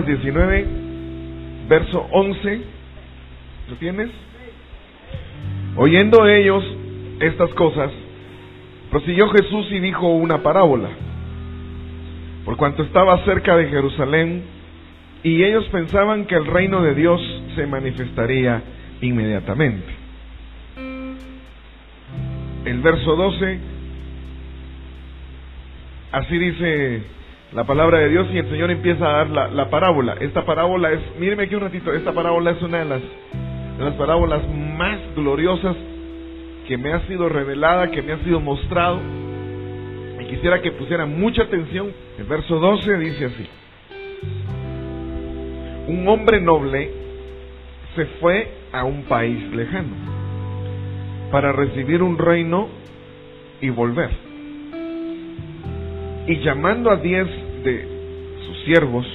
Vamos 0.00 0.06
a 0.06 0.06
Lucas 0.06 0.06
19, 0.06 0.66
verso 1.68 2.06
11. 2.10 2.60
¿Lo 3.68 3.76
tienes? 3.76 4.10
Oyendo 5.76 6.26
ellos 6.26 6.64
estas 7.20 7.50
cosas, 7.54 7.90
prosiguió 8.90 9.28
Jesús 9.30 9.66
y 9.70 9.80
dijo 9.80 10.08
una 10.08 10.42
parábola. 10.42 10.88
Por 12.44 12.56
cuanto 12.56 12.82
estaba 12.82 13.24
cerca 13.24 13.56
de 13.56 13.68
Jerusalén, 13.68 14.42
y 15.22 15.42
ellos 15.42 15.66
pensaban 15.70 16.24
que 16.24 16.34
el 16.34 16.46
reino 16.46 16.82
de 16.82 16.94
Dios 16.94 17.20
se 17.54 17.66
manifestaría 17.66 18.62
inmediatamente. 19.02 19.86
El 22.64 22.80
verso 22.80 23.16
12, 23.16 23.58
así 26.12 26.38
dice 26.38 27.19
la 27.52 27.64
palabra 27.64 27.98
de 27.98 28.08
Dios 28.08 28.28
y 28.32 28.38
el 28.38 28.48
Señor 28.48 28.70
empieza 28.70 29.04
a 29.04 29.24
dar 29.24 29.50
la, 29.50 29.70
parábola. 29.70 30.14
Esta 30.20 30.44
parábola 30.44 30.92
es, 30.92 31.00
míreme 31.18 31.44
aquí 31.44 31.54
un 31.56 31.62
ratito, 31.62 31.92
esta 31.92 32.12
parábola 32.12 32.52
es 32.52 32.62
una 32.62 32.78
de 32.78 32.84
las, 32.84 33.00
de 33.78 33.84
las 33.84 33.94
parábolas 33.94 34.42
más 34.76 34.98
gloriosas 35.16 35.76
que 36.68 36.78
me 36.78 36.92
ha 36.92 37.00
sido 37.08 37.28
revelada, 37.28 37.90
que 37.90 38.02
me 38.02 38.12
ha 38.12 38.18
sido 38.18 38.38
mostrado. 38.38 39.00
Y 40.20 40.24
quisiera 40.26 40.62
que 40.62 40.70
pusieran 40.70 41.18
mucha 41.18 41.42
atención. 41.42 41.92
El 42.18 42.24
verso 42.24 42.60
12 42.60 42.98
dice 42.98 43.24
así. 43.24 43.48
Un 45.88 46.06
hombre 46.06 46.40
noble 46.40 46.92
se 47.96 48.06
fue 48.20 48.48
a 48.72 48.84
un 48.84 49.02
país 49.04 49.42
lejano 49.52 50.20
para 51.32 51.50
recibir 51.50 52.02
un 52.02 52.16
reino 52.16 52.68
y 53.60 53.70
volver. 53.70 54.10
Y 56.28 56.36
llamando 56.44 56.90
a 56.90 56.96
diez 56.96 57.26
de 57.62 57.86
sus 58.46 58.64
siervos, 58.64 59.06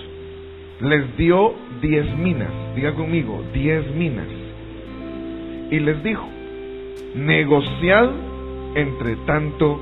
les 0.81 1.17
dio 1.17 1.55
diez 1.81 2.05
minas, 2.17 2.51
diga 2.75 2.93
conmigo, 2.93 3.43
diez 3.53 3.85
minas. 3.95 4.27
Y 5.71 5.79
les 5.79 6.03
dijo, 6.03 6.27
negociad 7.15 8.09
entre 8.75 9.15
tanto 9.25 9.79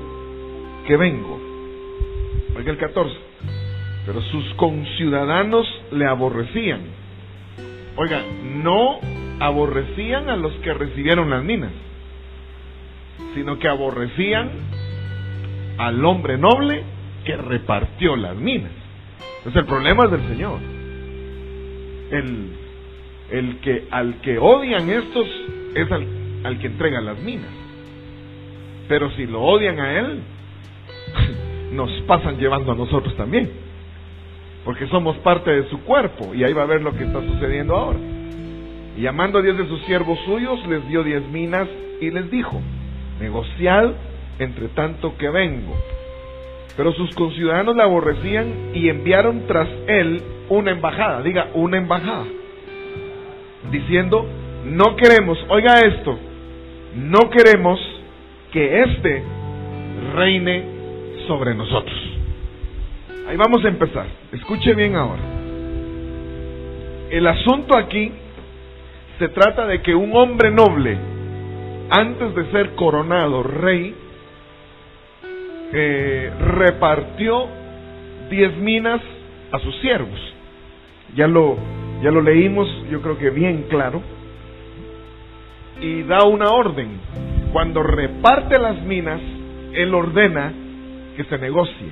que 0.86 0.96
vengo. 0.96 1.40
Oiga 2.56 2.70
el 2.70 2.78
14. 2.78 3.14
Pero 4.06 4.20
sus 4.22 4.54
conciudadanos 4.54 5.66
le 5.90 6.06
aborrecían. 6.06 6.80
Oiga, 7.96 8.22
no 8.62 8.98
aborrecían 9.40 10.28
a 10.28 10.36
los 10.36 10.52
que 10.54 10.72
recibieron 10.74 11.30
las 11.30 11.42
minas, 11.42 11.72
sino 13.34 13.58
que 13.58 13.68
aborrecían 13.68 14.50
al 15.78 16.04
hombre 16.04 16.38
noble 16.38 16.82
que 17.24 17.36
repartió 17.36 18.16
las 18.16 18.36
minas. 18.36 18.72
Entonces 19.38 19.62
el 19.62 19.66
problema 19.66 20.04
es 20.04 20.10
del 20.10 20.28
Señor. 20.28 20.58
El, 22.10 22.48
el 23.30 23.56
que 23.60 23.84
al 23.90 24.20
que 24.20 24.38
odian 24.38 24.88
estos 24.90 25.26
es 25.74 25.90
al, 25.90 26.06
al 26.44 26.58
que 26.58 26.66
entrega 26.68 27.00
las 27.00 27.18
minas. 27.18 27.50
Pero 28.88 29.10
si 29.12 29.26
lo 29.26 29.42
odian 29.42 29.80
a 29.80 29.98
él, 29.98 30.20
nos 31.72 31.90
pasan 32.02 32.38
llevando 32.38 32.72
a 32.72 32.74
nosotros 32.74 33.16
también. 33.16 33.50
Porque 34.64 34.86
somos 34.88 35.16
parte 35.18 35.50
de 35.50 35.68
su 35.68 35.80
cuerpo 35.80 36.34
y 36.34 36.44
ahí 36.44 36.52
va 36.52 36.62
a 36.62 36.66
ver 36.66 36.80
lo 36.80 36.94
que 36.96 37.04
está 37.04 37.20
sucediendo 37.20 37.76
ahora. 37.76 37.98
Y 38.96 39.02
llamando 39.02 39.38
a 39.38 39.42
diez 39.42 39.58
de 39.58 39.66
sus 39.66 39.80
siervos 39.82 40.18
suyos, 40.24 40.64
les 40.66 40.86
dio 40.88 41.02
diez 41.02 41.22
minas 41.28 41.68
y 42.00 42.10
les 42.10 42.30
dijo, 42.30 42.60
negociad 43.20 43.92
entre 44.38 44.68
tanto 44.68 45.16
que 45.16 45.28
vengo. 45.28 45.74
Pero 46.76 46.92
sus 46.92 47.14
conciudadanos 47.14 47.76
le 47.76 47.82
aborrecían 47.82 48.70
y 48.74 48.88
enviaron 48.88 49.46
tras 49.46 49.68
él 49.86 50.22
una 50.48 50.72
embajada, 50.72 51.22
diga, 51.22 51.48
una 51.54 51.78
embajada, 51.78 52.24
diciendo, 53.70 54.26
no 54.66 54.96
queremos, 54.96 55.38
oiga 55.48 55.80
esto, 55.80 56.18
no 56.96 57.30
queremos 57.30 57.80
que 58.52 58.82
éste 58.82 59.22
reine 60.14 60.64
sobre 61.26 61.54
nosotros. 61.54 61.96
Ahí 63.28 63.36
vamos 63.36 63.64
a 63.64 63.68
empezar. 63.68 64.06
Escuche 64.32 64.74
bien 64.74 64.96
ahora. 64.96 65.22
El 67.10 67.26
asunto 67.26 67.76
aquí 67.76 68.12
se 69.18 69.28
trata 69.28 69.66
de 69.66 69.80
que 69.82 69.94
un 69.94 70.14
hombre 70.16 70.50
noble, 70.50 70.98
antes 71.90 72.34
de 72.34 72.50
ser 72.50 72.74
coronado 72.74 73.42
rey, 73.42 73.94
repartió 76.38 77.48
diez 78.30 78.56
minas 78.56 79.00
a 79.50 79.58
sus 79.58 79.74
siervos. 79.80 80.20
Ya 81.16 81.26
lo, 81.26 81.56
ya 82.02 82.10
lo 82.10 82.22
leímos, 82.22 82.68
yo 82.90 83.00
creo 83.02 83.18
que 83.18 83.30
bien 83.30 83.66
claro. 83.68 84.02
Y 85.80 86.02
da 86.02 86.24
una 86.24 86.50
orden. 86.50 87.00
Cuando 87.52 87.82
reparte 87.82 88.58
las 88.58 88.80
minas, 88.82 89.20
él 89.72 89.94
ordena 89.94 90.52
que 91.16 91.24
se 91.24 91.38
negocie. 91.38 91.88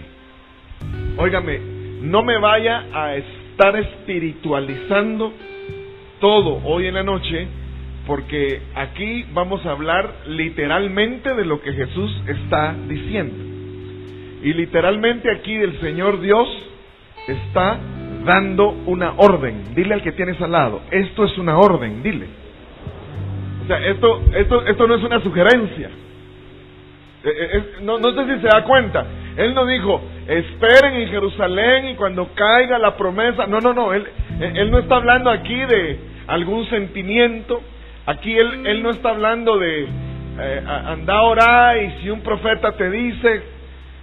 Óigame, 1.17 1.61
no 2.03 2.23
me 2.23 2.39
vaya 2.39 2.87
a 2.93 3.17
estar 3.17 3.77
espiritualizando 3.77 5.33
todo 6.21 6.61
hoy 6.65 6.87
en 6.87 6.95
la 6.95 7.03
noche, 7.03 7.47
porque 8.07 8.63
aquí 8.75 9.25
vamos 9.33 9.65
a 9.67 9.73
hablar 9.73 10.13
literalmente 10.27 11.35
de 11.35 11.45
lo 11.45 11.61
que 11.61 11.73
Jesús 11.73 12.23
está 12.27 12.75
diciendo. 12.89 13.62
Y 14.43 14.53
literalmente 14.55 15.31
aquí 15.31 15.55
el 15.55 15.81
Señor 15.81 16.21
Dios 16.21 16.49
está 17.29 17.79
dando 18.25 18.71
una 18.87 19.15
orden. 19.17 19.75
Dile 19.75 19.95
al 19.95 20.03
que 20.03 20.13
tienes 20.13 20.41
al 20.41 20.53
lado, 20.53 20.83
esto 20.91 21.25
es 21.25 21.39
una 21.39 21.59
orden, 21.59 22.03
dile. 22.03 22.27
O 23.63 23.67
sea, 23.67 23.79
esto, 23.87 24.23
esto, 24.35 24.67
esto 24.67 24.87
no 24.89 24.95
es 24.97 25.03
una 25.05 25.21
sugerencia. 25.21 25.91
Eh, 27.25 27.31
eh, 27.53 27.65
no, 27.83 27.99
sé 28.01 28.35
si 28.35 28.41
se 28.41 28.49
da 28.49 28.65
cuenta. 28.65 29.07
Él 29.37 29.55
no 29.55 29.65
dijo, 29.65 30.03
esperen 30.27 30.95
en 30.95 31.09
Jerusalén 31.09 31.89
y 31.89 31.95
cuando 31.95 32.31
caiga 32.35 32.79
la 32.79 32.97
promesa. 32.97 33.47
No, 33.47 33.61
no, 33.61 33.73
no. 33.73 33.93
Él, 33.93 34.05
él 34.41 34.71
no 34.71 34.79
está 34.81 34.97
hablando 34.97 35.31
aquí 35.31 35.55
de 35.55 36.01
algún 36.27 36.67
sentimiento. 36.69 37.63
Aquí 38.07 38.37
él, 38.37 38.67
él 38.67 38.83
no 38.83 38.91
está 38.91 39.11
hablando 39.11 39.57
de 39.59 39.87
eh, 40.39 40.63
anda 40.67 41.15
a 41.15 41.23
orar 41.23 41.77
y 41.83 42.03
si 42.03 42.11
un 42.11 42.23
profeta 42.23 42.73
te 42.73 42.91
dice 42.91 43.43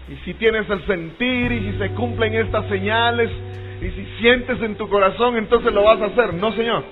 y 0.09 0.16
si 0.25 0.34
tienes 0.34 0.70
el 0.70 0.86
sentir 0.86 1.52
y 1.52 1.72
si 1.72 1.78
se 1.78 1.90
cumplen 1.90 2.34
estas 2.34 2.68
señales 2.68 3.30
y 3.81 3.90
si 3.90 4.06
sientes 4.20 4.62
en 4.62 4.75
tu 4.75 4.90
corazón 4.90 5.38
entonces 5.38 5.72
lo 5.72 5.84
vas 5.84 6.02
a 6.02 6.06
hacer. 6.06 6.34
No, 6.34 6.52
Señor. 6.53 6.84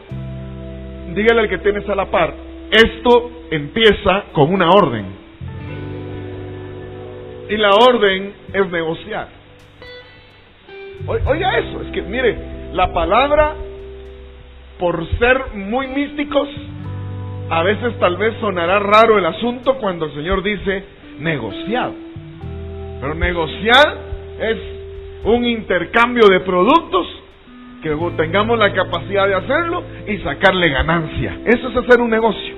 Dígale 1.13 1.41
al 1.41 1.49
que 1.49 1.57
tienes 1.57 1.87
a 1.89 1.95
la 1.95 2.05
par. 2.05 2.33
Esto 2.69 3.31
empieza 3.49 4.25
con 4.33 4.53
una 4.53 4.69
orden. 4.69 5.05
Y 7.49 7.57
la 7.57 7.71
orden 7.71 8.33
es 8.53 8.69
negociar. 8.69 9.29
Oiga 11.07 11.57
eso, 11.59 11.81
es 11.81 11.91
que 11.91 12.01
mire, 12.01 12.37
la 12.73 12.91
palabra, 12.91 13.55
por 14.79 15.07
ser 15.17 15.55
muy 15.55 15.87
místicos, 15.87 16.49
a 17.49 17.63
veces 17.63 17.97
tal 17.99 18.17
vez 18.17 18.35
sonará 18.41 18.79
raro 18.79 19.17
el 19.17 19.25
asunto 19.25 19.77
cuando 19.77 20.05
el 20.05 20.13
Señor 20.13 20.43
dice 20.43 20.83
negociar. 21.19 22.06
Pero 22.99 23.15
negociar 23.15 23.97
es 24.39 24.57
un 25.23 25.45
intercambio 25.45 26.27
de 26.27 26.39
productos 26.41 27.07
que 27.81 27.95
tengamos 28.17 28.57
la 28.57 28.73
capacidad 28.73 29.27
de 29.27 29.35
hacerlo 29.35 29.83
y 30.07 30.17
sacarle 30.17 30.69
ganancia. 30.69 31.39
Eso 31.45 31.69
es 31.69 31.77
hacer 31.77 32.01
un 32.01 32.09
negocio. 32.09 32.55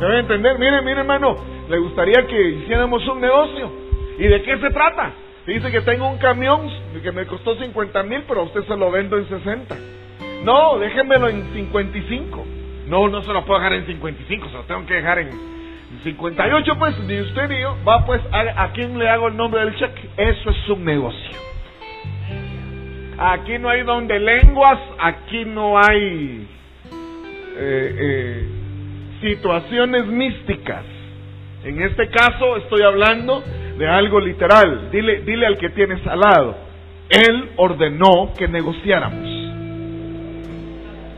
¿Me 0.00 0.18
entender? 0.18 0.58
Mire, 0.58 0.82
mire 0.82 1.00
hermano, 1.00 1.36
le 1.68 1.78
gustaría 1.78 2.26
que 2.26 2.50
hiciéramos 2.50 3.06
un 3.08 3.20
negocio. 3.20 3.70
¿Y 4.18 4.26
de 4.26 4.42
qué 4.42 4.58
se 4.58 4.70
trata? 4.70 5.12
Dice 5.46 5.70
que 5.70 5.80
tengo 5.82 6.08
un 6.08 6.18
camión 6.18 6.68
que 7.02 7.12
me 7.12 7.26
costó 7.26 7.56
50 7.56 8.02
mil, 8.02 8.22
pero 8.26 8.40
a 8.40 8.44
usted 8.44 8.64
se 8.64 8.76
lo 8.76 8.90
vendo 8.90 9.16
en 9.16 9.28
60. 9.28 9.76
No, 10.44 10.78
déjenmelo 10.78 11.28
en 11.28 11.52
55. 11.54 12.44
No, 12.88 13.08
no 13.08 13.22
se 13.22 13.32
lo 13.32 13.44
puedo 13.44 13.58
dejar 13.60 13.74
en 13.74 13.86
55, 13.86 14.48
se 14.48 14.54
lo 14.54 14.62
tengo 14.62 14.86
que 14.86 14.94
dejar 14.94 15.18
en 15.18 15.55
58, 16.02 16.78
pues, 16.78 16.98
ni 17.00 17.20
usted 17.20 17.48
ni 17.48 17.60
yo. 17.60 17.76
Va, 17.86 18.04
pues, 18.04 18.20
¿a, 18.32 18.70
quién 18.72 18.98
le 18.98 19.08
hago 19.08 19.28
el 19.28 19.36
nombre 19.36 19.60
del 19.60 19.76
cheque? 19.76 20.08
Eso 20.16 20.50
es 20.50 20.68
un 20.68 20.84
negocio. 20.84 21.38
Aquí 23.18 23.58
no 23.58 23.68
hay 23.68 23.82
donde 23.82 24.18
lenguas, 24.18 24.78
aquí 24.98 25.44
no 25.46 25.78
hay 25.78 26.46
eh, 27.56 27.96
eh, 27.98 28.48
situaciones 29.22 30.06
místicas. 30.06 30.84
En 31.64 31.80
este 31.82 32.08
caso 32.10 32.58
estoy 32.58 32.82
hablando 32.82 33.42
de 33.78 33.88
algo 33.88 34.20
literal. 34.20 34.90
Dile, 34.90 35.22
dile 35.22 35.46
al 35.46 35.56
que 35.56 35.70
tienes 35.70 36.06
al 36.06 36.20
lado. 36.20 36.56
Él 37.08 37.50
ordenó 37.56 38.32
que 38.36 38.48
negociáramos. 38.48 39.46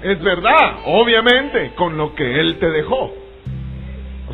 Es 0.03 0.23
verdad, 0.23 0.79
obviamente, 0.87 1.73
con 1.75 1.97
lo 1.97 2.15
que 2.15 2.41
Él 2.41 2.59
te 2.59 2.71
dejó. 2.71 3.13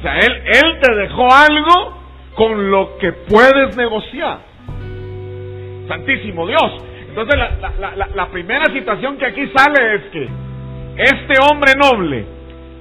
Sea, 0.04 0.18
Él, 0.18 0.42
él 0.44 0.80
te 0.82 0.94
dejó 0.96 1.28
algo 1.32 1.96
con 2.34 2.70
lo 2.70 2.98
que 2.98 3.10
puedes 3.12 3.74
negociar. 3.74 4.38
Santísimo 5.88 6.46
Dios. 6.46 6.82
Entonces 7.08 7.40
la, 8.14 8.26
primera 8.26 8.66
situación 8.66 9.16
que 9.16 9.24
aquí 9.24 9.50
sale 9.56 9.94
es 9.94 10.02
que 10.12 10.28
este 10.96 11.34
hombre 11.48 11.72
noble, 11.80 12.26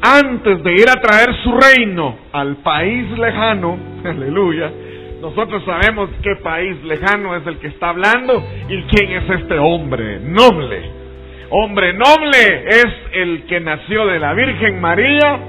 antes 0.02 0.64
de 0.64 0.74
ir 0.74 0.90
a 0.90 1.00
traer 1.00 1.34
su 1.44 1.52
reino 1.54 2.18
al 2.34 2.58
país 2.58 3.10
lejano, 3.18 3.78
aleluya, 4.04 4.70
nosotros 5.22 5.64
sabemos 5.64 6.10
qué 6.22 6.36
país 6.44 6.84
lejano 6.84 7.38
es 7.38 7.48
el 7.48 7.58
que 7.60 7.68
está 7.68 7.90
hablando 7.92 8.44
y 8.68 8.82
quién 8.84 9.12
es 9.12 9.30
este 9.30 9.58
hombre 9.60 10.20
noble. 10.20 10.92
Hombre 11.52 11.94
noble 11.94 12.66
es 12.68 12.88
el 13.14 13.44
que 13.46 13.62
nació 13.62 14.08
de 14.08 14.20
la 14.20 14.34
Virgen 14.34 14.82
María 14.82 15.40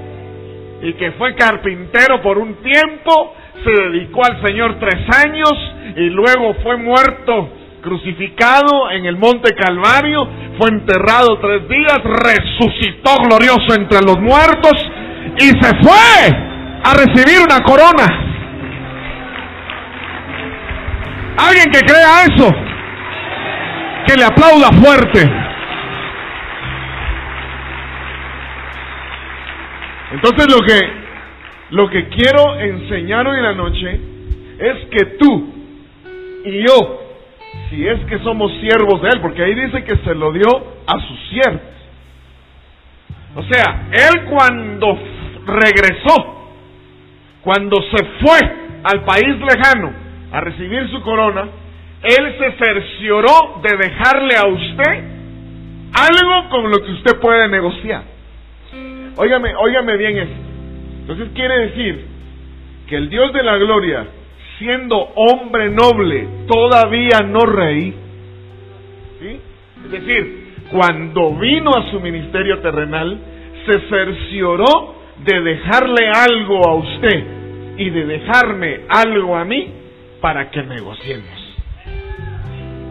y 0.81 0.93
que 0.93 1.11
fue 1.13 1.35
carpintero 1.35 2.21
por 2.21 2.37
un 2.37 2.55
tiempo, 2.55 3.33
se 3.63 3.71
dedicó 3.71 4.25
al 4.25 4.45
Señor 4.45 4.77
tres 4.79 5.05
años 5.25 5.51
y 5.95 6.09
luego 6.09 6.55
fue 6.63 6.77
muerto 6.77 7.49
crucificado 7.81 8.89
en 8.91 9.05
el 9.05 9.15
monte 9.15 9.53
Calvario, 9.53 10.27
fue 10.57 10.69
enterrado 10.69 11.37
tres 11.39 11.69
días, 11.69 11.99
resucitó 12.03 13.15
glorioso 13.23 13.75
entre 13.79 14.01
los 14.01 14.19
muertos 14.19 14.73
y 15.37 15.49
se 15.49 15.71
fue 15.83 16.45
a 16.83 16.93
recibir 16.93 17.41
una 17.41 17.61
corona. 17.63 18.05
Alguien 21.37 21.69
que 21.71 21.79
crea 21.79 22.23
eso, 22.23 22.51
que 24.07 24.15
le 24.15 24.25
aplauda 24.25 24.71
fuerte. 24.81 25.45
Entonces 30.11 30.45
lo 30.49 30.65
que 30.65 31.05
lo 31.71 31.89
que 31.89 32.07
quiero 32.09 32.59
enseñar 32.59 33.27
hoy 33.27 33.37
en 33.37 33.43
la 33.43 33.53
noche 33.53 33.99
es 34.59 34.85
que 34.91 35.05
tú 35.17 35.53
y 36.45 36.67
yo 36.67 37.01
si 37.69 37.87
es 37.87 37.99
que 38.05 38.19
somos 38.19 38.51
siervos 38.59 39.01
de 39.01 39.09
Él, 39.09 39.21
porque 39.21 39.43
ahí 39.43 39.55
dice 39.55 39.83
que 39.83 39.97
se 39.97 40.13
lo 40.13 40.31
dio 40.31 40.47
a 40.85 40.99
sus 41.07 41.19
siervos. 41.29 41.61
O 43.35 43.43
sea, 43.43 43.87
Él 43.91 44.25
cuando 44.25 44.97
regresó, 45.45 46.49
cuando 47.41 47.77
se 47.81 48.05
fue 48.21 48.39
al 48.83 49.03
país 49.03 49.35
lejano 49.39 49.93
a 50.31 50.41
recibir 50.41 50.89
su 50.89 51.01
corona, 51.01 51.47
Él 52.03 52.35
se 52.37 52.51
cercioró 52.63 53.61
de 53.63 53.77
dejarle 53.77 54.35
a 54.37 54.47
usted 54.47 55.03
algo 55.93 56.49
con 56.49 56.69
lo 56.69 56.77
que 56.77 56.91
usted 56.91 57.19
puede 57.19 57.47
negociar. 57.47 58.14
Óigame, 59.17 59.55
óigame 59.55 59.97
bien 59.97 60.17
esto. 60.17 60.35
Entonces 61.01 61.29
quiere 61.33 61.67
decir 61.67 62.05
que 62.87 62.95
el 62.97 63.09
Dios 63.09 63.33
de 63.33 63.43
la 63.43 63.57
gloria 63.57 64.07
siendo 64.57 64.97
hombre 64.97 65.69
noble, 65.69 66.27
todavía 66.47 67.19
no 67.27 67.41
rey, 67.41 67.93
¿sí? 69.19 69.39
es 69.85 69.91
decir, 69.91 70.45
cuando 70.71 71.35
vino 71.35 71.71
a 71.71 71.91
su 71.91 71.99
ministerio 71.99 72.59
terrenal, 72.59 73.19
se 73.65 73.79
cercioró 73.89 74.95
de 75.25 75.41
dejarle 75.41 76.09
algo 76.09 76.67
a 76.67 76.75
usted 76.75 77.23
y 77.77 77.89
de 77.89 78.05
dejarme 78.05 78.81
algo 78.89 79.35
a 79.35 79.45
mí 79.45 79.73
para 80.21 80.49
que 80.49 80.63
negociemos. 80.63 81.55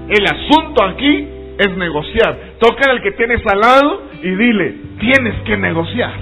El 0.08 0.26
asunto 0.26 0.84
aquí 0.84 1.28
es 1.58 1.76
negociar. 1.76 2.38
Toca 2.58 2.90
al 2.90 3.02
que 3.02 3.12
tienes 3.12 3.40
al 3.46 3.60
lado 3.60 4.02
y 4.22 4.30
dile, 4.30 4.74
tienes 4.98 5.42
que 5.44 5.56
negociar. 5.56 6.14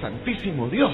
Santísimo 0.00 0.68
Dios. 0.68 0.92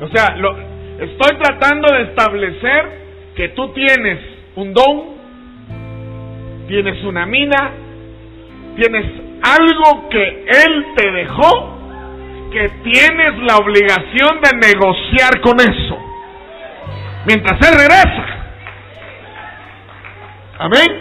O 0.00 0.08
sea, 0.08 0.36
lo, 0.36 0.56
Estoy 0.98 1.36
tratando 1.36 1.94
de 1.94 2.04
establecer 2.04 3.32
que 3.34 3.50
tú 3.50 3.68
tienes 3.74 4.18
un 4.54 4.72
don, 4.72 5.16
tienes 6.68 7.04
una 7.04 7.26
mina, 7.26 7.70
tienes 8.76 9.04
algo 9.42 10.08
que 10.08 10.46
Él 10.46 10.86
te 10.96 11.10
dejó, 11.10 11.78
que 12.50 12.70
tienes 12.82 13.36
la 13.42 13.58
obligación 13.58 14.40
de 14.40 14.56
negociar 14.56 15.38
con 15.42 15.60
eso. 15.60 15.98
Mientras 17.26 17.60
Él 17.68 17.74
regresa. 17.76 18.26
Amén. 20.58 20.98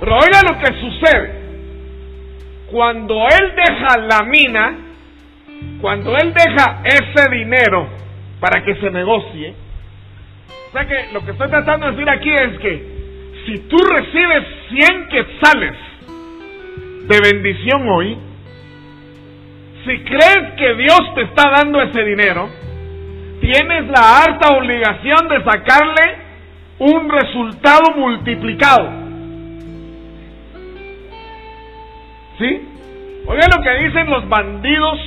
Pero 0.00 0.16
oiga 0.16 0.42
lo 0.42 0.58
que 0.58 0.72
sucede. 0.80 1.41
Cuando 2.72 3.28
Él 3.28 3.52
deja 3.54 3.98
la 3.98 4.22
mina, 4.22 4.74
cuando 5.80 6.16
Él 6.16 6.32
deja 6.32 6.80
ese 6.82 7.30
dinero, 7.30 7.86
para 8.40 8.64
que 8.64 8.74
se 8.76 8.90
negocie. 8.90 9.54
O 10.68 10.72
sea 10.72 10.86
que 10.86 11.12
lo 11.12 11.22
que 11.22 11.32
estoy 11.32 11.48
tratando 11.50 11.86
de 11.86 11.92
decir 11.92 12.08
aquí 12.08 12.30
es 12.30 12.58
que 12.60 12.92
si 13.44 13.58
tú 13.68 13.76
recibes 13.76 14.44
100 14.70 15.08
quetzales 15.08 15.76
de 17.08 17.20
bendición 17.20 17.88
hoy, 17.90 18.16
si 19.84 19.98
crees 20.04 20.54
que 20.56 20.74
Dios 20.74 21.14
te 21.14 21.22
está 21.22 21.50
dando 21.50 21.82
ese 21.82 22.02
dinero, 22.02 22.48
tienes 23.42 23.86
la 23.88 24.22
harta 24.22 24.56
obligación 24.56 25.28
de 25.28 25.44
sacarle 25.44 26.16
un 26.78 27.10
resultado 27.10 27.96
multiplicado. 27.96 29.01
¿Sí? 32.42 32.68
Oigan 33.26 33.50
lo 33.56 33.62
que 33.62 33.70
dicen 33.84 34.10
los 34.10 34.28
bandidos 34.28 34.98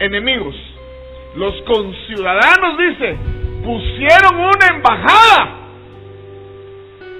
enemigos 0.00 0.54
los 1.38 1.54
conciudadanos, 1.62 2.78
dice, 2.78 3.16
pusieron 3.62 4.40
una 4.40 4.66
embajada 4.74 5.54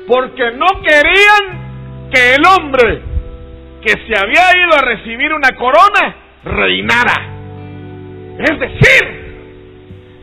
porque 0.08 0.50
no 0.52 0.66
querían 0.82 2.10
que 2.10 2.34
el 2.34 2.42
hombre 2.46 3.02
que 3.82 3.90
se 3.90 4.18
había 4.18 4.56
ido 4.56 4.74
a 4.76 4.82
recibir 4.82 5.32
una 5.32 5.50
corona 5.56 6.16
reinara. 6.44 7.14
Es 8.38 8.58
decir, 8.58 9.18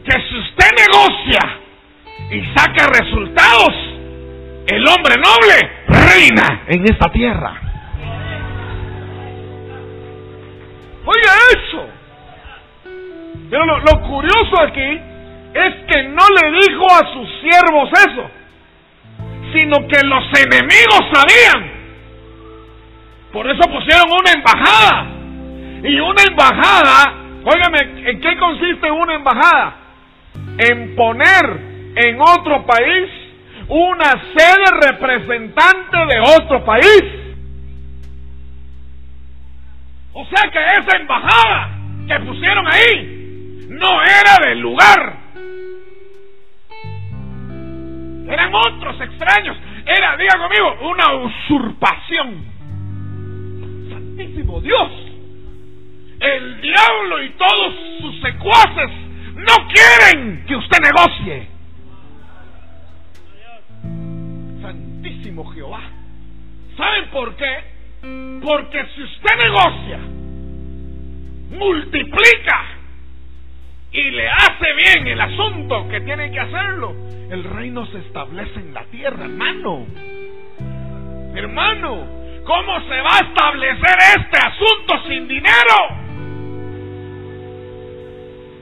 que 0.03 0.11
si 0.11 0.37
usted 0.39 0.69
negocia 0.77 1.59
y 2.31 2.41
saca 2.55 2.87
resultados, 2.87 3.75
el 4.67 4.85
hombre 4.87 5.15
noble 5.17 5.69
reina 5.87 6.63
en 6.67 6.83
esta 6.85 7.11
tierra. 7.11 7.64
Pero 13.49 13.65
lo, 13.65 14.01
curioso 14.07 14.61
aquí 14.61 15.01
es 15.53 15.75
que 15.87 16.03
no 16.03 16.23
le 16.41 16.51
dijo 16.59 16.85
a 16.91 17.13
sus 17.13 17.29
siervos 17.41 17.89
eso, 17.91 18.29
sino 19.53 19.87
que 19.87 20.01
los 20.03 20.23
enemigos 20.39 21.01
sabían. 21.13 21.71
Por 23.31 23.47
eso 23.47 23.61
pusieron 23.69 24.09
una 24.09 24.31
embajada. 24.35 25.07
Y 25.83 25.99
una 25.99 26.23
embajada, 26.23 27.13
óigame, 27.43 28.09
¿en 28.09 28.19
qué 28.19 28.37
consiste 28.37 28.89
una 28.89 29.13
embajada? 29.13 29.75
En 30.57 30.95
poner 30.95 31.59
en 31.95 32.19
otro 32.19 32.65
país 32.65 33.09
una 33.67 34.11
sede 34.35 34.91
representante 34.91 35.97
de 35.97 36.19
otro 36.41 36.65
país. 36.65 37.03
O 40.13 40.25
sea 40.25 40.49
que 40.49 40.59
esa 40.59 40.97
embajada 40.97 41.69
que 42.07 42.19
pusieron 42.21 42.65
ahí 42.67 43.14
no 43.69 44.03
era 44.03 44.47
del 44.47 44.59
lugar. 44.59 45.17
Eran 48.27 48.53
otros 48.53 48.99
extraños. 49.01 49.57
Era, 49.85 50.17
diga 50.17 50.37
conmigo, 50.37 50.89
una 50.89 51.13
usurpación. 51.25 52.45
Santísimo 53.89 54.61
Dios. 54.61 54.91
El 56.19 56.61
diablo 56.61 57.23
y 57.23 57.29
todos 57.31 57.73
sus 58.01 58.21
secuaces 58.21 58.89
no 59.35 59.67
quieren 59.67 60.45
que 60.47 60.55
usted 60.55 60.77
negocie. 60.81 61.47
Santísimo 64.61 65.45
Jehová. 65.51 65.81
¿Saben 66.77 67.09
por 67.09 67.35
qué? 67.35 67.75
Porque 68.43 68.85
si 68.95 69.03
usted 69.03 69.37
negocia, 69.43 69.99
multiplica 71.51 72.74
y 73.95 74.11
le 74.11 74.27
hace 74.27 74.73
bien 74.75 75.07
el 75.07 75.21
asunto 75.21 75.87
que 75.87 76.01
tiene 76.01 76.29
que 76.29 76.39
hacerlo, 76.39 76.93
el 77.29 77.45
reino 77.45 77.85
se 77.87 77.99
establece 77.99 78.59
en 78.59 78.73
la 78.73 78.83
tierra, 78.85 79.23
hermano. 79.23 79.85
Hermano, 81.33 82.05
¿cómo 82.43 82.81
se 82.81 83.01
va 83.01 83.17
a 83.17 83.27
establecer 83.29 83.97
este 84.17 84.37
asunto 84.37 85.07
sin 85.07 85.27
dinero? 85.29 86.05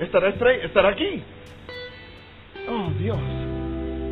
¿Estará, 0.02 0.30
estará 0.30 0.90
aquí? 0.90 1.24
Oh 2.70 2.92
Dios. 3.00 3.20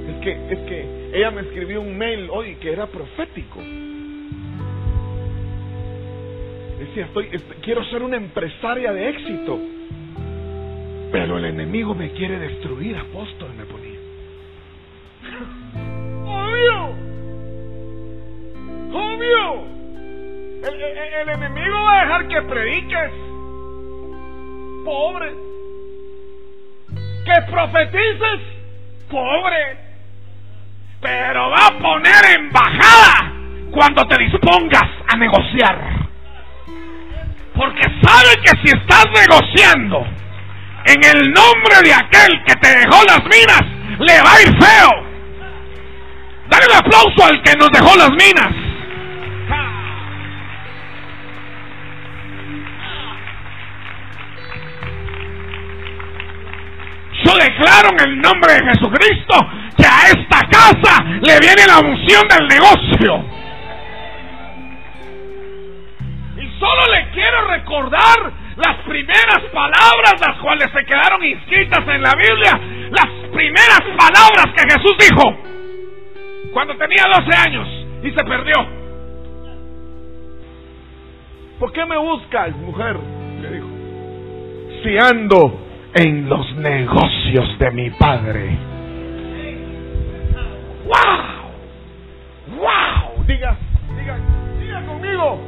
Es 0.09 0.23
que, 0.23 0.31
es 0.31 0.59
que 0.67 1.11
ella 1.13 1.29
me 1.29 1.41
escribió 1.41 1.81
un 1.81 1.97
mail 1.99 2.29
hoy 2.31 2.55
que 2.55 2.71
era 2.71 2.87
profético. 2.87 3.59
Decía, 6.79 7.05
estoy, 7.05 7.27
quiero 7.61 7.83
ser 7.85 8.01
una 8.01 8.17
empresaria 8.17 8.91
de 8.91 9.09
éxito. 9.09 9.59
Pero 11.11 11.37
el 11.37 11.45
enemigo 11.45 11.93
me 11.93 12.11
quiere 12.11 12.39
destruir, 12.39 12.97
apóstol, 12.97 13.49
me 13.57 13.65
ponía. 13.65 13.99
¡Oh, 16.25 16.45
¡Obvio! 16.45 16.95
¡Obvio! 18.93 19.51
¡Oh, 19.51 19.81
el, 20.63 20.81
el 20.81 21.29
enemigo 21.29 21.83
va 21.83 21.99
a 21.99 22.01
dejar 22.03 22.27
que 22.27 22.41
prediques. 22.43 23.11
Pobre. 24.85 25.33
Que 27.25 27.51
profetices. 27.51 28.39
Pobre. 29.09 29.77
Pero 31.01 31.49
va 31.49 31.67
a 31.67 31.79
poner 31.79 32.39
embajada 32.39 33.33
cuando 33.71 34.07
te 34.07 34.17
dispongas 34.23 34.89
a 35.07 35.17
negociar. 35.17 36.01
Porque 37.55 37.81
sabe 38.01 38.41
que 38.43 38.51
si 38.61 38.77
estás 38.77 39.05
negociando, 39.13 40.05
en 40.85 41.03
el 41.03 41.31
nombre 41.31 41.81
de 41.83 41.93
aquel 41.93 42.43
que 42.45 42.55
te 42.55 42.77
dejó 42.79 43.03
las 43.05 43.23
minas, 43.25 43.61
le 43.99 44.21
va 44.21 44.33
a 44.33 44.41
ir 44.41 44.47
feo. 44.59 45.11
Dale 46.49 46.65
un 46.65 46.75
aplauso 46.75 47.25
al 47.25 47.41
que 47.43 47.55
nos 47.55 47.69
dejó 47.71 47.95
las 47.95 48.09
minas. 48.11 48.51
Yo 57.23 57.35
declaro 57.35 57.89
en 57.91 58.09
el 58.09 58.19
nombre 58.19 58.53
de 58.53 58.71
Jesucristo 58.71 59.35
que 59.77 59.85
a 59.85 60.07
esta 60.07 60.39
casa 60.49 61.03
le 61.21 61.39
viene 61.39 61.67
la 61.67 61.79
unción 61.79 62.27
del 62.27 62.47
negocio. 62.47 63.23
Y 66.37 66.59
solo 66.59 66.91
le 66.91 67.11
quiero 67.11 67.47
recordar 67.47 68.40
las 68.65 68.77
primeras 68.85 69.41
palabras, 69.53 70.13
las 70.19 70.37
cuales 70.39 70.69
se 70.71 70.85
quedaron 70.85 71.23
inscritas 71.23 71.87
en 71.87 72.01
la 72.01 72.13
Biblia, 72.15 72.59
las 72.91 73.29
primeras 73.31 73.81
palabras 73.97 74.45
que 74.55 74.63
Jesús 74.63 74.95
dijo 74.99 75.51
cuando 76.53 76.75
tenía 76.75 77.03
12 77.07 77.49
años 77.49 77.67
y 78.03 78.11
se 78.11 78.23
perdió. 78.23 78.81
¿Por 81.59 81.71
qué 81.71 81.85
me 81.85 81.97
buscas, 81.97 82.55
mujer? 82.57 82.97
Le 83.41 83.51
dijo. 83.51 83.67
Si 84.83 84.97
ando 84.97 85.59
en 85.93 86.27
los 86.27 86.55
negocios 86.55 87.59
de 87.59 87.71
mi 87.71 87.89
padre. 87.91 88.57
¡Wow! 90.85 92.57
¡Wow! 92.57 93.25
Diga, 93.27 93.57
diga, 93.97 94.17
diga 94.59 94.85
conmigo. 94.85 95.39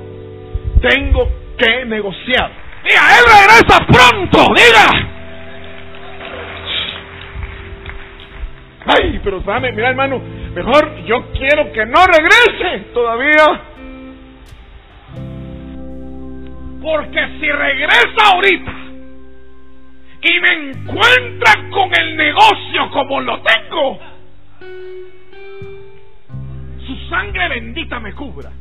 Tengo 0.81 1.27
que 1.57 1.85
negociar. 1.85 2.62
Diga, 2.83 3.01
él 3.17 3.25
regresa 3.25 3.85
pronto, 3.87 4.53
diga. 4.53 5.13
Ay, 8.85 9.21
pero 9.23 9.39
dame, 9.39 9.71
mira 9.71 9.89
hermano, 9.89 10.19
mejor 10.53 11.03
yo 11.05 11.31
quiero 11.31 11.71
que 11.71 11.85
no 11.85 12.05
regrese 12.05 12.91
todavía. 12.93 13.61
Porque 16.81 17.27
si 17.39 17.49
regresa 17.49 18.33
ahorita 18.33 18.71
y 20.21 20.39
me 20.41 20.69
encuentra 20.69 21.69
con 21.69 21.95
el 21.95 22.17
negocio 22.17 22.89
como 22.91 23.21
lo 23.21 23.41
tengo, 23.41 23.99
su 26.85 27.09
sangre 27.09 27.47
bendita 27.47 28.01
me 28.01 28.13
cubra. 28.13 28.51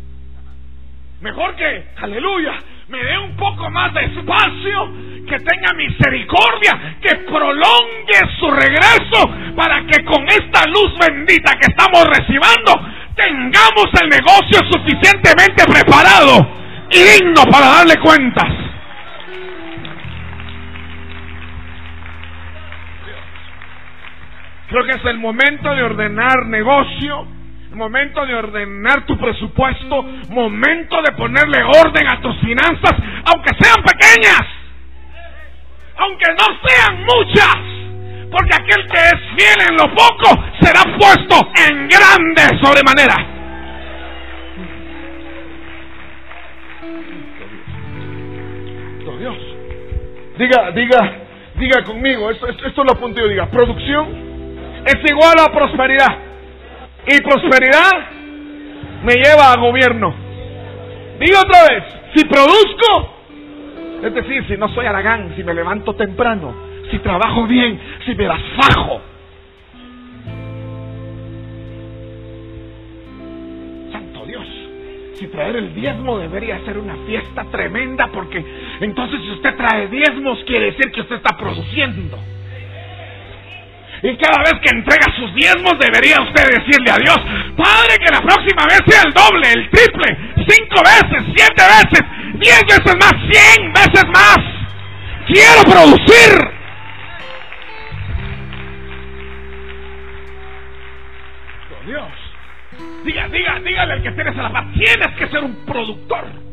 Mejor 1.21 1.57
que, 1.57 1.85
aleluya, 1.97 2.55
me 2.93 3.03
dé 3.03 3.19
un 3.19 3.35
poco 3.39 3.71
más 3.71 3.95
de 3.95 4.05
espacio, 4.05 4.93
que 5.27 5.39
tenga 5.39 5.73
misericordia, 5.75 6.99
que 7.01 7.15
prolongue 7.25 8.21
su 8.39 8.51
regreso 8.51 9.31
para 9.57 9.87
que 9.87 10.05
con 10.05 10.23
esta 10.29 10.67
luz 10.67 10.93
bendita 10.99 11.53
que 11.55 11.71
estamos 11.71 12.05
recibiendo 12.05 12.73
tengamos 13.17 13.87
el 14.03 14.11
negocio 14.11 14.61
suficientemente 14.71 15.65
preparado 15.65 16.47
y 16.91 16.99
digno 16.99 17.45
para 17.51 17.67
darle 17.69 17.97
cuentas. 17.97 18.51
Creo 24.69 24.85
que 24.85 24.99
es 24.99 25.05
el 25.07 25.19
momento 25.19 25.75
de 25.75 25.83
ordenar 25.83 26.45
negocio 26.47 27.27
momento 27.75 28.25
de 28.27 28.35
ordenar 28.35 29.07
tu 29.07 29.17
presupuesto, 29.19 30.03
momento 30.31 31.03
de 31.03 31.13
ponerle 31.13 31.63
orden 31.63 32.07
a 32.09 32.21
tus 32.21 32.39
finanzas, 32.41 32.93
aunque 33.27 33.51
sean 33.61 33.83
pequeñas, 33.83 34.43
aunque 35.97 36.27
no 36.33 36.69
sean 36.69 37.05
muchas, 37.05 37.57
porque 38.31 38.55
aquel 38.55 38.87
que 38.89 38.99
es 38.99 39.21
fiel 39.37 39.69
en 39.71 39.77
lo 39.77 39.95
poco 39.95 40.43
será 40.61 40.83
puesto 40.99 41.51
en 41.69 41.89
grande 41.89 42.43
sobremanera. 42.63 43.33
Dios. 49.19 49.37
Diga, 50.37 50.71
diga, 50.73 51.13
diga 51.55 51.85
conmigo, 51.85 52.31
esto, 52.31 52.49
esto, 52.49 52.67
esto 52.67 52.83
lo 52.83 52.93
apunto 52.93 53.21
yo, 53.21 53.29
diga, 53.29 53.47
producción 53.51 54.33
es 54.85 55.11
igual 55.11 55.35
a 55.39 55.53
prosperidad. 55.53 56.32
Y 57.07 57.21
prosperidad 57.21 57.91
me 59.03 59.15
lleva 59.15 59.53
a 59.53 59.57
gobierno. 59.57 60.15
Digo 61.19 61.39
otra 61.41 61.69
vez, 61.69 61.85
si 62.15 62.25
produzco, 62.25 63.15
es 64.03 64.15
decir, 64.15 64.45
si 64.47 64.57
no 64.57 64.69
soy 64.69 64.87
aragán, 64.87 65.33
si 65.37 65.43
me 65.43 65.55
levanto 65.55 65.95
temprano, 65.95 66.55
si 66.91 66.99
trabajo 67.01 67.47
bien, 67.47 67.81
si 68.05 68.15
me 68.15 68.27
las 68.27 68.41
fajo. 68.57 69.01
Santo 73.91 74.25
Dios, 74.27 74.47
si 75.15 75.27
traer 75.27 75.57
el 75.57 75.75
diezmo 75.75 76.19
debería 76.19 76.65
ser 76.65 76.79
una 76.79 76.97
fiesta 77.07 77.45
tremenda 77.51 78.11
porque 78.13 78.45
entonces 78.81 79.21
si 79.23 79.31
usted 79.33 79.57
trae 79.57 79.89
diezmos 79.89 80.43
quiere 80.45 80.67
decir 80.67 80.93
que 80.93 81.01
usted 81.01 81.17
está 81.17 81.37
produciendo. 81.37 82.19
Y 84.03 84.17
cada 84.17 84.43
vez 84.43 84.55
que 84.63 84.77
entrega 84.77 85.07
sus 85.17 85.33
diezmos 85.35 85.79
debería 85.79 86.21
usted 86.21 86.45
decirle 86.59 86.91
a 86.91 86.99
Dios, 86.99 87.19
Padre, 87.57 87.99
que 87.99 88.11
la 88.11 88.21
próxima 88.21 88.67
vez 88.67 88.81
sea 88.87 89.03
el 89.07 89.13
doble, 89.13 89.49
el 89.53 89.71
triple, 89.71 90.19
cinco 90.49 90.83
veces, 90.83 91.23
siete 91.37 91.63
veces, 91.63 92.03
diez 92.35 92.63
veces 92.67 92.97
más, 92.99 93.15
cien 93.31 93.73
veces 93.73 94.05
más. 94.13 94.39
Quiero 95.29 95.63
producir. 95.71 96.63
Dios. 101.87 102.09
Diga, 103.05 103.29
diga, 103.29 103.61
dígale 103.61 103.93
al 103.95 104.03
que 104.03 104.11
tienes 104.13 104.37
a 104.37 104.43
la 104.43 104.53
paz, 104.53 104.67
tienes 104.73 105.17
que 105.17 105.29
ser 105.29 105.45
un 105.45 105.65
productor. 105.65 106.52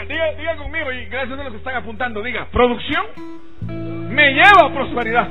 Diga, 0.00 0.56
conmigo 0.56 0.90
y 0.90 1.04
gracias 1.04 1.38
a 1.38 1.42
los 1.44 1.52
que 1.52 1.58
están 1.58 1.76
apuntando, 1.76 2.22
diga, 2.22 2.46
producción 2.50 3.04
me 4.08 4.32
lleva 4.32 4.66
a 4.66 4.72
prosperidad. 4.72 5.28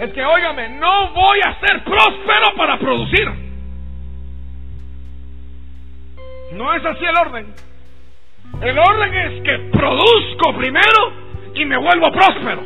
Es 0.00 0.12
que, 0.12 0.24
óigame, 0.24 0.70
no 0.70 1.12
voy 1.12 1.40
a 1.44 1.58
ser 1.60 1.84
próspero 1.84 2.54
para 2.56 2.78
producir. 2.78 3.28
No 6.52 6.74
es 6.74 6.84
así 6.84 7.04
el 7.04 7.16
orden. 7.16 7.46
El 8.62 8.78
orden 8.78 9.14
es 9.14 9.42
que 9.42 9.58
produzco 9.70 10.56
primero 10.56 11.12
y 11.54 11.64
me 11.66 11.76
vuelvo 11.76 12.10
próspero. 12.10 12.62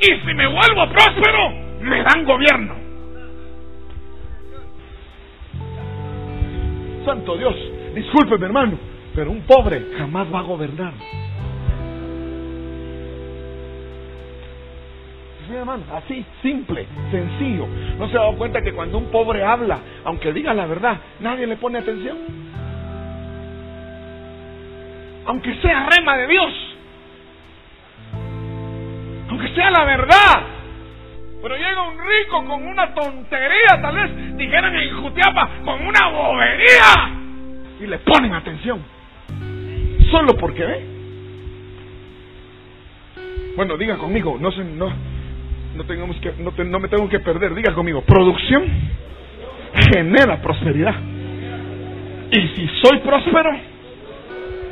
Y 0.00 0.26
si 0.26 0.34
me 0.34 0.46
vuelvo 0.48 0.88
próspero, 0.92 1.50
me 1.82 2.02
dan 2.02 2.24
gobierno. 2.24 2.74
Santo 7.04 7.36
Dios, 7.36 7.54
discúlpeme 7.94 8.46
hermano, 8.46 8.78
pero 9.18 9.32
un 9.32 9.40
pobre 9.40 9.84
jamás 9.98 10.32
va 10.32 10.38
a 10.38 10.42
gobernar. 10.42 10.92
Hermano, 15.52 15.82
así, 15.92 16.24
simple, 16.40 16.86
sencillo. 17.10 17.66
¿No 17.98 18.08
se 18.08 18.16
ha 18.16 18.20
dado 18.20 18.36
cuenta 18.36 18.62
que 18.62 18.72
cuando 18.72 18.96
un 18.96 19.10
pobre 19.10 19.42
habla, 19.42 19.80
aunque 20.04 20.32
diga 20.32 20.54
la 20.54 20.66
verdad, 20.66 21.00
nadie 21.18 21.48
le 21.48 21.56
pone 21.56 21.80
atención? 21.80 22.16
Aunque 25.26 25.52
sea 25.62 25.88
rema 25.90 26.16
de 26.16 26.26
Dios. 26.28 26.52
Aunque 29.30 29.48
sea 29.52 29.72
la 29.72 29.84
verdad. 29.84 30.46
Pero 31.42 31.56
llega 31.56 31.88
un 31.88 31.98
rico 31.98 32.44
con 32.46 32.68
una 32.68 32.94
tontería, 32.94 33.82
tal 33.82 33.96
vez 33.96 34.36
dijeran 34.36 34.76
en 34.76 35.02
Jutiapa, 35.02 35.50
con 35.64 35.84
una 35.84 36.06
bobería. 36.06 37.80
Y 37.80 37.86
le 37.88 37.98
ponen 37.98 38.32
atención 38.32 38.97
solo 40.10 40.36
porque 40.36 40.64
ve. 40.64 40.86
Bueno, 43.56 43.76
diga 43.76 43.96
conmigo, 43.96 44.36
no 44.40 44.52
se, 44.52 44.62
no, 44.64 44.90
no 45.74 45.84
tengamos 45.84 46.16
que, 46.18 46.32
no, 46.38 46.52
no 46.64 46.80
me 46.80 46.88
tengo 46.88 47.08
que 47.08 47.20
perder. 47.20 47.54
Diga 47.54 47.74
conmigo, 47.74 48.02
producción 48.02 48.64
genera 49.92 50.40
prosperidad. 50.40 50.94
Y 52.30 52.40
si 52.48 52.68
soy 52.82 52.98
próspero, 52.98 53.50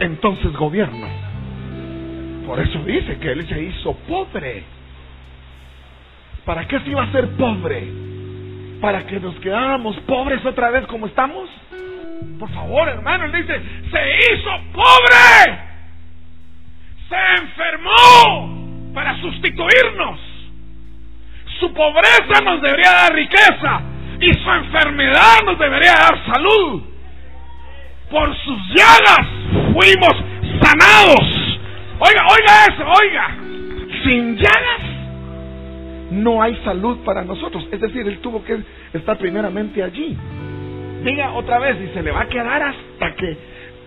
entonces 0.00 0.52
gobierno. 0.52 1.06
Por 2.46 2.60
eso 2.60 2.78
dice 2.84 3.18
que 3.18 3.32
él 3.32 3.46
se 3.48 3.62
hizo 3.62 3.94
pobre. 4.08 4.62
¿Para 6.44 6.66
qué 6.68 6.78
se 6.80 6.90
iba 6.90 7.02
a 7.02 7.10
ser 7.10 7.28
pobre? 7.30 8.06
para 8.80 9.06
que 9.06 9.18
nos 9.18 9.34
quedáramos 9.36 9.96
pobres 10.00 10.44
otra 10.44 10.70
vez 10.70 10.86
como 10.86 11.06
estamos? 11.06 11.48
Por 12.38 12.50
favor, 12.52 12.88
hermano, 12.88 13.24
él 13.24 13.32
dice, 13.32 13.60
se 13.90 14.34
hizo 14.34 14.50
pobre. 14.72 15.58
Se 17.08 17.42
enfermó 17.42 18.92
para 18.94 19.18
sustituirnos. 19.20 20.20
Su 21.60 21.72
pobreza 21.72 22.42
nos 22.44 22.60
debería 22.60 22.92
dar 22.92 23.14
riqueza 23.14 23.80
y 24.20 24.32
su 24.34 24.50
enfermedad 24.50 25.42
nos 25.44 25.58
debería 25.58 25.92
dar 25.92 26.24
salud. 26.26 26.82
Por 28.10 28.36
sus 28.36 28.58
llagas 28.74 29.26
fuimos 29.72 30.14
sanados. 30.62 31.58
Oiga, 31.98 32.26
oiga 32.28 32.66
eso, 32.68 32.84
oiga. 33.00 33.36
Sin 34.04 34.36
llagas 34.36 34.96
no 36.10 36.42
hay 36.42 36.56
salud 36.64 36.98
para 37.04 37.24
nosotros. 37.24 37.66
Es 37.70 37.80
decir, 37.80 38.06
Él 38.06 38.18
tuvo 38.18 38.44
que 38.44 38.58
estar 38.92 39.18
primeramente 39.18 39.82
allí. 39.82 40.16
Diga 41.06 41.34
otra 41.34 41.60
vez 41.60 41.76
y 41.80 41.94
se 41.94 42.02
le 42.02 42.10
va 42.10 42.22
a 42.22 42.28
quedar 42.28 42.60
hasta 42.60 43.14
que 43.14 43.36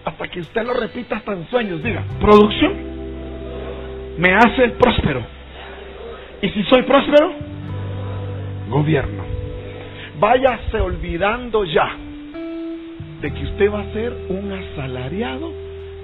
hasta 0.06 0.28
que 0.30 0.40
usted 0.40 0.66
lo 0.66 0.74
repita 0.74 1.18
hasta 1.18 1.34
en 1.34 1.46
sueños. 1.50 1.84
Diga, 1.84 2.02
producción 2.22 2.74
me 4.18 4.34
hace 4.36 4.70
próspero. 4.70 5.22
Y 6.42 6.48
si 6.48 6.64
soy 6.64 6.84
próspero, 6.84 7.34
gobierno. 8.70 9.26
Váyase 10.18 10.80
olvidando 10.80 11.66
ya 11.66 11.92
de 13.20 13.34
que 13.34 13.44
usted 13.44 13.70
va 13.70 13.82
a 13.82 13.92
ser 13.92 14.14
un 14.30 14.54
asalariado 14.54 15.52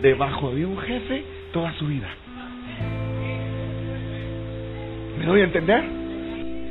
debajo 0.02 0.52
de 0.52 0.66
un 0.66 0.78
jefe 0.80 1.24
toda 1.54 1.72
su 1.76 1.88
vida. 1.88 2.10
¿Me 5.18 5.26
doy 5.26 5.40
a 5.40 5.44
entender? 5.46 5.84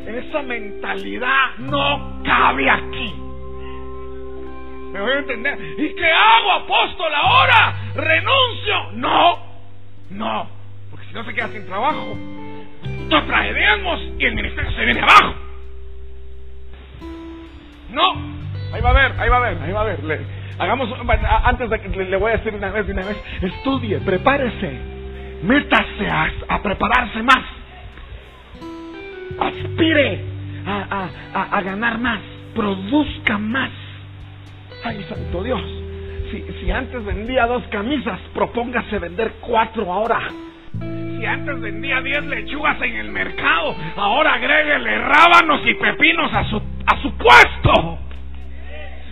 Esa 0.07 0.43
mentalidad 0.43 1.57
no 1.61 2.21
cabe 2.25 2.69
aquí. 2.69 3.24
¿Me 4.95 5.01
voy 5.01 5.11
a 5.11 5.19
entender? 5.19 5.59
¿Y 5.77 5.93
qué 5.97 6.09
hago, 6.09 6.53
apóstol, 6.53 7.13
ahora? 7.13 7.75
¿Renuncio? 7.97 8.93
No, 8.93 9.39
no, 10.11 10.49
porque 10.89 11.07
si 11.07 11.15
no 11.15 11.25
se 11.25 11.35
queda 11.35 11.49
sin 11.49 11.67
trabajo. 11.67 12.17
Nos 13.09 13.27
traeremos 13.27 14.01
y 14.21 14.25
el 14.25 14.37
ministerio 14.37 14.71
se 14.71 14.85
viene 14.85 15.01
abajo. 15.01 15.35
No, 17.91 18.13
ahí 18.73 18.81
va 18.81 18.91
a 18.91 18.93
ver, 18.93 19.13
ahí 19.19 19.29
va 19.29 19.37
a 19.37 19.41
ver, 19.41 19.59
ahí 19.63 19.73
va 19.73 19.81
a 19.81 19.85
ver. 19.85 20.21
hagamos, 20.61 20.89
antes 21.43 21.71
de 21.71 21.81
que 21.81 21.89
le, 21.89 22.17
voy 22.17 22.31
a 22.31 22.37
decir 22.37 22.55
una 22.55 22.71
vez, 22.71 22.89
una 22.89 23.03
vez, 23.05 23.17
estudie, 23.43 23.99
prepárese, 23.99 24.79
métase 25.43 26.09
a, 26.09 26.31
a 26.49 26.63
prepararse 26.63 27.21
más 27.21 27.45
aspire 29.41 30.25
a, 30.67 31.09
a, 31.35 31.43
a, 31.59 31.61
ganar 31.63 31.99
más, 31.99 32.21
produzca 32.55 33.39
más. 33.39 33.71
Ay, 34.85 35.05
santo 35.09 35.43
Dios, 35.43 35.61
si, 36.31 36.43
si 36.61 36.71
antes 36.71 37.05
vendía 37.05 37.47
dos 37.47 37.63
camisas, 37.69 38.21
propóngase 38.35 38.99
vender 38.99 39.33
cuatro 39.41 39.93
ahora. 39.93 40.29
Si 40.79 41.25
antes 41.25 41.61
vendía 41.61 42.01
diez 42.03 42.25
lechugas 42.25 42.81
en 42.83 42.97
el 42.97 43.11
mercado, 43.11 43.75
ahora 43.97 44.35
agréguele 44.35 44.99
rábanos 44.99 45.61
y 45.67 45.75
pepinos 45.75 46.33
a 46.33 46.45
su, 46.45 46.57
a 46.87 47.03
su 47.03 47.13
puesto. 47.17 47.99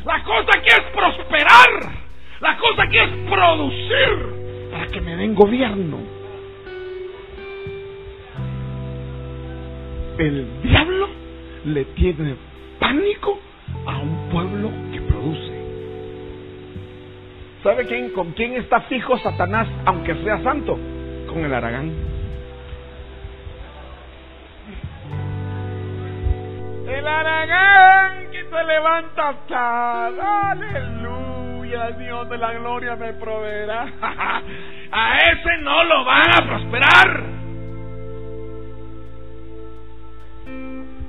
La 0.05 0.23
cosa 0.25 0.51
aquí 0.59 0.69
es 0.69 0.83
prosperar. 0.95 2.03
La 2.41 2.57
cosa 2.59 2.83
aquí 2.83 2.99
es 2.99 3.11
producir 3.31 4.71
para 4.71 4.87
que 4.89 5.01
me 5.01 5.17
den 5.17 5.35
gobierno. 5.35 6.23
el 10.19 10.47
diablo 10.63 11.09
le 11.65 11.85
tiene 11.87 12.35
pánico 12.79 13.39
a 13.87 13.99
un 13.99 14.29
pueblo 14.31 14.42
¿Sabe 17.63 17.87
quién, 17.87 18.11
con 18.11 18.33
quién 18.33 18.55
está 18.55 18.81
fijo 18.83 19.17
Satanás, 19.19 19.69
aunque 19.85 20.15
sea 20.25 20.43
santo? 20.43 20.79
Con 21.29 21.45
el 21.45 21.55
Aragán. 21.55 21.93
El 26.89 27.07
Aragán 27.07 28.31
que 28.33 28.45
se 28.45 28.65
levanta 28.65 29.29
hasta. 29.29 30.51
Aleluya, 30.51 31.91
Dios 31.93 32.29
de 32.29 32.39
la 32.39 32.53
gloria 32.55 32.97
me 32.97 33.13
proveerá. 33.13 33.83
a 34.91 35.19
ese 35.19 35.59
no 35.63 35.85
lo 35.85 36.05
van 36.05 36.31
a 36.31 36.47
prosperar. 36.47 37.43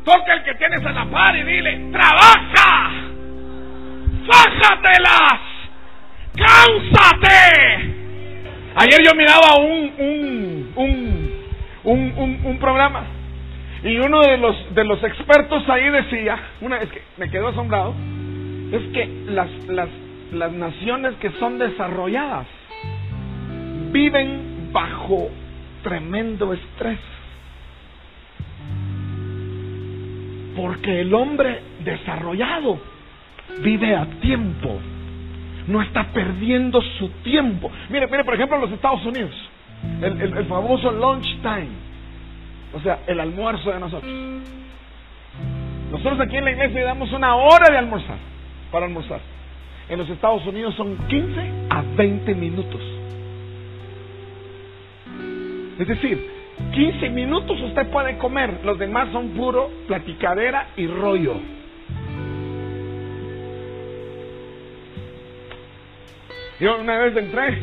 Toca 0.06 0.34
el 0.34 0.44
que 0.44 0.54
tienes 0.56 0.86
a 0.86 1.38
y 1.38 1.44
dile, 1.44 1.92
trabaja, 1.92 2.92
fájatelas, 4.28 5.53
cánsate. 6.36 7.94
Ayer 8.76 9.02
yo 9.06 9.16
miraba 9.16 9.60
un, 9.60 9.94
un, 10.00 10.74
un, 10.76 12.14
un, 12.18 12.42
un, 12.44 12.58
programa 12.58 13.04
y 13.84 13.98
uno 13.98 14.22
de 14.22 14.38
los, 14.38 14.74
de 14.74 14.84
los 14.84 15.04
expertos 15.04 15.68
ahí 15.70 15.90
decía, 15.90 16.40
una 16.62 16.80
vez 16.80 16.90
que 16.90 17.02
me 17.18 17.30
quedó 17.30 17.50
asombrado, 17.50 17.94
es 18.72 18.82
que 18.94 19.26
las, 19.28 19.50
las, 19.68 19.90
las 20.32 20.52
naciones 20.52 21.14
que 21.16 21.30
son 21.40 21.60
desarrolladas 21.60 22.48
viven 23.92 24.72
bajo 24.72 25.30
tremendo 25.84 26.52
estrés. 26.54 27.00
Porque 30.56 31.02
el 31.02 31.14
hombre 31.14 31.62
desarrollado 31.84 32.80
vive 33.62 33.96
a 33.96 34.06
tiempo. 34.22 34.80
No 35.68 35.82
está 35.82 36.06
perdiendo 36.14 36.82
su 36.98 37.10
tiempo. 37.24 37.72
Mire, 37.90 38.08
mire, 38.08 38.24
por 38.24 38.34
ejemplo, 38.34 38.58
en 38.58 38.64
los 38.64 38.72
Estados 38.72 39.06
Unidos. 39.06 39.32
El, 40.02 40.22
el, 40.22 40.46
famoso 40.46 40.92
lunch 40.92 41.42
time. 41.42 41.70
O 42.74 42.80
sea, 42.80 43.00
el 43.08 43.20
almuerzo 43.20 43.72
de 43.72 43.80
nosotros. 43.80 44.12
Nosotros 45.92 46.20
aquí 46.22 46.38
en 46.38 46.46
la 46.46 46.52
iglesia 46.52 46.86
damos 46.86 47.12
una 47.12 47.36
hora 47.36 47.70
de 47.70 47.78
almorzar. 47.78 48.18
Para 48.72 48.86
almorzar. 48.86 49.20
En 49.90 50.00
los 50.00 50.10
Estados 50.10 50.46
Unidos 50.46 50.74
son 50.76 50.98
15 51.08 51.52
a 51.70 51.82
20 51.96 52.36
minutos. 52.36 52.82
Es 55.80 55.88
decir, 55.88 56.32
15 56.74 57.10
minutos 57.10 57.60
usted 57.62 57.88
puede 57.90 58.18
comer, 58.18 58.60
los 58.64 58.78
demás 58.80 59.10
son 59.12 59.30
puro 59.30 59.70
platicadera 59.88 60.70
y 60.78 60.88
rollo. 60.88 61.36
Yo 66.60 66.78
una 66.80 66.98
vez 67.00 67.16
entré 67.18 67.58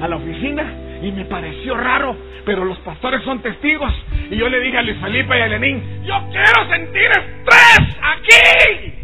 a 0.00 0.08
la 0.08 0.16
oficina 0.16 0.64
y 1.02 1.12
me 1.12 1.24
pareció 1.26 1.76
raro, 1.76 2.16
pero 2.44 2.64
los 2.64 2.78
pastores 2.78 3.22
son 3.24 3.40
testigos. 3.42 3.92
Y 4.30 4.36
yo 4.36 4.48
le 4.48 4.60
dije 4.60 4.78
a 4.78 4.82
Luis 4.82 4.98
Felipe 5.00 5.38
y 5.38 5.40
a 5.40 5.46
Lenín, 5.48 6.04
yo 6.04 6.14
quiero 6.30 6.68
sentir 6.70 7.10
estrés 7.10 7.96
aquí. 8.02 8.94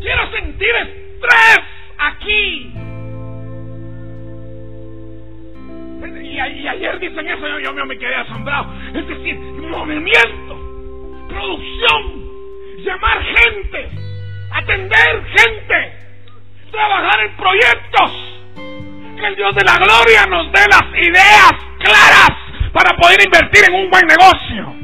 Quiero 0.00 0.30
sentir 0.30 0.70
estrés 0.76 1.60
aquí. 1.98 2.72
y, 6.22 6.38
ayer 6.40 6.98
dicen 6.98 7.28
eso, 7.28 7.48
yo, 7.48 7.58
yo 7.58 7.86
me 7.86 7.98
quedé 7.98 8.14
asombrado. 8.14 8.72
Es 8.94 9.06
decir, 9.06 9.36
movimiento, 9.36 11.26
producción, 11.28 12.84
llamar 12.84 13.22
gente, 13.22 14.09
atender 14.50 15.24
gente, 15.36 15.92
trabajar 16.70 17.20
en 17.20 17.36
proyectos. 17.36 18.10
Que 19.18 19.26
el 19.26 19.36
Dios 19.36 19.54
de 19.54 19.64
la 19.64 19.76
gloria 19.76 20.26
nos 20.26 20.50
dé 20.52 20.60
las 20.68 20.84
ideas 20.94 21.52
claras 21.78 22.30
para 22.72 22.96
poder 22.96 23.20
invertir 23.24 23.64
en 23.68 23.74
un 23.74 23.90
buen 23.90 24.06
negocio. 24.06 24.74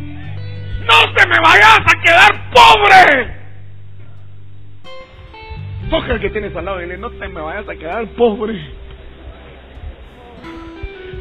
No 0.87 1.15
te 1.15 1.27
me 1.27 1.41
vayas 1.41 1.81
a 1.81 2.03
quedar 2.03 2.51
pobre. 2.51 3.37
Toca 5.91 6.13
el 6.15 6.21
que 6.21 6.31
tienes 6.31 6.55
al 6.57 6.65
lado 6.65 6.81
y 6.81 6.85
dile, 6.85 6.99
no 6.99 7.11
te 7.11 7.29
me 7.29 7.41
vayas 7.41 7.69
a 7.69 7.75
quedar 7.75 8.07
pobre. 8.09 8.55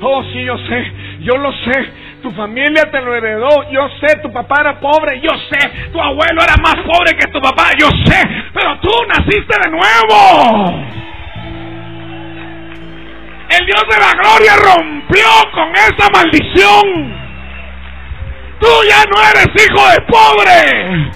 Oh, 0.02 0.24
sí, 0.24 0.44
yo 0.44 0.58
sé, 0.58 0.92
yo 1.22 1.38
lo 1.38 1.52
sé. 1.52 2.05
Tu 2.22 2.32
familia 2.32 2.90
te 2.92 3.02
lo 3.02 3.16
heredó, 3.16 3.70
yo 3.70 3.88
sé, 4.00 4.18
tu 4.22 4.32
papá 4.32 4.62
era 4.62 4.80
pobre, 4.80 5.22
yo 5.22 5.30
sé, 5.52 5.90
tu 5.92 6.02
abuelo 6.02 6.42
era 6.42 6.56
más 6.58 6.76
pobre 6.86 7.16
que 7.16 7.28
tu 7.28 7.40
papá, 7.40 7.72
yo 7.78 7.88
sé, 8.06 8.22
pero 8.52 8.80
tú 8.80 8.90
naciste 9.08 9.56
de 9.64 9.70
nuevo. 9.70 10.96
El 13.48 13.66
Dios 13.68 13.84
de 13.90 14.00
la 14.00 14.12
gloria 14.14 14.56
rompió 14.56 15.28
con 15.54 15.72
esa 15.76 16.10
maldición. 16.12 17.26
Tú 18.60 18.68
ya 18.90 19.04
no 19.06 19.22
eres 19.22 19.48
hijo 19.56 19.88
de 19.90 20.02
pobre. 20.08 21.12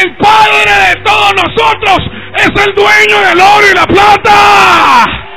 El 0.00 0.16
Padre 0.18 0.70
de 0.88 1.02
todos 1.02 1.32
nosotros 1.34 1.98
es 2.36 2.66
el 2.66 2.74
dueño 2.74 3.28
del 3.28 3.40
oro 3.40 3.66
y 3.70 3.74
la 3.74 3.86
plata. 3.86 5.27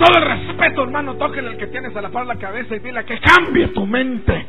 Todo 0.00 0.16
el 0.16 0.24
respeto, 0.24 0.82
hermano, 0.82 1.14
tóquele 1.16 1.50
el 1.50 1.56
que 1.58 1.66
tienes 1.66 1.94
a 1.94 2.00
la 2.00 2.08
par 2.08 2.24
la 2.24 2.36
cabeza 2.36 2.74
y 2.74 2.78
dile 2.78 3.04
que 3.04 3.18
cambie 3.18 3.68
tu 3.68 3.86
mente. 3.86 4.46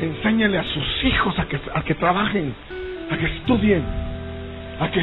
Enséñale 0.00 0.58
a 0.58 0.62
sus 0.62 1.04
hijos 1.04 1.36
a 1.40 1.48
que, 1.48 1.58
a 1.74 1.82
que 1.82 1.94
trabajen, 1.96 2.54
a 3.10 3.16
que 3.16 3.26
estudien, 3.26 3.82
a 4.78 4.88
que, 4.88 5.00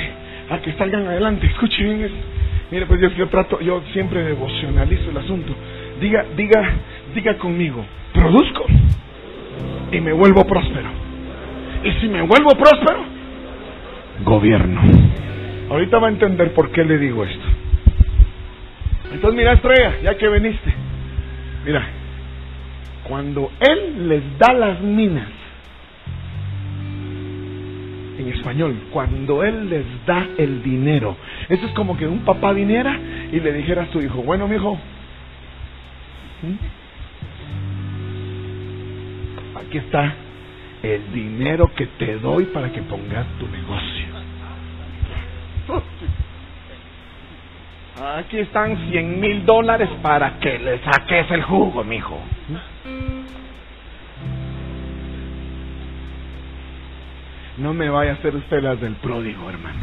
a 0.52 0.58
que 0.60 0.72
salgan 0.74 1.06
adelante. 1.08 1.48
Escuche 1.48 1.84
bien 1.84 2.36
Mire, 2.72 2.86
pues 2.86 3.02
yo, 3.02 3.10
yo 3.10 3.28
trato, 3.28 3.60
yo 3.60 3.84
siempre 3.92 4.24
devocionalizo 4.24 5.12
el 5.12 5.18
asunto. 5.18 5.54
Diga, 6.00 6.26
diga, 6.38 6.64
diga 7.14 7.38
conmigo, 7.38 7.86
produzco 8.14 8.66
y 9.92 10.00
me 10.00 10.14
vuelvo 10.14 10.46
próspero. 10.46 11.05
Y 11.84 11.92
si 12.00 12.08
me 12.08 12.22
vuelvo 12.22 12.52
próspero, 12.52 13.06
gobierno. 14.24 14.82
Ahorita 15.70 16.00
va 16.00 16.08
a 16.08 16.12
entender 16.12 16.54
por 16.54 16.72
qué 16.72 16.84
le 16.84 16.98
digo 16.98 17.24
esto. 17.24 17.46
Entonces 19.12 19.38
mira, 19.38 19.54
estrella, 19.54 19.96
ya 20.04 20.18
que 20.18 20.28
veniste, 20.28 20.74
mira, 21.66 21.88
cuando 23.08 23.52
Él 23.60 24.10
les 24.10 24.38
da 24.38 24.54
las 24.54 24.82
minas, 24.82 25.30
en 28.18 28.28
español, 28.30 28.76
cuando 28.92 29.44
Él 29.44 29.70
les 29.70 29.86
da 30.06 30.28
el 30.38 30.64
dinero, 30.64 31.16
eso 31.50 31.66
es 31.66 31.72
como 31.74 31.98
que 31.98 32.08
un 32.08 32.20
papá 32.20 32.52
viniera 32.52 32.98
y 33.32 33.40
le 33.40 33.54
dijera 33.54 33.84
a 33.84 33.92
su 33.92 34.02
hijo, 34.02 34.22
bueno, 34.22 34.48
mi 34.48 34.56
hijo, 34.56 34.78
aquí 39.56 39.78
está 39.78 40.14
el 40.94 41.12
dinero 41.12 41.72
que 41.76 41.88
te 41.88 42.18
doy 42.20 42.46
para 42.46 42.72
que 42.72 42.82
pongas 42.82 43.26
tu 43.40 43.48
negocio. 43.48 44.06
Aquí 48.18 48.40
están 48.40 48.78
cien 48.90 49.20
mil 49.20 49.46
dólares 49.46 49.90
para 50.02 50.38
que 50.40 50.60
le 50.60 50.80
saques 50.80 51.32
el 51.32 51.44
jugo, 51.44 51.84
mijo. 51.84 52.20
No 57.58 57.74
me 57.74 57.90
vaya 57.90 58.12
a 58.12 58.14
hacer 58.16 58.36
usted 58.36 58.62
las 58.62 58.80
del 58.82 58.96
pródigo, 58.96 59.50
hermano. 59.50 59.80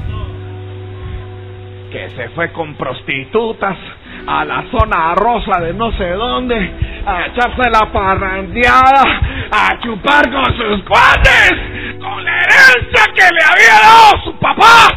Que 1.91 2.11
se 2.11 2.29
fue 2.31 2.53
con 2.53 2.75
prostitutas 2.75 3.79
a 4.27 4.45
la 4.45 4.65
zona 4.71 5.15
rosa 5.15 5.61
de 5.61 5.73
no 5.73 5.91
sé 5.93 6.11
dónde, 6.11 6.71
a 7.07 7.27
echarse 7.27 7.71
la 7.71 7.91
parrandeada, 7.91 9.21
a 9.55 9.79
chupar 9.81 10.31
con 10.33 10.45
sus 10.57 10.83
cuates, 10.85 11.53
con 12.01 12.25
la 12.25 12.39
herencia 12.41 13.05
que 13.15 13.23
le 13.23 13.45
había 13.45 13.81
dado 13.81 14.25
su 14.25 14.39
papá. 14.39 14.89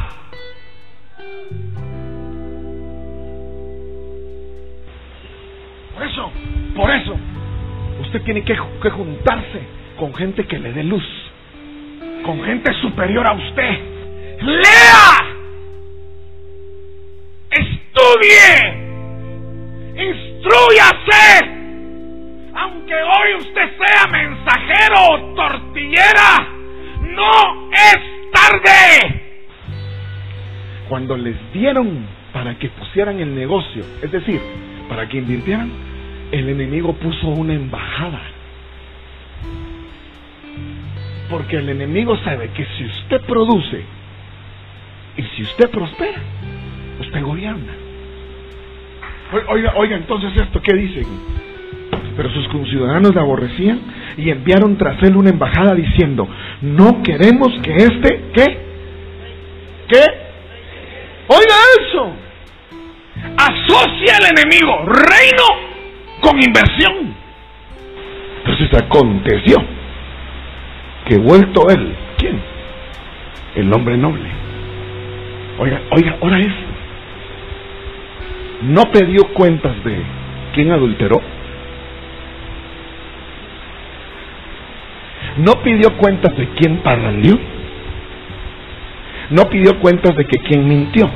Por 5.93 6.03
eso, 6.03 6.31
por 6.75 6.91
eso, 6.91 7.17
usted 8.01 8.21
tiene 8.23 8.43
que, 8.43 8.57
que 8.81 8.89
juntarse 8.89 9.61
con 9.99 10.13
gente 10.15 10.45
que 10.45 10.57
le 10.57 10.71
dé 10.73 10.83
luz 10.83 11.03
con 12.25 12.43
gente 12.43 12.73
superior 12.81 13.27
a 13.27 13.33
usted. 13.33 13.79
Lea, 14.41 15.17
estudie, 17.51 18.74
no 27.15 27.71
es 27.71 28.31
tarde. 28.31 29.21
Cuando 30.89 31.17
les 31.17 31.35
dieron 31.53 32.05
para 32.33 32.57
que 32.57 32.69
pusieran 32.69 33.19
el 33.19 33.33
negocio, 33.33 33.83
es 34.01 34.11
decir, 34.11 34.39
para 34.89 35.07
que 35.07 35.17
invirtieran, 35.17 35.71
el 36.31 36.49
enemigo 36.49 36.93
puso 36.93 37.27
una 37.27 37.53
embajada 37.53 38.21
porque 41.29 41.57
el 41.57 41.69
enemigo 41.69 42.17
sabe 42.17 42.49
que 42.49 42.65
si 42.77 42.85
usted 42.85 43.21
produce 43.21 43.83
y 45.17 45.23
si 45.23 45.43
usted 45.43 45.69
prospera, 45.69 46.19
usted 46.99 47.21
gobierna. 47.23 47.73
Oiga, 49.49 49.73
oiga, 49.75 49.95
entonces 49.97 50.31
esto, 50.37 50.61
¿qué 50.61 50.73
dicen? 50.73 51.05
Pero 52.15 52.29
sus 52.29 52.47
conciudadanos 52.49 53.13
le 53.13 53.19
aborrecían 53.19 53.81
y 54.17 54.29
enviaron 54.29 54.77
tras 54.77 55.01
él 55.03 55.15
una 55.15 55.29
embajada 55.29 55.73
diciendo, 55.73 56.27
no 56.61 57.01
queremos 57.03 57.49
que 57.61 57.75
este, 57.75 58.23
¿qué? 58.33 58.57
¿Qué? 59.87 60.01
Oiga 61.27 61.55
eso. 61.79 62.11
Asocia 63.37 64.17
al 64.17 64.37
enemigo 64.37 64.85
reino 64.85 65.43
con 66.21 66.41
inversión. 66.41 67.15
Entonces 68.39 68.81
aconteció 68.81 69.57
que 71.07 71.17
vuelto 71.17 71.67
él, 71.69 71.95
¿quién? 72.17 72.39
El 73.55 73.73
hombre 73.73 73.97
noble. 73.97 74.29
Oiga, 75.59 75.81
oiga, 75.91 76.17
ahora 76.21 76.39
es. 76.39 76.53
No 78.63 78.83
pidió 78.91 79.33
cuentas 79.33 79.83
de 79.83 80.01
quién 80.53 80.71
adulteró. 80.71 81.21
No 85.37 85.53
pidió 85.63 85.97
cuentas 85.97 86.35
de 86.37 86.47
quién 86.49 86.77
parrandió. 86.77 87.37
No 89.29 89.43
pidió 89.49 89.79
cuentas 89.79 90.15
de 90.15 90.25
que 90.25 90.37
quién 90.37 90.67
mintió. 90.67 91.09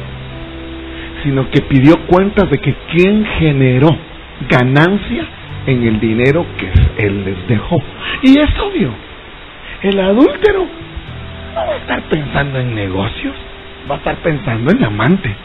Sino 1.23 1.49
que 1.49 1.61
pidió 1.61 2.07
cuentas 2.07 2.49
de 2.49 2.57
que 2.59 2.73
quién 2.91 3.25
generó 3.39 3.89
ganancia 4.49 5.25
en 5.65 5.87
el 5.87 5.99
dinero 5.99 6.45
que 6.57 7.05
él 7.05 7.25
les 7.25 7.47
dejó. 7.47 7.81
Y 8.23 8.39
es 8.39 8.49
obvio 8.59 8.93
el 9.81 9.99
adúltero 9.99 10.67
no 11.55 11.65
va 11.65 11.73
a 11.73 11.77
estar 11.77 12.01
pensando 12.03 12.59
en 12.59 12.75
negocios, 12.75 13.33
va 13.89 13.95
a 13.95 13.97
estar 13.99 14.15
pensando 14.17 14.71
en 14.71 14.83
amante. 14.83 15.35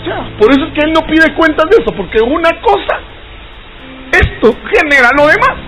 O 0.00 0.04
sea, 0.04 0.28
por 0.38 0.50
eso 0.50 0.64
es 0.66 0.72
que 0.72 0.86
él 0.86 0.92
no 0.92 1.06
pide 1.06 1.34
cuentas 1.34 1.64
de 1.70 1.82
eso, 1.82 1.94
porque 1.96 2.18
una 2.20 2.50
cosa, 2.60 3.00
esto 4.12 4.56
genera 4.74 5.08
lo 5.16 5.26
demás. 5.28 5.63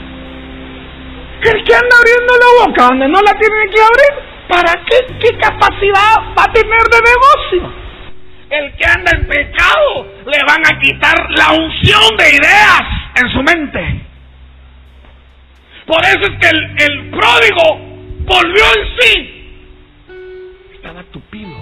El 1.46 1.62
que 1.62 1.74
anda 1.76 1.96
abriendo 1.96 2.32
la 2.38 2.66
boca 2.66 2.84
donde 2.86 3.06
no 3.06 3.20
la 3.22 3.32
tiene 3.38 3.70
que 3.72 3.80
abrir, 3.80 4.48
¿para 4.48 4.84
qué? 4.84 5.06
¿Qué 5.20 5.38
capacidad 5.38 6.34
va 6.36 6.42
a 6.42 6.52
tener 6.52 6.82
de 6.82 6.98
negocio? 6.98 7.72
El 8.50 8.76
que 8.76 8.84
anda 8.84 9.12
en 9.12 9.26
pecado, 9.28 10.06
le 10.26 10.38
van 10.44 10.66
a 10.66 10.80
quitar 10.80 11.14
la 11.30 11.52
unción 11.52 12.16
de 12.16 12.30
ideas 12.30 12.80
en 13.14 13.30
su 13.30 13.42
mente. 13.44 14.06
Por 15.86 16.04
eso 16.04 16.22
es 16.22 16.38
que 16.40 16.48
el, 16.48 16.82
el 16.82 17.10
pródigo 17.10 17.78
volvió 18.24 18.64
en 18.64 18.98
sí. 18.98 19.32
Estaba 20.74 21.04
tupido. 21.12 21.56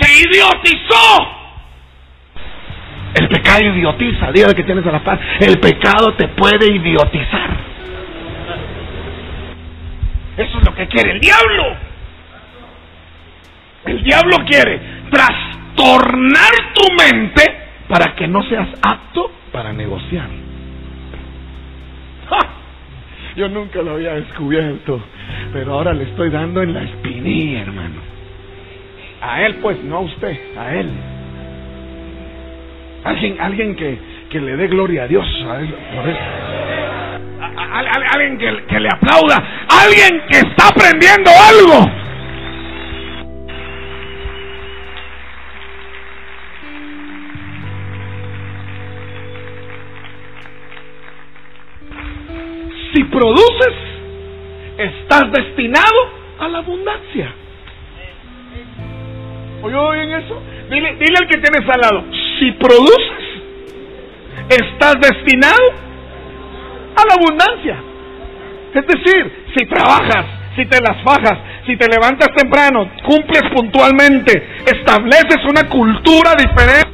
Se 0.00 0.20
idiotizó. 0.20 1.41
El 3.14 3.28
pecado 3.28 3.60
idiotiza. 3.60 4.32
Dígale 4.32 4.54
que 4.54 4.64
tienes 4.64 4.86
a 4.86 4.92
la 4.92 5.04
paz. 5.04 5.20
El 5.40 5.58
pecado 5.58 6.14
te 6.14 6.28
puede 6.28 6.72
idiotizar. 6.74 7.50
Eso 10.36 10.58
es 10.58 10.64
lo 10.64 10.74
que 10.74 10.86
quiere 10.88 11.12
el 11.12 11.20
diablo. 11.20 11.76
El 13.84 14.02
diablo 14.02 14.36
quiere 14.46 14.80
trastornar 15.10 16.52
tu 16.74 16.86
mente 16.94 17.42
para 17.88 18.14
que 18.14 18.26
no 18.26 18.42
seas 18.44 18.68
apto 18.82 19.30
para 19.50 19.72
negociar. 19.72 20.28
Yo 23.36 23.48
nunca 23.48 23.80
lo 23.80 23.92
había 23.92 24.14
descubierto, 24.14 25.00
pero 25.52 25.72
ahora 25.72 25.94
le 25.94 26.04
estoy 26.04 26.28
dando 26.28 26.62
en 26.62 26.74
la 26.74 26.82
espinilla, 26.82 27.62
hermano. 27.62 28.00
A 29.22 29.42
él, 29.42 29.56
pues, 29.56 29.82
no 29.84 29.96
a 29.96 30.00
usted, 30.00 30.38
a 30.58 30.74
él. 30.74 30.90
Alguien, 33.04 33.40
alguien 33.40 33.74
que, 33.74 33.98
que 34.30 34.40
le 34.40 34.56
dé 34.56 34.68
gloria 34.68 35.04
a 35.04 35.08
Dios, 35.08 35.26
él, 35.58 35.74
por 35.96 36.08
eso. 36.08 36.20
alguien 38.12 38.38
que, 38.38 38.64
que 38.66 38.80
le 38.80 38.88
aplauda, 38.88 39.36
alguien 39.68 40.22
que 40.30 40.38
está 40.38 40.68
aprendiendo 40.68 41.30
algo. 41.50 42.02
Si 52.94 53.04
produces, 53.04 53.74
estás 54.78 55.32
destinado 55.32 56.10
a 56.38 56.48
la 56.48 56.58
abundancia. 56.58 57.32
¿Oye 59.62 60.06
bien 60.06 60.12
eso? 60.22 60.42
Dile, 60.70 60.96
dile 60.96 61.16
al 61.20 61.28
que 61.28 61.38
tienes 61.38 61.68
al 61.68 61.80
lado, 61.80 62.04
si 62.42 62.50
produces, 62.52 63.22
estás 64.48 64.96
destinado 65.00 65.62
a 66.96 67.06
la 67.06 67.14
abundancia. 67.14 67.76
Es 68.74 68.86
decir, 68.86 69.44
si 69.56 69.66
trabajas, 69.66 70.26
si 70.56 70.66
te 70.66 70.80
las 70.80 71.00
fajas, 71.04 71.38
si 71.66 71.76
te 71.76 71.86
levantas 71.88 72.28
temprano, 72.34 72.90
cumples 73.04 73.42
puntualmente, 73.54 74.60
estableces 74.66 75.44
una 75.48 75.68
cultura 75.68 76.34
diferente. 76.34 76.90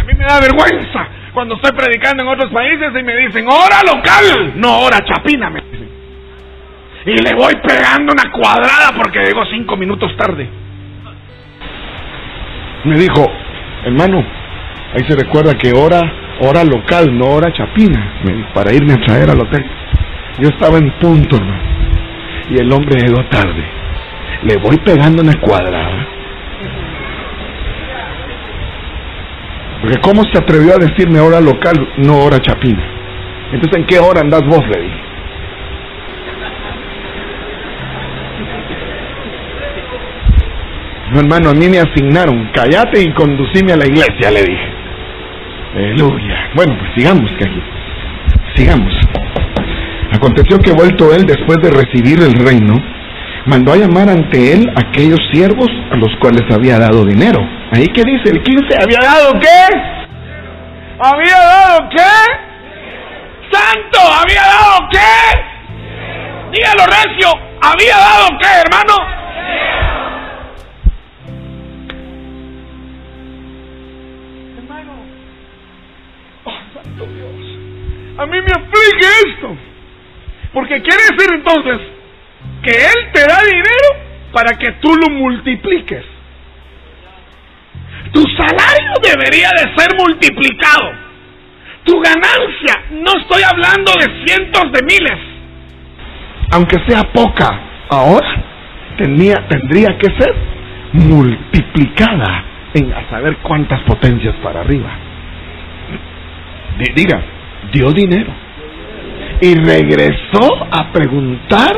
A 0.00 0.04
mí 0.04 0.12
me 0.18 0.24
da 0.24 0.40
vergüenza 0.40 1.08
cuando 1.32 1.54
estoy 1.54 1.72
predicando 1.72 2.24
en 2.24 2.28
otros 2.28 2.52
países 2.52 2.88
y 2.98 3.02
me 3.04 3.16
dicen, 3.16 3.46
hora 3.46 3.82
local, 3.86 4.52
no 4.56 4.80
hora 4.80 4.98
chapina, 5.04 5.48
me 5.48 5.60
dicen. 5.60 5.71
Y 7.04 7.10
le 7.10 7.34
voy 7.34 7.54
pegando 7.66 8.12
una 8.12 8.30
cuadrada 8.30 8.92
porque 8.96 9.24
llego 9.24 9.44
cinco 9.46 9.76
minutos 9.76 10.16
tarde. 10.16 10.48
Me 12.84 12.96
dijo, 12.96 13.26
hermano, 13.84 14.24
ahí 14.94 15.04
se 15.08 15.16
recuerda 15.16 15.54
que 15.54 15.72
hora, 15.72 16.00
hora 16.40 16.64
local, 16.64 17.16
no 17.16 17.26
hora 17.26 17.52
chapina, 17.52 18.20
para 18.54 18.72
irme 18.72 18.94
a 18.94 19.00
traer 19.00 19.30
al 19.30 19.40
hotel. 19.40 19.64
Yo 20.38 20.48
estaba 20.48 20.78
en 20.78 20.90
punto, 20.98 21.36
hermano. 21.36 21.62
Y 22.50 22.58
el 22.58 22.72
hombre 22.72 23.00
llegó 23.00 23.24
tarde. 23.26 23.64
Le 24.44 24.56
voy 24.56 24.76
pegando 24.78 25.22
una 25.22 25.34
cuadrada. 25.40 26.06
Porque 29.80 29.98
¿cómo 29.98 30.22
se 30.32 30.38
atrevió 30.38 30.74
a 30.74 30.78
decirme 30.78 31.18
hora 31.18 31.40
local, 31.40 31.76
no 31.98 32.18
hora 32.18 32.38
chapina? 32.40 32.82
Entonces, 33.52 33.80
¿en 33.80 33.86
qué 33.86 33.98
hora 33.98 34.20
andas 34.20 34.42
vos, 34.46 34.62
le? 34.68 35.11
No, 41.12 41.20
hermano, 41.20 41.50
a 41.50 41.54
mí 41.54 41.68
me 41.68 41.78
asignaron, 41.78 42.50
callate 42.54 43.02
y 43.02 43.12
conducime 43.12 43.74
a 43.74 43.76
la 43.76 43.86
iglesia, 43.86 44.30
le 44.30 44.44
dije. 44.44 44.72
Aleluya. 45.76 46.50
Bueno, 46.54 46.74
pues 46.78 46.90
sigamos, 46.96 47.30
que. 47.38 47.46
Sigamos. 48.56 48.94
Aconteció 50.10 50.58
que 50.58 50.72
vuelto 50.72 51.14
él 51.14 51.26
después 51.26 51.58
de 51.62 51.70
recibir 51.70 52.18
el 52.22 52.32
reino, 52.34 52.74
mandó 53.44 53.72
a 53.72 53.76
llamar 53.76 54.08
ante 54.08 54.54
él 54.54 54.72
aquellos 54.74 55.20
siervos 55.30 55.68
a 55.90 55.96
los 55.96 56.10
cuales 56.18 56.42
había 56.50 56.78
dado 56.78 57.04
dinero. 57.04 57.40
Ahí 57.72 57.88
que 57.88 58.04
dice 58.04 58.30
el 58.30 58.42
15, 58.42 58.76
¿había 58.82 58.98
dado 59.02 59.32
qué? 59.38 59.76
¿Había 60.98 61.36
dado 61.36 61.88
qué? 61.90 63.52
Santo, 63.52 63.98
¿había 64.00 64.42
dado 64.42 64.88
qué? 64.90 65.42
Dígalo 66.52 66.84
recio, 66.86 67.28
¿había 67.60 67.96
dado 67.96 68.28
qué, 68.40 68.48
hermano? 68.64 69.21
A 78.18 78.26
mí 78.26 78.36
me 78.40 78.52
aflige 78.52 79.30
esto. 79.30 79.56
Porque 80.52 80.82
quiere 80.82 81.02
decir 81.10 81.34
entonces 81.34 81.80
que 82.62 82.70
Él 82.70 83.12
te 83.12 83.20
da 83.20 83.40
dinero 83.42 84.12
para 84.32 84.58
que 84.58 84.72
tú 84.80 84.94
lo 84.94 85.08
multipliques. 85.10 86.04
Tu 88.12 88.22
salario 88.36 88.92
debería 89.02 89.48
de 89.50 89.74
ser 89.74 89.96
multiplicado. 89.98 90.92
Tu 91.84 91.98
ganancia, 92.00 92.84
no 92.90 93.12
estoy 93.20 93.42
hablando 93.42 93.92
de 93.92 94.26
cientos 94.26 94.70
de 94.72 94.82
miles. 94.82 95.18
Aunque 96.52 96.78
sea 96.86 97.02
poca, 97.12 97.48
ahora 97.88 98.44
tendría 98.98 99.98
que 99.98 100.06
ser 100.18 100.34
multiplicada 100.92 102.44
en 102.74 102.92
a 102.92 103.08
saber 103.10 103.38
cuántas 103.38 103.80
potencias 103.82 104.34
para 104.42 104.60
arriba. 104.60 104.90
Diga, 106.94 107.22
dio 107.72 107.90
dinero. 107.92 108.32
Y 109.40 109.54
regresó 109.54 110.66
a 110.70 110.92
preguntar 110.92 111.72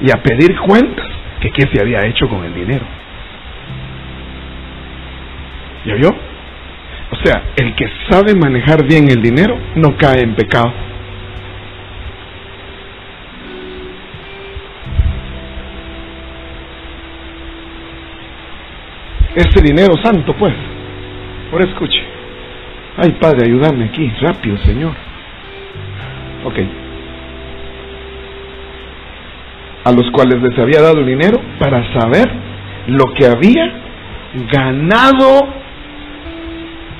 y 0.00 0.10
a 0.10 0.22
pedir 0.22 0.56
cuentas 0.60 1.06
que 1.40 1.50
qué 1.50 1.66
se 1.72 1.80
había 1.80 2.04
hecho 2.06 2.28
con 2.28 2.44
el 2.44 2.54
dinero. 2.54 2.84
¿Ya 5.84 5.94
vio? 5.94 6.14
O 7.10 7.16
sea, 7.24 7.42
el 7.56 7.74
que 7.74 7.88
sabe 8.10 8.34
manejar 8.34 8.84
bien 8.86 9.08
el 9.08 9.22
dinero 9.22 9.58
no 9.76 9.96
cae 9.96 10.22
en 10.22 10.34
pecado. 10.34 10.72
Ese 19.34 19.62
dinero 19.62 19.94
santo, 20.02 20.34
pues. 20.34 20.52
Ahora 21.52 21.64
escuche. 21.64 22.02
Ay, 22.96 23.12
Padre, 23.20 23.46
ayúdame 23.46 23.84
aquí, 23.84 24.12
rápido, 24.20 24.58
Señor. 24.58 25.07
Ok. 26.44 26.58
A 29.84 29.92
los 29.92 30.10
cuales 30.10 30.42
les 30.42 30.58
había 30.58 30.80
dado 30.80 31.04
dinero 31.04 31.40
para 31.58 31.82
saber 31.98 32.28
lo 32.88 33.12
que 33.14 33.26
había 33.26 33.72
ganado 34.52 35.48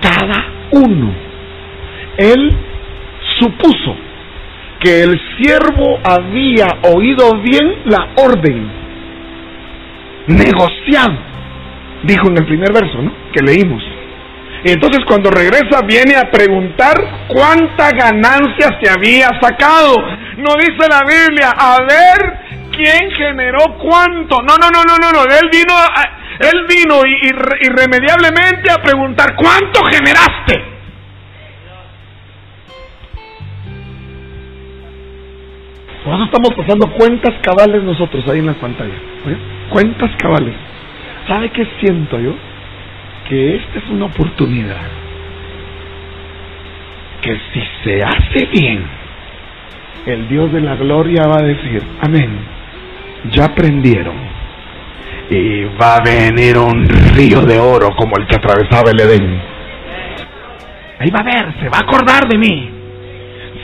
cada 0.00 0.44
uno. 0.72 1.12
Él 2.16 2.50
supuso 3.38 3.96
que 4.80 5.02
el 5.02 5.20
siervo 5.36 5.98
había 6.04 6.66
oído 6.94 7.36
bien 7.42 7.82
la 7.86 8.08
orden, 8.16 8.68
negociado, 10.28 11.16
dijo 12.04 12.28
en 12.28 12.38
el 12.38 12.46
primer 12.46 12.72
verso, 12.72 13.02
¿no? 13.02 13.12
Que 13.32 13.44
leímos. 13.44 13.82
Y 14.64 14.70
entonces 14.70 15.04
cuando 15.06 15.30
regresa 15.30 15.82
viene 15.82 16.16
a 16.16 16.30
preguntar 16.30 17.26
cuánta 17.28 17.90
ganancia 17.92 18.78
se 18.82 18.90
había 18.90 19.28
sacado. 19.40 19.94
No 20.38 20.54
dice 20.58 20.88
la 20.88 21.02
Biblia, 21.04 21.50
a 21.56 21.78
ver 21.82 22.38
quién 22.72 23.10
generó 23.12 23.76
cuánto. 23.78 24.42
No, 24.42 24.56
no, 24.56 24.70
no, 24.70 24.82
no, 24.84 24.96
no, 24.96 25.12
no. 25.12 25.22
Él 25.24 25.48
vino, 25.50 25.74
él 26.40 26.66
vino 26.68 27.02
irremediablemente 27.60 28.70
a 28.70 28.82
preguntar 28.82 29.34
cuánto 29.36 29.84
generaste. 29.84 30.78
Por 36.04 36.22
estamos 36.24 36.54
pasando 36.56 36.90
cuentas 36.92 37.34
cabales 37.42 37.82
nosotros 37.82 38.26
ahí 38.28 38.38
en 38.38 38.46
las 38.46 38.56
pantallas. 38.56 38.96
Cuentas 39.70 40.10
cabales. 40.16 40.54
¿Sabe 41.26 41.50
qué 41.50 41.66
siento 41.80 42.18
yo? 42.18 42.34
Que 43.28 43.56
esta 43.56 43.78
es 43.78 43.88
una 43.90 44.06
oportunidad 44.06 44.88
que 47.20 47.38
si 47.52 47.62
se 47.84 48.02
hace 48.02 48.46
bien, 48.46 48.84
el 50.06 50.28
Dios 50.28 50.52
de 50.52 50.60
la 50.60 50.76
gloria 50.76 51.26
va 51.26 51.38
a 51.38 51.42
decir, 51.42 51.82
amén, 52.00 52.38
ya 53.32 53.46
aprendieron. 53.46 54.16
Y 55.30 55.64
va 55.80 55.96
a 55.96 56.00
venir 56.00 56.56
un 56.56 56.88
río 57.14 57.42
de 57.42 57.58
oro 57.58 57.94
como 57.96 58.16
el 58.16 58.26
que 58.26 58.36
atravesaba 58.36 58.90
el 58.90 59.00
Edén. 59.00 59.42
Ahí 61.00 61.10
va 61.10 61.20
a 61.20 61.24
ver, 61.24 61.54
se 61.60 61.68
va 61.68 61.78
a 61.78 61.80
acordar 61.82 62.26
de 62.28 62.38
mí. 62.38 62.70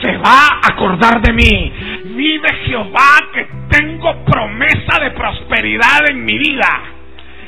Se 0.01 0.17
va 0.17 0.59
a 0.61 0.73
acordar 0.73 1.21
de 1.21 1.33
mí. 1.33 1.73
Vive 2.15 2.49
Jehová 2.65 3.29
que 3.33 3.47
tengo 3.69 4.23
promesa 4.25 4.99
de 5.01 5.11
prosperidad 5.11 6.09
en 6.09 6.23
mi 6.23 6.37
vida 6.37 6.94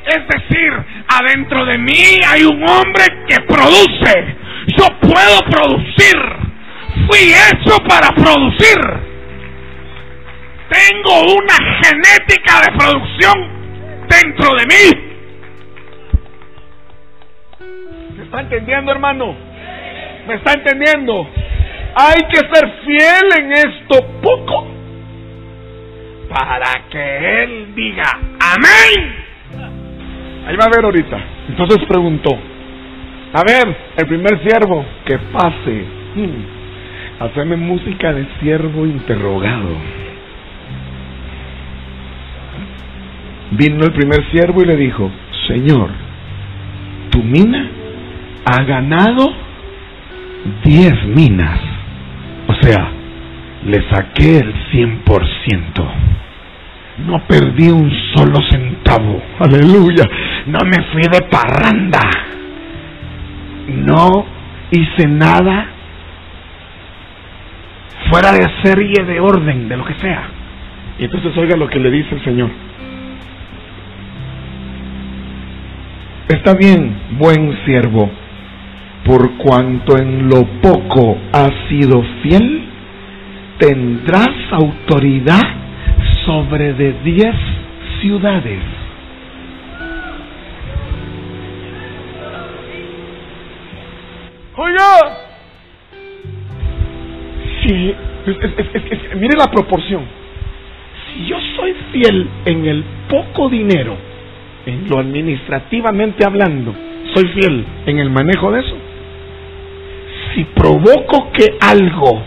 es 0.08 0.28
decir, 0.28 0.72
adentro 1.10 1.66
de 1.66 1.78
mí 1.78 2.20
hay 2.26 2.44
un 2.44 2.64
hombre 2.68 3.04
que 3.28 3.42
produce. 3.42 4.38
Yo 4.78 4.88
puedo 5.02 5.40
producir. 5.50 6.16
Fui 7.08 7.34
hecho 7.34 7.78
para 7.88 8.10
producir. 8.12 8.80
Tengo 10.70 11.34
una 11.34 11.80
genética 11.84 12.62
de 12.62 12.78
producción 12.78 13.34
dentro 14.08 14.56
de 14.56 14.66
mí. 14.66 15.08
¿Me 18.18 18.24
está 18.24 18.42
entendiendo, 18.42 18.92
hermano? 18.92 19.36
¿Me 20.26 20.36
está 20.36 20.54
entendiendo? 20.54 21.30
Hay 21.96 22.28
que 22.30 22.38
ser 22.38 22.74
fiel 22.86 23.40
en 23.40 23.52
esto 23.54 24.06
poco 24.22 24.68
para 26.30 26.88
que 26.90 27.44
Él 27.44 27.74
diga 27.76 28.20
amén 28.40 29.27
Ahí 30.48 30.56
va 30.56 30.66
a 30.66 30.70
ver 30.70 30.86
ahorita. 30.86 31.18
Entonces 31.50 31.78
preguntó, 31.90 32.30
a 33.34 33.44
ver, 33.44 33.78
el 33.98 34.08
primer 34.08 34.42
siervo, 34.42 34.86
que 35.06 35.18
pase. 35.18 35.86
Hmm. 36.16 37.20
Haceme 37.20 37.58
música 37.58 38.14
de 38.14 38.26
siervo 38.40 38.86
interrogado. 38.86 39.76
Vino 43.52 43.86
el 43.86 43.92
primer 43.92 44.30
siervo 44.32 44.62
y 44.62 44.66
le 44.66 44.78
dijo, 44.78 45.12
Señor, 45.48 45.90
tu 47.10 47.22
mina 47.24 47.70
ha 48.46 48.64
ganado 48.64 49.34
diez 50.64 50.94
minas. 51.08 51.60
O 52.48 52.54
sea, 52.62 52.90
le 53.66 53.90
saqué 53.90 54.38
el 54.38 54.54
cien 54.72 55.00
por 55.00 55.26
ciento. 55.46 55.86
No 57.06 57.22
perdí 57.28 57.70
un 57.70 57.92
solo 58.16 58.40
centavo. 58.50 58.77
Aleluya. 59.40 60.06
No 60.48 60.60
me 60.66 60.84
fui 60.92 61.02
de 61.04 61.22
parranda. 61.30 62.00
No 63.68 64.26
hice 64.72 65.08
nada 65.08 65.68
fuera 68.10 68.32
de 68.32 68.48
serie, 68.64 69.04
de 69.06 69.20
orden, 69.20 69.68
de 69.68 69.78
lo 69.78 69.86
que 69.86 69.96
sea. 69.96 70.24
Y 71.00 71.06
entonces 71.06 71.36
oiga 71.38 71.58
lo 71.58 71.68
que 71.68 71.80
le 71.80 71.92
dice 71.92 72.16
el 72.16 72.24
Señor. 72.24 72.50
Está 76.30 76.56
bien, 76.56 76.96
buen 77.18 77.58
siervo, 77.66 78.10
por 79.06 79.38
cuanto 79.38 79.98
en 79.98 80.28
lo 80.28 80.44
poco 80.62 81.18
has 81.32 81.54
sido 81.70 82.04
fiel, 82.22 82.64
tendrás 83.60 84.30
autoridad 84.52 85.44
sobre 86.26 86.74
de 86.74 86.94
diez 87.04 87.36
ciudades. 88.02 88.77
Oiga, 94.60 95.18
si, 97.62 97.94
mire 99.16 99.38
la 99.38 99.52
proporción. 99.52 100.04
Si 101.06 101.28
yo 101.28 101.38
soy 101.56 101.76
fiel 101.92 102.28
en 102.46 102.66
el 102.66 102.84
poco 103.08 103.50
dinero, 103.50 103.96
en 104.66 104.90
lo 104.90 104.98
administrativamente 104.98 106.26
hablando, 106.26 106.74
soy 107.14 107.28
fiel 107.34 107.66
en 107.86 108.00
el 108.00 108.10
manejo 108.10 108.52
de 108.52 108.62
eso. 108.62 108.78
Si 110.34 110.44
provoco 110.46 111.32
que 111.34 111.56
algo 111.62 112.24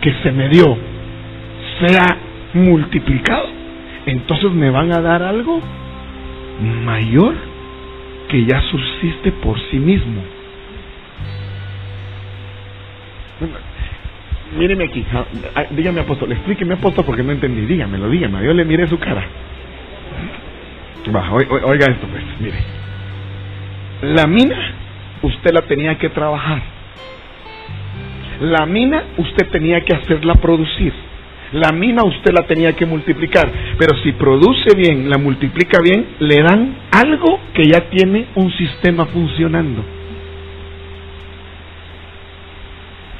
que 0.00 0.14
se 0.22 0.32
me 0.32 0.48
dio 0.48 0.74
sea 1.80 2.16
multiplicado, 2.54 3.46
entonces 4.06 4.52
me 4.52 4.70
van 4.70 4.90
a 4.90 5.02
dar 5.02 5.22
algo 5.22 5.60
mayor 6.82 7.34
que 8.30 8.46
ya 8.46 8.62
subsiste 8.70 9.32
por 9.32 9.60
sí 9.70 9.76
mismo. 9.76 10.35
Míreme 14.56 14.84
aquí, 14.84 15.04
ah, 15.12 15.64
dígame 15.70 16.00
apóstol, 16.00 16.32
explíqueme 16.32 16.74
apóstol 16.74 17.04
porque 17.04 17.22
no 17.22 17.32
entendí, 17.32 17.62
dígamelo, 17.62 18.08
dígame, 18.08 18.44
yo 18.44 18.54
le 18.54 18.64
miré 18.64 18.86
su 18.86 18.98
cara. 18.98 19.26
oiga 21.64 21.86
esto 21.86 22.06
pues, 22.06 22.22
mire. 22.40 22.58
La 24.02 24.26
mina, 24.26 24.56
usted 25.22 25.52
la 25.52 25.62
tenía 25.62 25.98
que 25.98 26.10
trabajar. 26.10 26.62
La 28.40 28.66
mina, 28.66 29.02
usted 29.16 29.48
tenía 29.48 29.80
que 29.80 29.94
hacerla 29.94 30.34
producir. 30.34 30.92
La 31.52 31.72
mina 31.72 32.04
usted 32.04 32.32
la 32.32 32.46
tenía 32.46 32.72
que 32.74 32.86
multiplicar, 32.86 33.50
pero 33.78 33.96
si 34.02 34.12
produce 34.12 34.76
bien, 34.76 35.08
la 35.08 35.16
multiplica 35.16 35.78
bien, 35.80 36.06
le 36.18 36.42
dan 36.42 36.76
algo 36.90 37.40
que 37.54 37.64
ya 37.64 37.88
tiene 37.88 38.26
un 38.34 38.50
sistema 38.52 39.06
funcionando. 39.06 39.84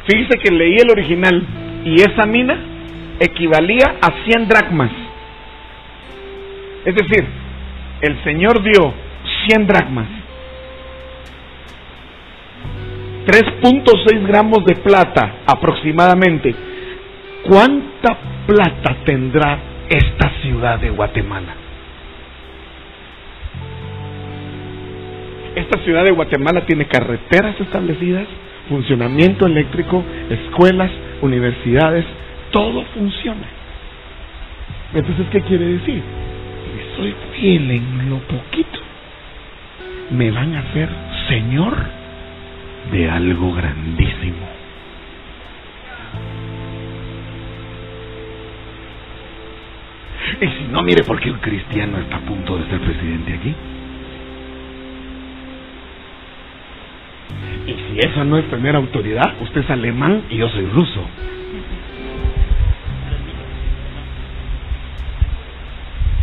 Fíjese 0.07 0.39
que 0.39 0.55
leí 0.55 0.77
el 0.77 0.91
original 0.91 1.43
y 1.85 1.95
esa 2.01 2.27
mina 2.27 2.57
equivalía 3.21 3.97
a 4.01 4.13
100 4.25 4.49
dracmas. 4.49 4.91
Es 6.85 6.95
decir, 6.95 7.27
el 8.03 8.23
Señor 8.23 8.63
dio 8.63 8.95
100 9.49 9.67
dracmas. 9.67 10.07
3.6 13.27 14.27
gramos 14.29 14.65
de 14.65 14.77
plata 14.77 15.39
aproximadamente 15.47 16.55
¿Cuánta 17.49 18.19
plata 18.45 18.97
tendrá 19.05 19.59
esta 19.89 20.31
ciudad 20.43 20.81
de 20.81 20.91
Guatemala? 20.91 21.55
Esta 25.55 25.79
ciudad 25.85 26.05
de 26.05 26.11
Guatemala 26.11 26.67
tiene 26.67 26.87
carreteras 26.87 27.59
establecidas, 27.61 28.27
funcionamiento 28.69 29.47
eléctrico, 29.47 30.05
escuelas, 30.31 30.91
universidades, 31.23 32.05
todo 32.51 32.85
funciona. 32.95 33.47
Entonces, 34.95 35.27
¿qué 35.31 35.41
quiere 35.43 35.65
decir? 35.65 36.03
Si 36.03 36.97
soy 36.97 37.15
fiel 37.33 37.71
en 37.71 38.11
lo 38.11 38.19
poquito, 38.21 38.79
me 40.11 40.31
van 40.31 40.55
a 40.55 40.61
hacer 40.61 40.89
Señor 41.29 41.75
de 42.93 43.11
algo 43.11 43.53
grandísimo. 43.53 44.47
Y 50.41 50.47
si 50.47 50.65
no, 50.71 50.83
mire 50.83 51.03
por 51.05 51.19
qué 51.21 51.31
un 51.31 51.39
cristiano 51.39 51.99
está 51.99 52.17
a 52.17 52.21
punto 52.21 52.59
de 52.59 52.67
ser 52.67 52.81
presidente 52.81 53.35
aquí. 53.35 53.55
Y 57.67 57.73
si 57.73 57.99
esa 57.99 58.25
no 58.25 58.39
es 58.39 58.49
tener 58.49 58.77
autoridad, 58.77 59.35
usted 59.41 59.63
es 59.63 59.71
alemán 59.71 60.23
y 60.31 60.37
yo 60.37 60.49
soy 60.49 60.67
ruso. 60.67 61.05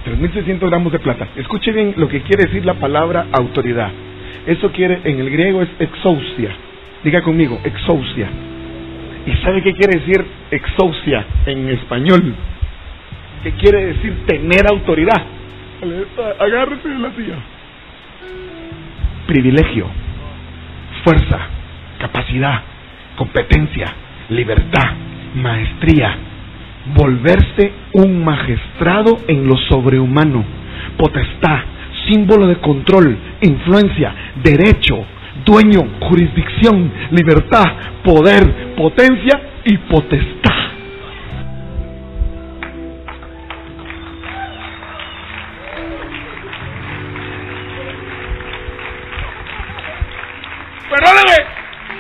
$3.600 0.06 0.60
gramos 0.70 0.92
de 0.92 1.00
plata. 1.00 1.28
Escuche 1.36 1.72
bien 1.72 1.94
lo 1.98 2.08
que 2.08 2.22
quiere 2.22 2.46
decir 2.46 2.66
la 2.66 2.76
palabra 2.76 3.28
autoridad. 3.32 3.92
Eso 4.46 4.72
quiere, 4.72 5.00
en 5.04 5.20
el 5.20 5.30
griego 5.30 5.62
es 5.62 5.70
exousia. 5.80 6.52
Diga 7.04 7.22
conmigo, 7.22 7.60
exousia. 7.64 8.28
¿Y 9.26 9.32
sabe 9.44 9.62
qué 9.62 9.74
quiere 9.74 10.00
decir 10.00 10.26
exousia 10.52 11.26
en 11.46 11.70
español? 11.70 12.36
¿Qué 13.44 13.52
quiere 13.52 13.88
decir 13.88 14.26
tener 14.26 14.66
autoridad. 14.72 15.22
Agárrese 16.40 16.88
de 16.88 17.00
la 17.00 17.12
silla. 17.14 17.36
Privilegio, 19.28 19.88
fuerza, 21.04 21.40
capacidad, 22.00 22.62
competencia, 23.16 23.88
libertad, 24.30 24.92
maestría, 25.36 26.16
volverse 26.96 27.72
un 27.94 28.24
magistrado 28.24 29.20
en 29.28 29.48
lo 29.48 29.58
sobrehumano, 29.70 30.44
potestad, 30.98 31.60
símbolo 32.08 32.48
de 32.48 32.58
control, 32.58 33.18
influencia, 33.42 34.14
derecho, 34.44 35.06
dueño, 35.46 35.82
jurisdicción, 36.02 36.92
libertad, 37.12 37.66
poder, 38.04 38.76
potencia 38.76 39.42
y 39.66 39.78
potestad. 39.78 40.63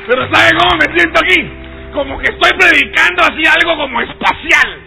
Pero 0.07 0.33
¿sabe 0.33 0.51
cómo 0.57 0.75
me 0.75 0.97
siento 0.97 1.19
aquí? 1.19 1.49
Como 1.93 2.17
que 2.19 2.31
estoy 2.31 2.51
predicando 2.59 3.23
así 3.23 3.43
algo 3.47 3.81
como 3.81 4.01
espacial. 4.01 4.79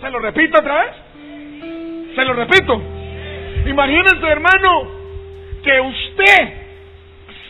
¿Se 0.00 0.10
lo 0.10 0.18
repito 0.18 0.58
otra 0.58 0.84
vez? 0.84 0.92
Se 2.14 2.24
lo 2.24 2.34
repito. 2.34 2.82
Imagínense, 3.66 4.26
hermano, 4.26 4.88
que 5.62 5.80
usted, 5.80 6.52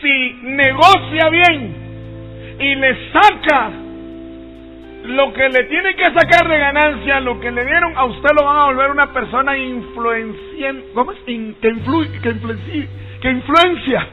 si 0.01 0.39
negocia 0.43 1.29
bien 1.29 2.57
y 2.59 2.75
le 2.75 3.11
saca 3.11 3.71
lo 5.07 5.33
que 5.33 5.49
le 5.49 5.63
tiene 5.65 5.95
que 5.95 6.05
sacar 6.05 6.47
de 6.47 6.57
ganancia, 6.57 7.19
lo 7.19 7.39
que 7.39 7.51
le 7.51 7.63
dieron, 7.65 7.95
a 7.95 8.05
usted 8.05 8.29
lo 8.35 8.45
van 8.45 8.57
a 8.57 8.65
volver 8.65 8.91
una 8.91 9.13
persona 9.13 9.57
influenciante, 9.57 10.85
que, 11.61 11.69
influye, 11.69 12.19
que, 12.21 12.29
influencia, 12.29 12.87
que 13.21 13.29
influencia 13.29 14.07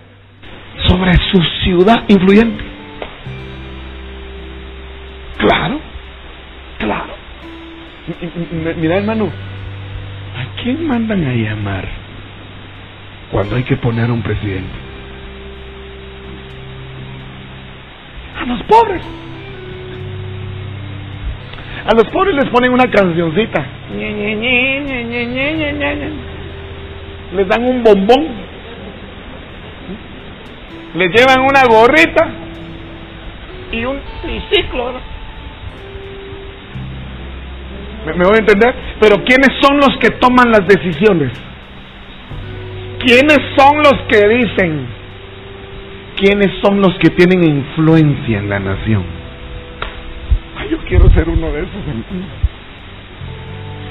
sobre 0.86 1.12
su 1.30 1.42
ciudad 1.62 2.04
influyente. 2.08 2.64
Claro, 5.38 5.80
claro. 6.78 7.14
Mira, 8.76 8.98
hermano, 8.98 9.26
¿a 9.26 10.62
quién 10.62 10.86
mandan 10.86 11.24
a 11.24 11.34
llamar 11.34 11.88
cuando 13.30 13.56
hay 13.56 13.62
que 13.64 13.76
poner 13.76 14.10
un 14.10 14.22
presidente? 14.22 14.78
A 18.40 18.44
los 18.46 18.62
pobres. 18.64 19.02
A 21.84 21.94
los 21.94 22.06
pobres 22.12 22.34
les 22.36 22.48
ponen 22.50 22.72
una 22.72 22.88
cancioncita. 22.88 23.66
Les 27.34 27.48
dan 27.48 27.64
un 27.64 27.82
bombón. 27.82 28.28
Les 30.94 31.08
llevan 31.10 31.40
una 31.40 31.64
gorrita 31.66 32.28
y 33.72 33.84
un 33.84 33.98
triciclo. 34.22 34.92
¿Me, 38.06 38.12
¿Me 38.12 38.24
voy 38.24 38.36
a 38.36 38.38
entender? 38.38 38.74
Pero 39.00 39.24
¿quiénes 39.24 39.50
son 39.60 39.78
los 39.78 39.96
que 39.98 40.10
toman 40.20 40.50
las 40.50 40.66
decisiones? 40.66 41.32
¿Quiénes 43.00 43.38
son 43.56 43.78
los 43.78 43.94
que 44.08 44.28
dicen? 44.28 44.86
¿Quiénes 46.16 46.50
son 46.62 46.80
los 46.80 46.96
que 46.98 47.10
tienen 47.10 47.42
influencia 47.42 48.38
en 48.38 48.48
la 48.48 48.60
nación? 48.60 49.21
Yo 50.70 50.78
quiero 50.88 51.10
ser 51.10 51.28
uno 51.28 51.52
de 51.52 51.60
esos. 51.60 51.82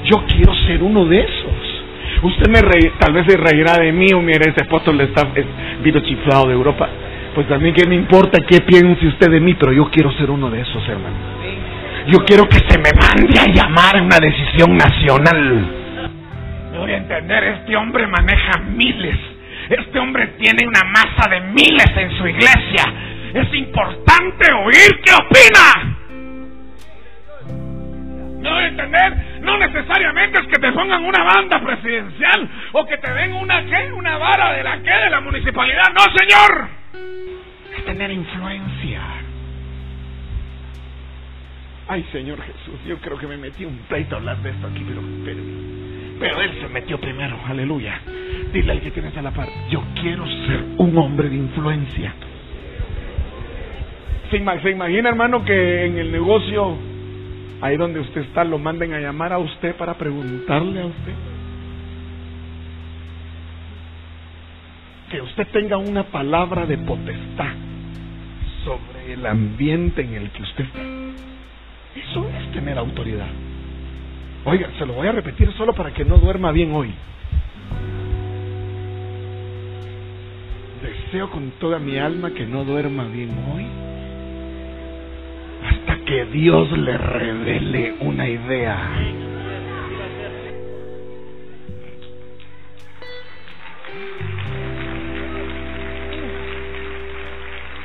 Yo 0.04 0.24
quiero 0.26 0.54
ser 0.66 0.82
uno 0.82 1.04
de 1.06 1.20
esos. 1.20 1.72
Usted 2.22 2.48
me 2.48 2.60
tal 2.98 3.12
vez 3.12 3.26
se 3.26 3.36
reirá 3.36 3.78
de 3.78 3.92
mí 3.92 4.12
o 4.14 4.20
mire, 4.20 4.50
ese 4.50 4.64
apóstol 4.64 5.00
está 5.00 5.28
vino 5.82 6.00
chiflado 6.00 6.46
de 6.46 6.54
Europa. 6.54 6.88
Pues 7.34 7.50
a 7.50 7.58
mí 7.58 7.72
que 7.72 7.86
me 7.86 7.94
importa 7.94 8.38
qué 8.46 8.60
piense 8.60 9.06
usted 9.06 9.30
de 9.30 9.40
mí, 9.40 9.54
pero 9.54 9.72
yo 9.72 9.90
quiero 9.90 10.12
ser 10.12 10.30
uno 10.30 10.50
de 10.50 10.60
esos, 10.60 10.86
hermano. 10.88 11.16
Yo 12.08 12.18
quiero 12.24 12.48
que 12.48 12.58
se 12.58 12.78
me 12.78 12.90
mande 13.00 13.38
a 13.38 13.46
llamar 13.46 13.96
en 13.96 14.04
una 14.04 14.18
decisión 14.18 14.76
nacional. 14.76 15.66
Voy 16.76 16.90
a 16.90 16.96
entender, 16.96 17.44
este 17.44 17.76
hombre 17.76 18.06
maneja 18.06 18.58
miles. 18.74 19.16
Este 19.70 19.98
hombre 19.98 20.34
tiene 20.38 20.66
una 20.66 20.84
masa 20.90 21.30
de 21.30 21.40
miles 21.40 21.86
en 21.96 22.10
su 22.18 22.26
iglesia. 22.26 22.84
Es 23.34 23.54
importante 23.54 24.52
oír 24.52 25.00
qué 25.02 25.12
opina. 25.14 26.01
¿Me 28.42 28.50
voy 28.50 28.64
a 28.64 28.68
entender? 28.68 29.40
No 29.40 29.56
necesariamente 29.56 30.40
es 30.40 30.46
que 30.48 30.58
te 30.58 30.72
pongan 30.72 31.04
una 31.04 31.22
banda 31.22 31.60
presidencial 31.60 32.48
o 32.72 32.84
que 32.86 32.98
te 32.98 33.12
den 33.12 33.34
una 33.34 33.64
qué, 33.64 33.92
una 33.92 34.18
vara 34.18 34.52
de 34.52 34.64
la 34.64 34.82
qué, 34.82 34.90
de 34.90 35.10
la 35.10 35.20
municipalidad. 35.20 35.84
No, 35.94 36.02
señor. 36.16 36.68
Es 37.76 37.84
tener 37.84 38.10
influencia. 38.10 39.00
Ay, 41.88 42.04
Señor 42.12 42.40
Jesús, 42.40 42.80
yo 42.86 42.96
creo 42.98 43.18
que 43.18 43.26
me 43.26 43.36
metí 43.36 43.64
un 43.64 43.76
pleito 43.88 44.14
a 44.14 44.18
hablar 44.18 44.38
de 44.38 44.50
esto 44.50 44.66
aquí, 44.66 44.84
pero, 44.86 45.02
pero, 45.24 45.42
pero 46.18 46.40
Él 46.40 46.50
se 46.60 46.68
metió 46.68 46.98
primero, 46.98 47.38
aleluya. 47.46 48.00
Dile 48.52 48.72
al 48.72 48.80
que 48.80 48.90
tienes 48.92 49.16
a 49.16 49.22
la 49.22 49.30
par, 49.30 49.48
yo 49.68 49.82
quiero 50.00 50.24
ser 50.46 50.64
un 50.78 50.96
hombre 50.96 51.28
de 51.28 51.36
influencia. 51.36 52.14
¿Se, 54.30 54.38
imagina, 54.38 55.10
hermano, 55.10 55.44
que 55.44 55.84
en 55.84 55.98
el 55.98 56.10
negocio, 56.10 56.78
ahí 57.62 57.76
donde 57.76 58.00
usted 58.00 58.22
está, 58.22 58.44
lo 58.44 58.58
manden 58.58 58.92
a 58.92 58.98
llamar 58.98 59.32
a 59.32 59.38
usted 59.38 59.76
para 59.76 59.94
preguntarle 59.94 60.82
a 60.82 60.86
usted? 60.86 61.14
Que 65.10 65.20
usted 65.22 65.46
tenga 65.52 65.76
una 65.76 66.02
palabra 66.02 66.66
de 66.66 66.76
potestad 66.78 67.54
sobre 68.64 69.12
el 69.12 69.24
ambiente 69.24 70.02
en 70.02 70.14
el 70.14 70.30
que 70.30 70.42
usted 70.42 70.64
está. 70.64 70.80
Eso 71.94 72.28
es 72.28 72.52
tener 72.52 72.76
autoridad. 72.78 73.28
Oiga, 74.44 74.68
se 74.76 74.84
lo 74.84 74.94
voy 74.94 75.06
a 75.06 75.12
repetir 75.12 75.52
solo 75.52 75.72
para 75.72 75.94
que 75.94 76.04
no 76.04 76.18
duerma 76.18 76.50
bien 76.50 76.72
hoy. 76.72 76.92
Deseo 80.82 81.30
con 81.30 81.52
toda 81.60 81.78
mi 81.78 81.96
alma 81.96 82.32
que 82.32 82.44
no 82.44 82.64
duerma 82.64 83.04
bien 83.04 83.30
hoy 83.54 83.91
que 86.12 86.26
Dios 86.26 86.70
le 86.72 86.98
revele 86.98 87.94
una 88.00 88.28
idea. 88.28 88.76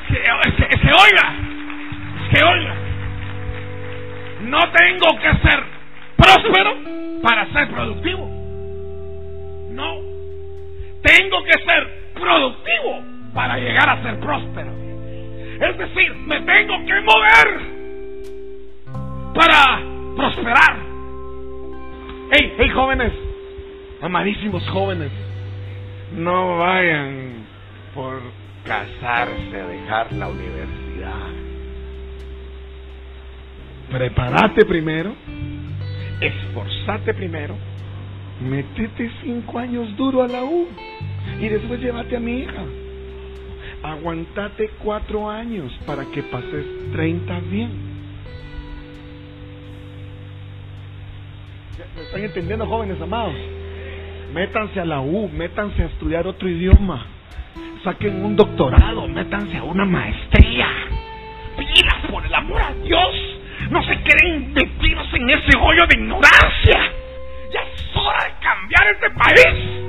Que, 0.10 0.78
se 0.78 0.92
oiga, 0.92 1.36
que 2.30 2.44
oiga. 2.44 2.76
No 4.42 4.60
tengo 4.74 5.20
que 5.22 5.48
ser 5.48 5.64
próspero 6.18 6.76
para 7.24 7.46
ser 7.54 7.70
productivo. 7.70 8.30
No. 9.72 10.02
Tengo 11.02 11.44
que 11.46 11.54
ser 11.64 12.12
productivo 12.14 13.04
para 13.34 13.58
llegar 13.58 13.90
a 13.90 14.04
ser 14.04 14.20
próspero. 14.20 14.74
Es 15.62 15.78
decir, 15.78 16.14
me 16.14 16.42
tengo 16.42 16.86
que 16.86 17.02
mover 17.02 17.77
para 19.38 19.80
prosperar. 20.16 20.78
Hey, 22.32 22.56
hey 22.58 22.70
jóvenes, 22.76 23.14
amadísimos 24.02 24.68
jóvenes, 24.70 25.12
no 26.14 26.58
vayan 26.58 27.46
por 27.96 28.20
casarse 28.66 29.56
dejar 29.56 30.12
la 30.12 30.28
universidad 30.28 31.48
prepárate 33.92 34.66
primero, 34.66 35.14
esforzate 36.20 37.14
primero, 37.14 37.56
metete 38.42 39.10
cinco 39.24 39.60
años 39.60 39.96
duro 39.96 40.24
a 40.24 40.28
la 40.28 40.44
U 40.44 40.68
y 41.40 41.48
después 41.48 41.80
llévate 41.80 42.16
a 42.16 42.20
mi 42.20 42.40
hija. 42.40 42.64
Aguantate 43.84 44.72
cuatro 44.84 45.30
años 45.30 45.72
para 45.86 46.04
que 46.06 46.24
pases 46.24 46.66
treinta 46.92 47.40
bien. 47.40 47.87
¿Me 51.78 52.02
están 52.02 52.24
entendiendo, 52.24 52.66
jóvenes 52.66 53.00
amados? 53.00 53.36
Métanse 54.34 54.80
a 54.80 54.86
la 54.86 55.00
U, 55.00 55.30
métanse 55.30 55.84
a 55.84 55.86
estudiar 55.86 56.26
otro 56.26 56.50
idioma, 56.50 57.06
saquen 57.84 58.26
un 58.26 58.36
doctorado, 58.36 59.08
métanse 59.08 59.58
a 59.58 59.64
una 59.64 59.86
maestría. 59.86 60.68
Pilas 61.56 62.12
por 62.12 62.26
el 62.26 62.34
amor 62.34 62.62
a 62.62 62.74
Dios. 62.84 63.16
No 63.70 63.84
se 63.84 63.96
queden 64.02 64.54
metidos 64.54 65.08
en 65.14 65.30
ese 65.30 65.58
hoyo 65.60 65.86
de 65.86 66.00
ignorancia. 66.00 66.92
Ya 67.52 67.62
es 67.62 67.96
hora 67.96 68.24
de 68.24 68.32
cambiar 68.42 68.88
este 68.88 69.10
país. 69.12 69.88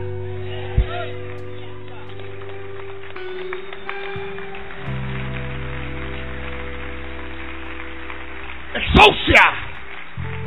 Exocia. 8.74 9.67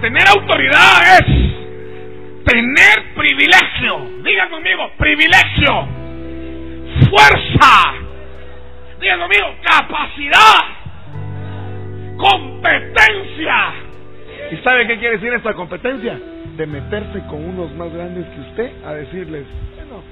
Tener 0.02 0.28
autoridad 0.28 1.20
es 1.20 2.44
tener 2.44 3.14
privilegio. 3.16 4.24
Diga 4.24 4.50
conmigo, 4.50 4.92
privilegio. 4.98 5.88
Fuerza. 7.10 7.94
Diga 9.00 9.18
conmigo, 9.20 9.56
capacidad 9.64 10.82
competencia. 12.22 13.74
¿Y 14.52 14.58
sabe 14.58 14.88
qué 14.88 14.98
quiere 15.00 15.16
decir 15.16 15.34
esta 15.34 15.54
competencia? 15.54 16.20
De 16.56 16.66
meterse 16.66 17.20
con 17.28 17.44
unos 17.44 17.72
más 17.76 17.92
grandes 17.94 18.26
que 18.28 18.42
usted 18.42 18.86
a 18.86 18.94
decirles, 18.94 19.46
bueno, 19.76 20.04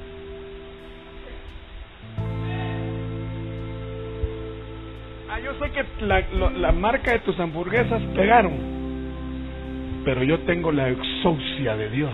ah, 5.29 5.39
yo 5.39 5.53
sé 5.59 5.71
que 5.71 5.85
la, 6.05 6.23
la 6.51 6.71
marca 6.71 7.11
de 7.11 7.19
tus 7.19 7.39
hamburguesas 7.39 8.01
pegaron, 8.15 8.78
pero 10.03 10.23
yo 10.23 10.39
tengo 10.39 10.71
la 10.71 10.89
exousia 10.89 11.75
de 11.75 11.89
Dios. 11.89 12.13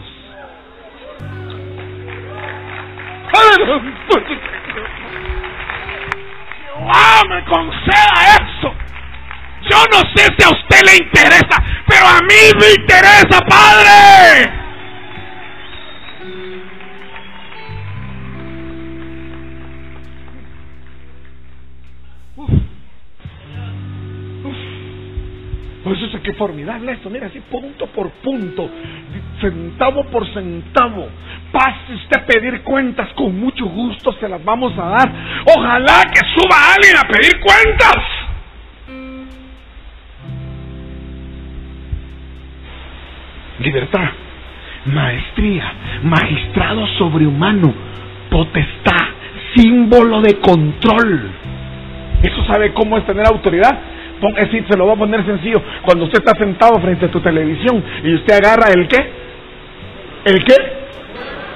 ¡Ah, 6.87 7.21
me 7.29 7.43
conceda 7.45 8.37
eso! 8.41 8.73
Yo 9.69 9.77
no 9.91 9.99
sé 10.15 10.25
si 10.37 10.43
a 10.43 10.49
usted 10.49 10.81
le 10.85 10.97
interesa, 11.05 11.63
pero 11.87 12.05
a 12.05 12.19
mí 12.21 12.59
me 12.59 12.81
interesa, 12.81 13.39
Padre. 13.47 14.54
Pues 25.85 26.01
eso 26.01 26.17
es 26.17 26.23
que 26.23 26.33
formidable 26.33 26.93
esto, 26.93 27.11
mira, 27.11 27.27
así 27.27 27.39
punto 27.41 27.85
por 27.85 28.09
punto, 28.09 28.67
centavo 29.39 30.03
por 30.05 30.27
centavo. 30.33 31.07
Pase 31.51 31.93
usted 31.93 32.21
a 32.21 32.25
pedir 32.25 32.63
cuentas, 32.63 33.13
con 33.13 33.39
mucho 33.39 33.65
gusto 33.67 34.11
se 34.19 34.27
las 34.27 34.43
vamos 34.43 34.73
a 34.79 34.85
dar. 34.85 35.11
Ojalá 35.55 36.01
que 36.11 36.21
suba 36.33 36.73
alguien 36.73 36.97
a 36.97 37.07
pedir 37.07 37.39
cuentas. 37.39 38.25
libertad, 43.59 44.09
maestría, 44.85 45.73
magistrado 46.03 46.85
sobrehumano, 46.97 47.73
potestad, 48.29 49.07
símbolo 49.55 50.21
de 50.21 50.39
control. 50.39 51.31
¿Eso 52.21 52.45
sabe 52.45 52.73
cómo 52.73 52.97
es 52.97 53.05
tener 53.05 53.25
autoridad? 53.25 53.79
Es 54.21 54.51
decir, 54.51 54.65
se 54.69 54.77
lo 54.77 54.85
voy 54.85 54.95
a 54.95 54.97
poner 54.97 55.25
sencillo. 55.25 55.61
Cuando 55.83 56.05
usted 56.05 56.19
está 56.19 56.37
sentado 56.37 56.79
frente 56.79 57.05
a 57.05 57.11
tu 57.11 57.19
televisión 57.21 57.83
y 58.03 58.15
usted 58.15 58.33
agarra 58.33 58.71
el 58.73 58.87
qué? 58.87 58.97
¿El 60.25 60.43
qué? 60.43 60.55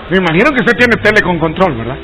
Me 0.10 0.18
imagino 0.18 0.52
que 0.52 0.62
usted 0.62 0.78
tiene 0.78 0.96
tele 1.02 1.22
con 1.22 1.40
control, 1.40 1.76
¿verdad? 1.76 1.98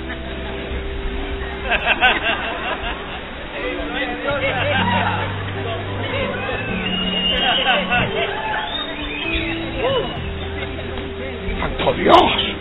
Dios. 11.93 12.55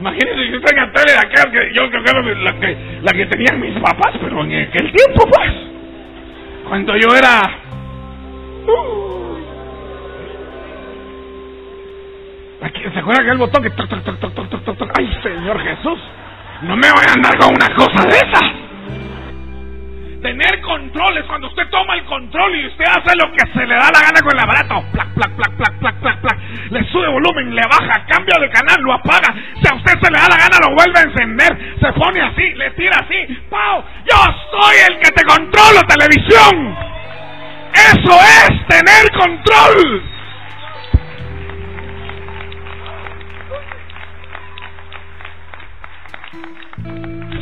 Imagínense 0.00 0.46
si 0.46 0.56
usted 0.56 0.76
en 0.76 0.92
tele 0.92 1.12
de 1.12 1.18
aquella 1.18 1.50
que 1.50 1.74
yo 1.74 1.90
creo 1.90 2.02
que 2.02 2.10
era 2.10 2.42
la 2.42 2.52
que, 2.60 2.76
la 3.02 3.12
que 3.12 3.26
tenían 3.26 3.60
mis 3.60 3.78
papás, 3.80 4.12
pero 4.20 4.44
en 4.44 4.68
aquel 4.68 4.92
tiempo, 4.92 5.24
pues. 5.30 5.73
Cuando 6.68 6.96
yo 6.96 7.14
era. 7.14 7.42
Uh, 8.66 9.04
¿Se 12.92 12.98
acuerda 12.98 13.22
que 13.24 13.30
el 13.30 13.38
botón 13.38 13.62
que 13.62 13.70
toc, 13.70 13.88
toc, 13.88 14.02
toc, 14.02 14.34
toc, 14.34 14.64
toc, 14.64 14.78
toc, 14.78 14.98
¡Ay, 14.98 15.18
Señor 15.22 15.60
Jesús! 15.60 15.98
No 16.62 16.76
me 16.76 16.90
voy 16.90 17.04
a 17.08 17.12
andar 17.12 17.36
con 17.38 17.54
una 17.54 17.74
cosa 17.74 18.08
de 18.08 18.16
esas. 18.16 18.42
Tener 20.22 20.60
control 20.62 21.18
es 21.18 21.24
cuando 21.26 21.48
usted 21.48 21.68
toma 21.70 21.94
el 21.96 22.04
control 22.04 22.56
y 22.56 22.66
usted 22.66 22.84
hace 22.84 23.16
lo 23.16 23.30
que 23.32 23.52
se 23.52 23.66
le 23.66 23.74
da 23.74 23.90
la 23.92 24.00
gana 24.00 24.20
con 24.22 24.32
el 24.32 24.42
aparato. 24.42 24.82
Plac, 24.92 25.08
plac, 25.14 25.36
plac, 25.36 25.56
plac, 25.56 25.78
plac, 25.78 26.00
plac, 26.00 26.20
plac. 26.20 26.33
Le 26.70 26.84
sube 26.90 27.08
volumen, 27.08 27.54
le 27.54 27.62
baja, 27.62 28.04
cambia 28.06 28.38
de 28.40 28.50
canal, 28.50 28.80
lo 28.80 28.92
apaga. 28.92 29.34
Si 29.62 29.68
a 29.68 29.74
usted 29.74 29.98
se 30.00 30.10
le 30.10 30.18
da 30.18 30.28
la 30.28 30.36
gana, 30.36 30.58
lo 30.60 30.74
vuelve 30.74 30.98
a 30.98 31.02
encender. 31.02 31.76
Se 31.80 31.92
pone 31.92 32.20
así, 32.20 32.54
le 32.54 32.70
tira 32.72 32.98
así. 32.98 33.38
¡Pau! 33.50 33.84
Yo 34.04 34.16
soy 34.50 34.76
el 34.88 34.98
que 35.00 35.10
te 35.10 35.24
controlo, 35.24 35.80
televisión. 35.88 36.76
Eso 37.74 38.20
es 38.20 38.66
tener 38.68 39.10
control. 39.12 40.02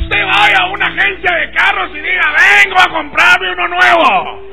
Usted 0.03 0.25
vaya 0.25 0.57
a 0.59 0.65
una 0.67 0.87
agencia 0.87 1.35
de 1.35 1.51
carros 1.51 1.89
y 1.91 1.99
diga, 1.99 2.33
vengo 2.33 2.79
a 2.79 2.89
comprarme 2.89 3.51
uno 3.51 3.67
nuevo. 3.67 4.52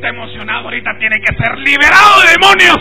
Sienta 0.00 0.16
emocionado 0.16 0.64
ahorita 0.64 0.90
tiene 0.98 1.16
que 1.20 1.36
ser 1.36 1.58
liberado 1.58 2.22
de 2.22 2.30
demonios. 2.32 2.78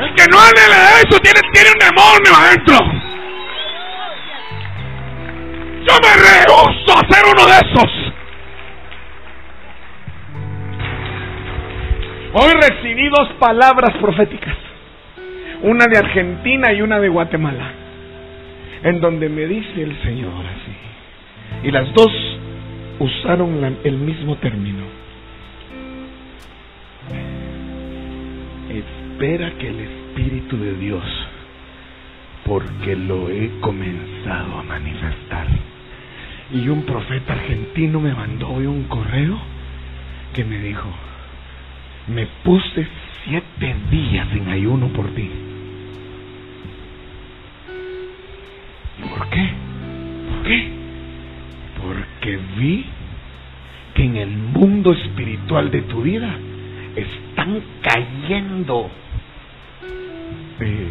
El 0.00 0.14
que 0.14 0.24
no 0.30 0.38
anhela 0.38 1.00
eso 1.00 1.18
tiene, 1.20 1.40
tiene 1.54 1.70
un 1.70 1.78
demonio 1.78 2.34
adentro. 2.36 2.76
Yo 5.88 5.94
me 6.02 6.12
rehuso 6.20 6.92
a 6.92 7.08
ser 7.10 7.24
uno 7.32 7.46
de 7.46 7.54
esos. 7.54 7.92
Hoy 12.34 12.52
recibí 12.60 13.08
dos 13.08 13.28
palabras 13.38 13.96
proféticas, 14.02 14.56
una 15.62 15.86
de 15.86 15.98
Argentina 15.98 16.72
y 16.74 16.82
una 16.82 17.00
de 17.00 17.08
Guatemala, 17.08 17.81
en 18.84 19.00
donde 19.00 19.28
me 19.28 19.46
dice 19.46 19.82
el 19.82 20.00
Señor 20.02 20.44
así, 20.44 21.68
y 21.68 21.70
las 21.70 21.92
dos 21.94 22.10
usaron 22.98 23.78
el 23.84 23.96
mismo 23.96 24.36
término. 24.36 24.84
Espera 28.70 29.52
que 29.58 29.68
el 29.68 29.80
Espíritu 29.80 30.56
de 30.56 30.74
Dios, 30.74 31.04
porque 32.44 32.96
lo 32.96 33.28
he 33.28 33.50
comenzado 33.60 34.58
a 34.58 34.62
manifestar 34.62 35.46
y 36.52 36.68
un 36.68 36.82
profeta 36.82 37.32
argentino 37.32 37.98
me 38.00 38.14
mandó 38.14 38.50
hoy 38.50 38.66
un 38.66 38.84
correo 38.84 39.38
que 40.34 40.44
me 40.44 40.58
dijo, 40.58 40.88
me 42.08 42.26
puse 42.44 42.86
siete 43.24 43.74
días 43.90 44.28
en 44.32 44.48
ayuno 44.48 44.88
por 44.88 45.08
ti. 45.14 45.30
¿Por 49.08 49.28
qué? 49.28 49.50
¿Por 50.30 50.42
qué? 50.44 50.70
Porque 51.80 52.38
vi 52.56 52.84
que 53.94 54.04
en 54.04 54.16
el 54.16 54.30
mundo 54.30 54.92
espiritual 54.92 55.70
de 55.70 55.82
tu 55.82 56.02
vida 56.02 56.34
están 56.96 57.60
cayendo 57.82 58.90
eh, 60.60 60.88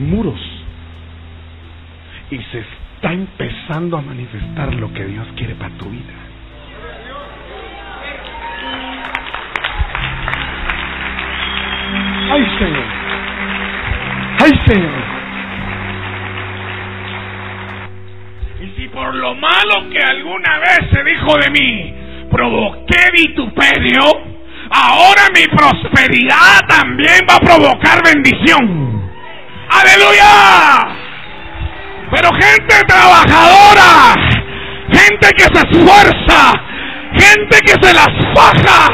muros 0.00 0.40
y 2.30 2.38
se 2.38 2.64
está 2.94 3.12
empezando 3.12 3.96
a 3.96 4.02
manifestar 4.02 4.74
lo 4.74 4.92
que 4.92 5.04
Dios 5.04 5.26
quiere 5.36 5.54
para 5.54 5.74
tu 5.74 5.88
vida. 5.90 6.14
Ay, 12.30 12.46
Señor. 12.58 12.84
Ay, 14.40 14.60
Señor. 14.66 15.17
Por 18.98 19.14
lo 19.14 19.32
malo 19.36 19.88
que 19.92 20.02
alguna 20.02 20.58
vez 20.58 20.80
se 20.92 21.04
dijo 21.04 21.38
de 21.38 21.50
mí, 21.50 21.94
provoqué 22.32 23.10
vituperio, 23.12 24.02
ahora 24.72 25.22
mi 25.32 25.46
prosperidad 25.56 26.58
también 26.68 27.20
va 27.30 27.36
a 27.36 27.38
provocar 27.38 28.02
bendición. 28.02 29.08
Aleluya. 29.70 30.96
Pero 32.10 32.28
gente 32.32 32.84
trabajadora, 32.88 34.16
gente 34.92 35.28
que 35.36 35.44
se 35.44 35.68
esfuerza, 35.70 36.54
gente 37.12 37.60
que 37.66 37.74
se 37.80 37.94
las 37.94 38.10
faja, 38.34 38.88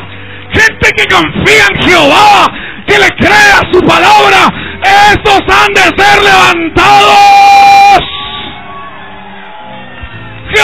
gente 0.52 0.90
que 0.98 1.06
confía 1.06 1.64
en 1.70 1.88
Jehová, 1.88 2.52
que 2.86 2.98
le 2.98 3.08
cree 3.16 3.52
a 3.54 3.72
su 3.72 3.80
palabra, 3.80 4.52
estos 5.14 5.40
han 5.48 5.72
de 5.72 6.02
ser 6.02 6.22
levantados. 6.22 7.73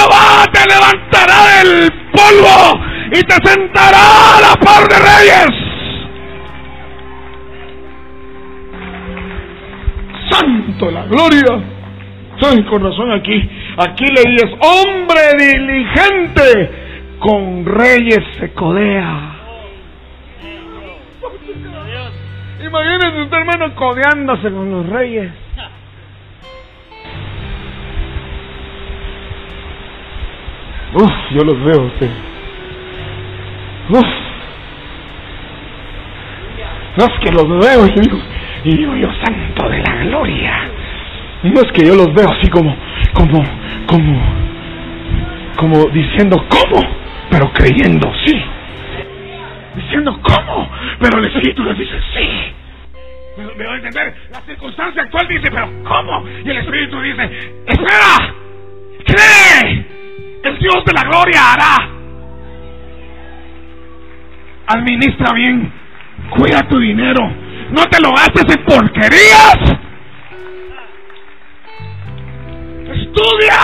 Te 0.01 0.67
levantará 0.67 1.63
del 1.63 1.93
polvo 2.11 2.81
y 3.13 3.21
te 3.23 3.35
sentará 3.47 4.37
a 4.37 4.41
la 4.41 4.57
par 4.57 4.89
de 4.89 4.99
reyes. 4.99 5.51
Santo 10.31 10.91
la 10.91 11.05
gloria. 11.05 11.63
Ay, 12.43 12.65
con 12.65 12.83
razón 12.83 13.13
aquí, 13.13 13.51
aquí 13.77 14.05
leíes, 14.07 14.51
hombre 14.61 15.21
diligente, 15.39 16.71
con 17.19 17.67
reyes 17.67 18.25
se 18.39 18.53
codea. 18.55 19.37
Imagínense 22.65 23.23
usted, 23.23 23.37
hermano, 23.37 23.75
codeándose 23.75 24.51
con 24.51 24.71
los 24.71 24.87
reyes. 24.89 25.31
Uf, 30.93 31.13
yo 31.31 31.45
los 31.45 31.65
veo 31.65 31.83
usted. 31.87 32.11
Uf. 33.91 34.07
No 36.97 37.05
es 37.05 37.21
que 37.21 37.31
los 37.31 37.49
veo 37.49 37.87
y 37.87 38.01
digo, 38.01 38.19
y 38.65 38.77
digo 38.77 38.97
yo, 38.97 39.09
santo 39.25 39.69
de 39.69 39.79
la 39.79 39.97
gloria. 40.05 40.69
No 41.45 41.61
es 41.61 41.73
que 41.73 41.87
yo 41.87 41.95
los 41.95 42.13
veo 42.13 42.29
así 42.29 42.51
como, 42.51 42.77
como, 43.15 43.43
como, 43.87 44.21
como 45.57 45.85
diciendo, 45.91 46.45
¿cómo? 46.49 46.83
Pero 47.31 47.53
creyendo, 47.53 48.13
sí. 48.27 48.43
Diciendo, 49.77 50.19
¿cómo? 50.21 50.69
Pero 50.99 51.19
el 51.21 51.27
Espíritu 51.27 51.63
les 51.63 51.79
dice, 51.79 51.95
sí. 52.15 52.29
Me, 53.39 53.55
me 53.55 53.71
a 53.71 53.77
entender. 53.77 54.15
La 54.33 54.41
circunstancia 54.41 55.03
actual 55.03 55.29
dice, 55.29 55.51
pero 55.51 55.71
¿cómo? 55.85 56.25
Y 56.45 56.51
el 56.51 56.59
Espíritu 56.59 57.01
dice, 57.01 57.55
espera, 57.67 58.35
cree. 59.07 59.90
El 60.43 60.59
Dios 60.59 60.85
de 60.85 60.93
la 60.93 61.03
gloria 61.03 61.53
hará. 61.53 61.77
Administra 64.67 65.33
bien. 65.33 65.73
Cuida 66.31 66.63
tu 66.69 66.79
dinero. 66.79 67.31
No 67.71 67.85
te 67.87 68.01
lo 68.01 68.13
gastes 68.13 68.45
en 68.57 68.65
porquerías. 68.65 69.81
estudia. 73.11 73.61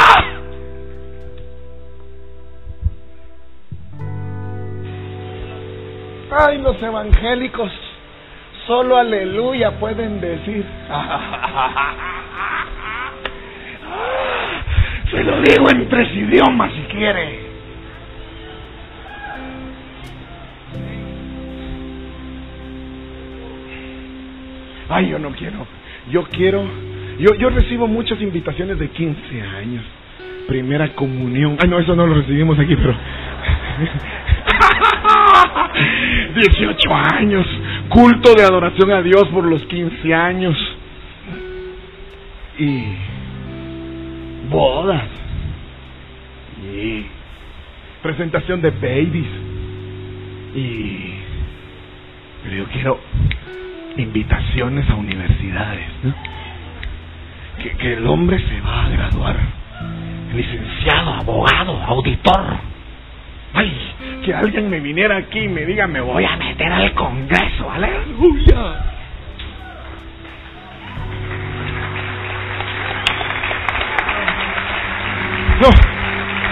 Ay, 6.39 6.59
los 6.59 6.83
evangélicos, 6.83 7.73
solo 8.67 8.97
aleluya 8.97 9.79
pueden 9.79 10.21
decir. 10.21 10.67
Se 15.11 15.23
lo 15.23 15.41
digo 15.41 15.71
en 15.71 15.89
tres 15.89 16.13
idiomas 16.15 16.73
si 16.73 16.83
quiere. 16.95 17.47
Ay, 24.89 25.09
yo 25.09 25.19
no 25.19 25.31
quiero. 25.31 25.67
Yo 26.11 26.23
quiero 26.25 26.65
yo, 27.19 27.35
yo 27.35 27.49
recibo 27.49 27.87
muchas 27.87 28.21
invitaciones 28.21 28.79
de 28.79 28.89
15 28.91 29.43
años. 29.43 29.83
Primera 30.47 30.95
comunión. 30.95 31.57
Ay, 31.61 31.69
no, 31.69 31.79
eso 31.79 31.97
no 31.97 32.07
lo 32.07 32.15
recibimos 32.15 32.59
aquí, 32.59 32.77
pero... 32.77 32.95
18 36.35 36.95
años. 36.95 37.47
Culto 37.89 38.35
de 38.35 38.43
adoración 38.43 38.91
a 38.91 39.01
Dios 39.03 39.25
por 39.33 39.45
los 39.45 39.65
15 39.65 40.15
años. 40.15 40.57
Y... 42.59 42.85
Bodas. 44.49 45.05
Y... 46.63 47.07
Presentación 48.03 48.61
de 48.63 48.71
babies. 48.71 49.27
Y... 50.55 51.15
Pero 52.45 52.57
yo 52.57 52.65
quiero 52.67 53.01
invitaciones 53.97 54.89
a 54.91 54.95
universidades, 54.95 55.87
¿no? 56.03 56.15
que, 57.79 57.95
el 57.95 58.07
hombre 58.07 58.39
se 58.39 58.61
va 58.61 58.85
a 58.85 58.89
graduar. 58.89 59.37
Licenciado, 60.35 61.15
abogado, 61.15 61.83
auditor. 61.83 62.59
Ay, 63.55 63.73
que 64.25 64.35
alguien 64.35 64.69
me 64.69 64.81
viniera 64.81 65.17
aquí 65.17 65.41
y 65.41 65.49
me 65.49 65.65
diga, 65.65 65.87
me 65.87 66.01
voy 66.01 66.25
a 66.25 66.37
meter 66.37 66.71
al 66.71 66.93
Congreso. 66.95 67.71
Aleluya. 67.71 68.96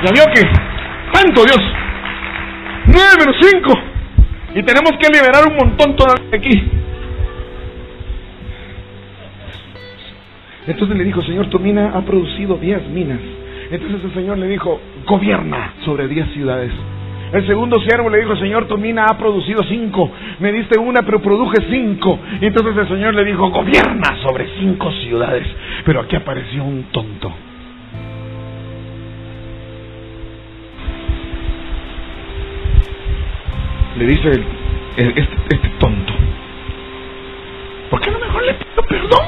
Ya 0.05 0.11
vio 0.13 0.25
que, 0.35 0.43
tanto 1.13 1.45
Dios, 1.45 1.61
nueve 2.87 3.17
menos 3.19 3.37
cinco, 3.41 3.73
y 4.55 4.63
tenemos 4.63 4.93
que 5.01 5.09
liberar 5.09 5.49
un 5.49 5.57
montón 5.57 5.97
todavía 5.97 6.29
aquí. 6.37 6.71
Entonces 10.67 10.97
le 10.97 11.05
dijo, 11.05 11.23
Señor, 11.23 11.47
tu 11.49 11.59
mina 11.59 11.93
ha 11.95 12.03
producido 12.03 12.57
diez 12.57 12.87
minas. 12.89 13.21
Entonces 13.71 14.05
el 14.05 14.15
Señor 14.15 14.39
le 14.39 14.49
dijo, 14.49 14.81
gobierna 15.07 15.73
sobre 15.85 16.07
diez 16.09 16.27
ciudades. 16.33 16.73
El 17.33 17.47
segundo 17.47 17.81
siervo 17.81 18.09
le 18.11 18.19
dijo, 18.19 18.37
Señor, 18.37 18.67
tu 18.69 18.79
mina 18.79 19.07
ha 19.07 19.19
producido 19.19 19.63
cinco. 19.65 20.11
Me 20.39 20.53
diste 20.53 20.79
una, 20.79 21.03
pero 21.03 21.21
produje 21.21 21.57
cinco. 21.69 22.19
Entonces 22.41 22.77
el 22.77 22.89
Señor 22.89 23.15
le 23.15 23.25
dijo, 23.25 23.51
gobierna 23.51 24.17
sobre 24.23 24.47
cinco 24.59 24.93
ciudades. 24.93 25.47
Pero 25.85 26.01
aquí 26.01 26.15
apareció 26.17 26.63
un 26.63 26.85
tonto. 26.93 27.33
Le 33.97 34.07
dice 34.07 34.29
este, 34.97 35.21
este, 35.51 35.69
tonto, 35.79 36.13
¿por 37.91 38.01
qué 38.01 38.11
no 38.11 38.19
mejor 38.19 38.43
le 38.45 38.55
pido 38.55 38.83
perdón? 38.89 39.27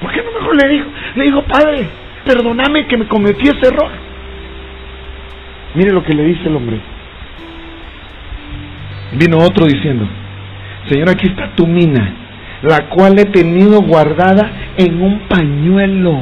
¿Por 0.00 0.12
qué 0.12 0.22
no 0.22 0.40
mejor 0.40 0.62
le 0.62 0.68
dijo, 0.68 0.86
le 1.16 1.24
dijo, 1.24 1.42
Padre, 1.42 1.86
perdóname 2.24 2.86
que 2.86 2.96
me 2.98 3.06
cometí 3.06 3.48
ese 3.48 3.66
error? 3.66 3.90
Mire 5.74 5.92
lo 5.92 6.04
que 6.04 6.14
le 6.14 6.22
dice 6.22 6.48
el 6.48 6.56
hombre. 6.56 6.78
Vino 9.12 9.38
otro 9.38 9.66
diciendo, 9.66 10.06
Señor, 10.88 11.10
aquí 11.10 11.26
está 11.26 11.50
tu 11.56 11.66
mina, 11.66 12.12
la 12.62 12.88
cual 12.88 13.18
he 13.18 13.24
tenido 13.24 13.80
guardada 13.82 14.50
en 14.76 15.02
un 15.02 15.20
pañuelo. 15.28 16.20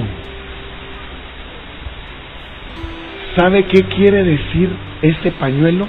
¿Sabe 3.36 3.64
qué 3.64 3.82
quiere 3.82 4.24
decir 4.24 4.70
ese 5.02 5.30
pañuelo? 5.32 5.86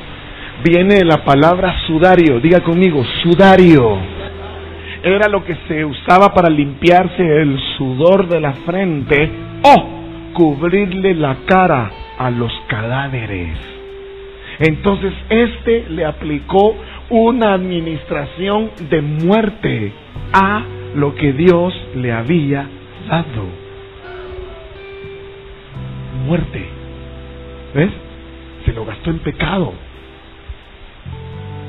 Viene 0.64 1.04
la 1.04 1.24
palabra 1.24 1.76
sudario, 1.86 2.40
diga 2.40 2.62
conmigo, 2.62 3.04
sudario. 3.22 3.98
Era 5.04 5.28
lo 5.28 5.44
que 5.44 5.56
se 5.68 5.86
usaba 5.86 6.34
para 6.34 6.50
limpiarse 6.50 7.22
el 7.22 7.60
sudor 7.78 8.28
de 8.28 8.40
la 8.40 8.54
frente 8.54 9.30
o 9.62 9.86
cubrirle 10.34 11.14
la 11.14 11.38
cara 11.46 11.92
a 12.18 12.32
los 12.32 12.52
cadáveres. 12.68 13.58
Entonces 14.60 15.14
este 15.30 15.86
le 15.90 16.06
aplicó 16.06 16.76
una 17.10 17.54
administración 17.54 18.72
de 18.90 19.02
muerte 19.02 19.92
a 20.34 20.64
lo 20.96 21.14
que 21.16 21.34
Dios 21.34 21.74
le 21.96 22.12
había 22.12 22.68
dado. 23.08 23.46
Muerte. 26.26 26.66
¿Ves? 27.76 27.92
Se 28.66 28.74
lo 28.74 28.86
gastó 28.86 29.12
en 29.12 29.20
pecado. 29.20 29.74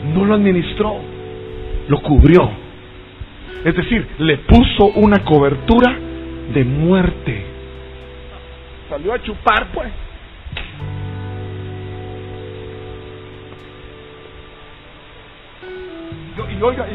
No 0.05 0.25
lo 0.25 0.35
administró, 0.35 0.97
lo 1.89 2.01
cubrió. 2.01 2.51
Es 3.65 3.75
decir, 3.75 4.07
le 4.19 4.39
puso 4.39 4.87
una 4.95 5.25
cobertura 5.25 5.97
de 6.53 6.65
muerte. 6.65 7.45
Salió 8.89 9.13
a 9.13 9.23
chupar, 9.23 9.67
pues. 9.73 9.89
y, 16.59 16.63
oiga, 16.63 16.87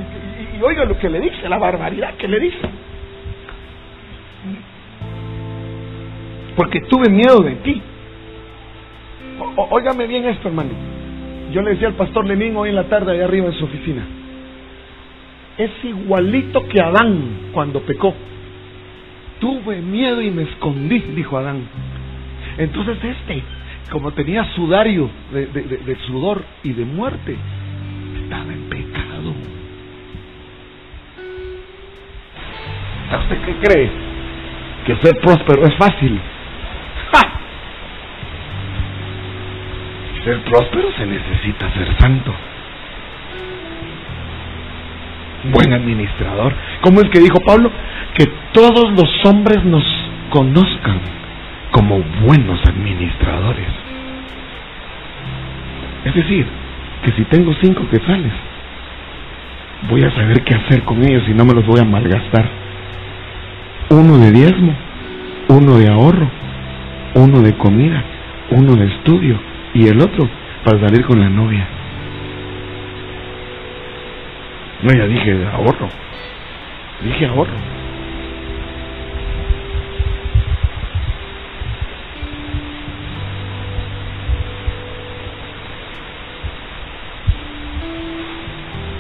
y, 0.58 0.62
oiga 0.62 0.86
lo 0.86 0.98
que 0.98 1.10
le 1.10 1.20
dice, 1.20 1.50
la 1.50 1.58
barbaridad 1.58 2.16
que 2.16 2.28
le 2.28 2.40
dice. 2.40 2.70
Porque 6.56 6.82
tuve 6.82 7.10
miedo 7.10 7.40
de 7.40 7.56
ti. 7.56 7.82
óigame 9.56 10.08
bien 10.08 10.26
esto, 10.26 10.48
hermano. 10.48 10.91
Yo 11.52 11.62
le 11.62 11.72
decía 11.72 11.88
al 11.88 11.96
pastor 11.96 12.26
Lenín 12.26 12.56
hoy 12.56 12.70
en 12.70 12.76
la 12.76 12.86
tarde, 12.86 13.12
allá 13.12 13.26
arriba 13.26 13.48
en 13.48 13.54
su 13.54 13.66
oficina. 13.66 14.04
Es 15.58 15.72
igualito 15.84 16.68
que 16.68 16.82
Adán 16.82 17.52
cuando 17.52 17.82
pecó. 17.82 18.14
Tuve 19.40 19.82
miedo 19.82 20.22
y 20.22 20.32
me 20.32 20.44
escondí, 20.44 21.00
dijo 21.00 21.38
Adán. 21.38 21.62
Entonces 22.58 22.98
este, 23.04 23.44
como 23.92 24.12
tenía 24.12 24.46
sudario 24.56 25.10
de, 25.32 25.48
de 25.48 25.96
sudor 26.08 26.44
y 26.64 26.74
de 26.74 26.86
muerte, 26.86 27.36
estaba 28.24 28.54
en 28.54 28.70
pecado. 28.70 29.34
¿Usted 33.20 33.38
qué 33.46 33.68
cree? 33.68 33.90
Que 34.86 34.96
ser 34.96 35.20
próspero 35.22 35.66
es 35.66 35.76
fácil. 35.76 36.20
Ser 40.24 40.40
próspero 40.44 40.88
se 40.96 41.06
necesita 41.06 41.72
ser 41.74 41.98
santo. 41.98 42.32
Buen 45.52 45.74
administrador. 45.74 46.54
¿Cómo 46.82 47.02
es 47.02 47.10
que 47.10 47.20
dijo 47.20 47.40
Pablo? 47.40 47.72
Que 48.16 48.28
todos 48.54 48.92
los 48.92 49.26
hombres 49.26 49.64
nos 49.66 49.84
conozcan 50.30 51.00
como 51.72 52.04
buenos 52.24 52.64
administradores. 52.68 53.68
Es 56.06 56.14
decir, 56.14 56.46
que 57.04 57.12
si 57.14 57.24
tengo 57.24 57.52
cinco 57.60 57.90
quetzales, 57.90 58.34
voy 59.90 60.04
a 60.04 60.12
saber 60.12 60.44
qué 60.44 60.54
hacer 60.54 60.84
con 60.84 61.02
ellos 61.04 61.24
y 61.28 61.34
no 61.34 61.46
me 61.46 61.56
los 61.56 61.66
voy 61.66 61.80
a 61.80 61.86
malgastar. 61.86 62.48
Uno 63.90 64.20
de 64.20 64.32
diezmo, 64.32 64.76
uno 65.48 65.80
de 65.80 65.90
ahorro, 65.90 66.30
uno 67.16 67.42
de 67.42 67.54
comida, 67.58 68.04
uno 68.52 68.76
de 68.76 68.86
estudio 68.86 69.51
y 69.74 69.88
el 69.88 70.02
otro 70.02 70.28
para 70.64 70.80
salir 70.80 71.06
con 71.06 71.20
la 71.20 71.30
novia. 71.30 71.68
No, 74.84 74.94
ya 74.94 75.06
dije 75.06 75.46
ahorro. 75.54 75.90
Dije 77.04 77.26
ahorro. 77.26 77.54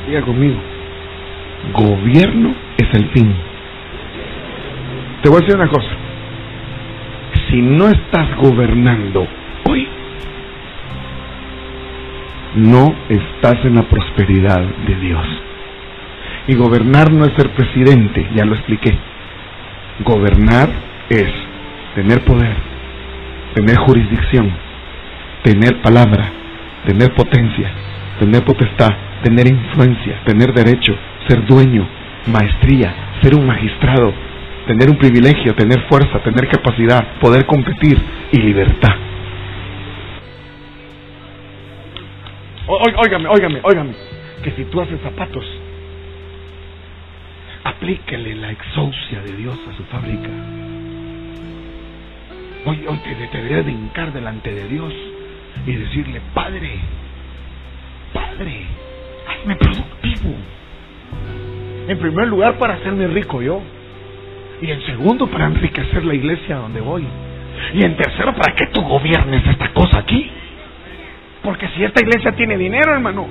Diga 0.07 0.22
conmigo. 0.22 0.59
Gobierno 1.74 2.53
es 2.78 2.93
el 2.93 3.09
fin. 3.09 3.34
Te 5.22 5.30
voy 5.30 5.38
a 5.38 5.41
decir 5.41 5.55
una 5.55 5.69
cosa. 5.69 5.89
Si 7.49 7.61
no 7.61 7.88
estás 7.89 8.36
gobernando 8.38 9.28
no 12.56 12.93
estás 13.10 13.64
en 13.66 13.76
la 13.76 13.84
prosperidad 13.84 14.62
de 14.88 14.95
Dios. 14.95 15.26
Y 16.47 16.56
gobernar 16.56 17.12
no 17.12 17.26
es 17.26 17.34
ser 17.34 17.49
presidente, 17.52 18.28
ya 18.36 18.45
lo 18.45 18.56
expliqué. 18.56 18.97
Gobernar 20.04 20.70
es 21.10 21.28
tener 21.95 22.24
poder, 22.24 22.56
tener 23.54 23.78
jurisdicción, 23.78 24.52
tener 25.43 25.82
palabra, 25.82 26.30
tener 26.86 27.14
potencia, 27.14 27.70
tener 28.20 28.43
potestad, 28.43 28.89
tener 29.24 29.47
influencia, 29.47 30.22
tener 30.26 30.54
derecho, 30.54 30.95
ser 31.28 31.45
dueño, 31.45 31.88
maestría, 32.28 32.93
ser 33.22 33.36
un 33.36 33.45
magistrado, 33.45 34.14
tener 34.68 34.89
un 34.89 34.97
privilegio, 34.97 35.54
tener 35.56 35.88
fuerza, 35.88 36.20
tener 36.20 36.47
capacidad, 36.47 37.20
poder 37.20 37.45
competir 37.45 37.97
y 38.32 38.41
libertad. 38.41 39.11
Óigame, 42.80 43.28
óigame, 43.28 43.59
óigame, 43.63 43.93
que 44.43 44.51
si 44.51 44.63
tú 44.65 44.80
haces 44.80 44.99
zapatos, 45.01 45.45
aplíquele 47.65 48.36
la 48.36 48.51
exousia 48.51 49.22
de 49.22 49.36
Dios 49.36 49.59
a 49.69 49.76
su 49.76 49.84
fábrica. 49.86 50.30
Hoy, 52.65 52.86
hoy 52.88 52.97
te, 52.99 53.28
te 53.28 53.43
debes 53.43 53.65
de 53.65 53.72
hincar 53.72 54.13
delante 54.13 54.53
de 54.53 54.67
Dios 54.69 54.93
y 55.65 55.74
decirle, 55.74 56.22
Padre, 56.34 56.80
Padre, 58.13 58.65
hazme 59.28 59.55
productivo. 59.57 60.34
En 61.89 61.99
primer 61.99 62.28
lugar, 62.30 62.57
para 62.57 62.76
hacerme 62.76 63.07
rico 63.07 63.41
yo. 63.41 63.61
Y 64.61 64.72
en 64.72 64.82
segundo, 64.86 65.28
para 65.28 65.47
enriquecer 65.47 66.05
la 66.05 66.13
iglesia 66.13 66.55
donde 66.55 66.80
voy. 66.80 67.05
Y 67.74 67.84
en 67.84 67.97
tercero, 67.97 68.34
para 68.34 68.55
que 68.55 68.67
tú 68.67 68.82
gobiernes 68.82 69.45
esta 69.45 69.74
cosa 69.74 69.97
aquí. 69.97 70.32
Porque 71.44 71.68
si 71.70 71.84
esta 71.84 72.02
iglesia 72.02 72.32
tiene 72.34 72.58
dinero, 72.58 72.94
hermano, 72.94 73.28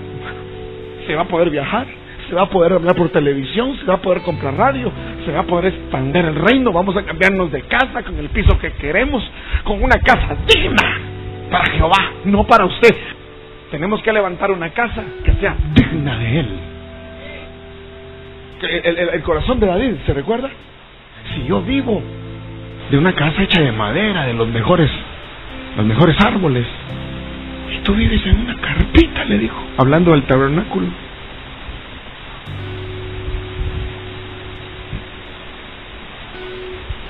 se 1.07 1.15
va 1.15 1.23
a 1.23 1.29
poder 1.29 1.51
viajar, 1.51 1.87
se 2.29 2.35
va 2.35 2.43
a 2.43 2.49
poder 2.49 2.73
hablar 2.73 2.95
por 2.95 3.09
televisión, 3.11 3.77
se 3.79 3.85
va 3.85 3.95
a 3.95 4.01
poder 4.01 4.23
comprar 4.23 4.55
radio, 4.55 4.91
se 5.25 5.33
va 5.33 5.41
a 5.41 5.43
poder 5.45 5.75
expandir 5.75 6.25
el 6.25 6.35
reino, 6.37 6.73
vamos 6.73 6.97
a 6.97 7.05
cambiarnos 7.05 7.51
de 7.51 7.63
casa 7.63 8.03
con 8.03 8.17
el 8.19 8.29
piso 8.29 8.59
que 8.59 8.73
queremos, 8.73 9.23
con 9.65 9.83
una 9.83 9.99
casa 9.99 10.37
digna. 10.47 10.99
para 11.51 11.71
Jehová, 11.73 12.13
no 12.25 12.47
para 12.47 12.65
usted. 12.65 12.95
Tenemos 13.71 14.03
que 14.03 14.13
levantar 14.13 14.51
una 14.51 14.71
casa 14.71 15.03
que 15.25 15.33
sea 15.35 15.57
digna 15.75 16.17
de 16.19 16.41
Él. 16.41 16.49
El, 18.63 18.99
el 19.15 19.23
corazón 19.23 19.59
de 19.59 19.67
David, 19.67 19.95
¿se 20.05 20.13
recuerda? 20.13 20.51
Si 21.35 21.45
yo 21.47 21.63
vivo 21.63 22.03
de 22.91 22.99
una 22.99 23.13
casa 23.15 23.43
hecha 23.43 23.61
de 23.61 23.73
madera, 23.73 24.27
de 24.27 24.35
los 24.35 24.49
mejores, 24.49 24.91
los 25.77 25.87
mejores 25.87 26.17
árboles, 26.21 26.67
y 27.71 27.79
tú 27.81 27.95
vives 27.95 28.25
en 28.27 28.41
una 28.41 28.57
carpita, 28.57 29.25
le 29.25 29.39
dijo, 29.39 29.57
hablando 29.79 30.13
del 30.13 30.25
tabernáculo. 30.25 30.89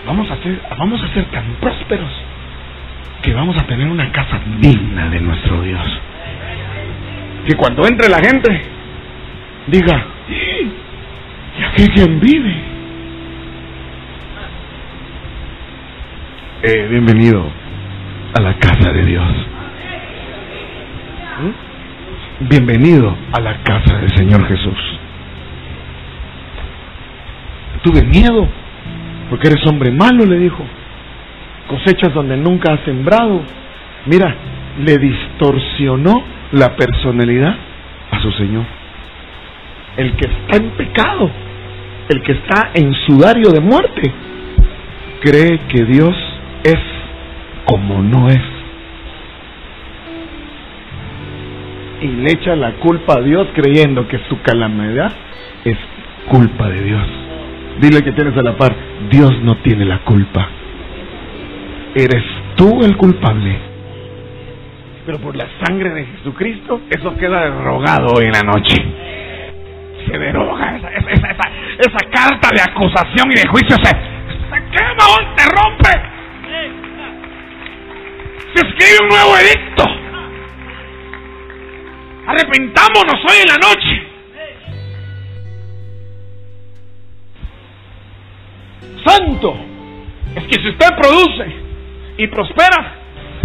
Vamos 0.06 0.30
a 0.30 0.36
ser, 0.42 0.60
vamos 0.78 1.02
a 1.02 1.14
ser 1.14 1.24
tan 1.26 1.44
prósperos 1.60 2.10
que 3.22 3.32
vamos 3.32 3.56
a 3.58 3.66
tener 3.66 3.86
una 3.86 4.10
casa 4.12 4.40
digna 4.58 5.08
de 5.08 5.20
nuestro 5.20 5.62
Dios. 5.62 6.00
Que 7.46 7.54
cuando 7.54 7.86
entre 7.86 8.08
la 8.08 8.18
gente 8.18 8.62
diga, 9.66 10.04
¿y 11.58 11.62
aquí 11.62 11.88
quién 11.94 12.20
vive? 12.20 12.54
Eh, 16.62 16.86
bienvenido 16.90 17.46
a 18.36 18.40
la 18.40 18.54
casa 18.58 18.92
de 18.92 19.04
Dios. 19.04 19.49
Bienvenido 22.40 23.16
a 23.32 23.40
la 23.40 23.62
casa 23.62 23.98
del 23.98 24.16
Señor 24.16 24.46
Jesús. 24.46 24.78
Tuve 27.82 28.02
miedo 28.04 28.48
porque 29.28 29.48
eres 29.48 29.66
hombre 29.66 29.90
malo, 29.90 30.26
le 30.26 30.38
dijo 30.38 30.64
cosechas 31.70 32.12
donde 32.12 32.36
nunca 32.36 32.72
ha 32.72 32.84
sembrado. 32.84 33.42
Mira, 34.06 34.34
le 34.84 34.98
distorsionó 34.98 36.22
la 36.52 36.74
personalidad 36.76 37.54
a 38.10 38.20
su 38.20 38.32
Señor. 38.32 38.64
El 39.96 40.16
que 40.16 40.28
está 40.28 40.56
en 40.56 40.70
pecado, 40.70 41.30
el 42.08 42.22
que 42.22 42.32
está 42.32 42.70
en 42.74 42.92
sudario 43.06 43.50
de 43.50 43.60
muerte, 43.60 44.12
cree 45.20 45.60
que 45.68 45.84
Dios 45.84 46.16
es 46.64 46.78
como 47.66 48.02
no 48.02 48.28
es. 48.28 48.49
Y 52.00 52.06
le 52.06 52.32
echa 52.32 52.56
la 52.56 52.72
culpa 52.76 53.14
a 53.18 53.22
Dios 53.22 53.48
creyendo 53.54 54.08
que 54.08 54.18
su 54.28 54.40
calamidad 54.42 55.12
es 55.64 55.76
culpa 56.28 56.68
de 56.68 56.82
Dios. 56.82 57.06
Dile 57.80 58.02
que 58.02 58.12
tienes 58.12 58.36
a 58.36 58.42
la 58.42 58.56
par, 58.56 58.74
Dios 59.10 59.30
no 59.42 59.56
tiene 59.56 59.84
la 59.84 59.98
culpa 59.98 60.48
eres 61.94 62.22
tú 62.56 62.82
el 62.82 62.96
culpable. 62.96 63.58
Pero 65.06 65.18
por 65.18 65.34
la 65.34 65.46
sangre 65.64 65.90
de 65.90 66.04
Jesucristo, 66.06 66.80
eso 66.90 67.16
queda 67.16 67.42
derogado 67.44 68.14
hoy 68.14 68.26
en 68.26 68.32
la 68.32 68.42
noche. 68.42 68.76
Se 70.06 70.18
deroga 70.18 70.76
esa, 70.76 70.88
esa, 70.90 71.10
esa, 71.10 71.50
esa 71.78 72.10
carta 72.10 72.48
de 72.54 72.60
acusación 72.60 73.30
y 73.32 73.34
de 73.34 73.48
juicio. 73.48 73.76
Se, 73.82 73.90
se 73.90 74.62
quema 74.70 75.04
hoy, 75.16 75.26
se 75.36 75.46
rompe. 75.50 76.10
Se 78.54 78.66
escribe 78.66 78.98
un 79.02 79.08
nuevo 79.08 79.36
edicto. 79.36 79.99
Arrepentámonos 82.30 83.24
hoy 83.24 83.38
en 83.42 83.48
la 83.48 83.56
noche. 83.56 84.02
Santo. 89.04 89.56
Es 90.36 90.44
que 90.44 90.62
si 90.62 90.68
usted 90.68 90.86
produce 90.96 91.46
y 92.18 92.28
prospera, 92.28 92.94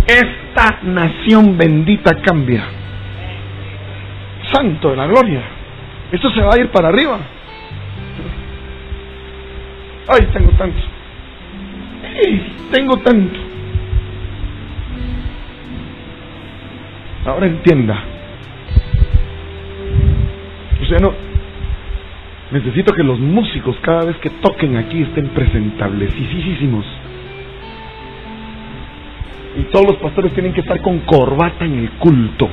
esta 0.05 0.81
nación 0.83 1.57
bendita 1.57 2.21
cambia. 2.21 2.63
Santo 4.53 4.91
de 4.91 4.97
la 4.97 5.07
gloria. 5.07 5.41
Esto 6.11 6.29
se 6.29 6.41
va 6.41 6.53
a 6.53 6.59
ir 6.59 6.69
para 6.69 6.89
arriba. 6.89 7.17
Ay, 10.09 10.27
tengo 10.31 10.51
tanto. 10.51 10.81
Ay, 12.03 12.55
tengo 12.71 12.97
tanto. 12.97 13.39
Ahora 17.25 17.47
entienda. 17.47 18.14
O 20.81 20.85
sea, 20.85 20.99
no. 20.99 21.13
Necesito 22.51 22.93
que 22.93 23.03
los 23.03 23.19
músicos 23.19 23.75
cada 23.81 24.05
vez 24.05 24.17
que 24.17 24.29
toquen 24.29 24.77
aquí 24.77 25.01
estén 25.01 25.29
presentablesísimos. 25.29 26.85
Y 29.57 29.63
todos 29.71 29.87
los 29.87 29.95
pastores 29.97 30.33
tienen 30.33 30.53
que 30.53 30.61
estar 30.61 30.81
con 30.81 30.99
corbata 30.99 31.65
en 31.65 31.79
el 31.79 31.89
culto. 31.91 32.49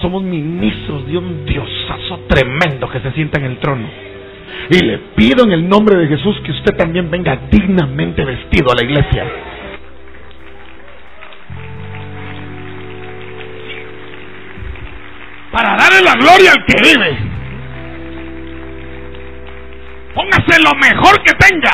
Somos 0.00 0.22
ministros 0.22 1.06
de 1.06 1.18
un 1.18 1.44
diosazo 1.44 2.20
tremendo 2.28 2.88
que 2.88 3.00
se 3.00 3.10
sienta 3.12 3.40
en 3.40 3.46
el 3.46 3.56
trono. 3.58 3.88
Y 4.70 4.84
le 4.84 4.98
pido 5.16 5.44
en 5.44 5.52
el 5.52 5.68
nombre 5.68 5.96
de 5.96 6.08
Jesús 6.08 6.36
que 6.44 6.52
usted 6.52 6.76
también 6.76 7.10
venga 7.10 7.38
dignamente 7.50 8.24
vestido 8.24 8.70
a 8.70 8.76
la 8.76 8.84
iglesia. 8.84 9.24
Darle 15.98 16.04
la 16.04 16.14
gloria 16.14 16.52
al 16.52 16.64
que 16.64 16.76
vive. 16.82 17.18
Póngase 20.14 20.62
lo 20.62 20.74
mejor 20.74 21.22
que 21.22 21.32
tenga. 21.34 21.72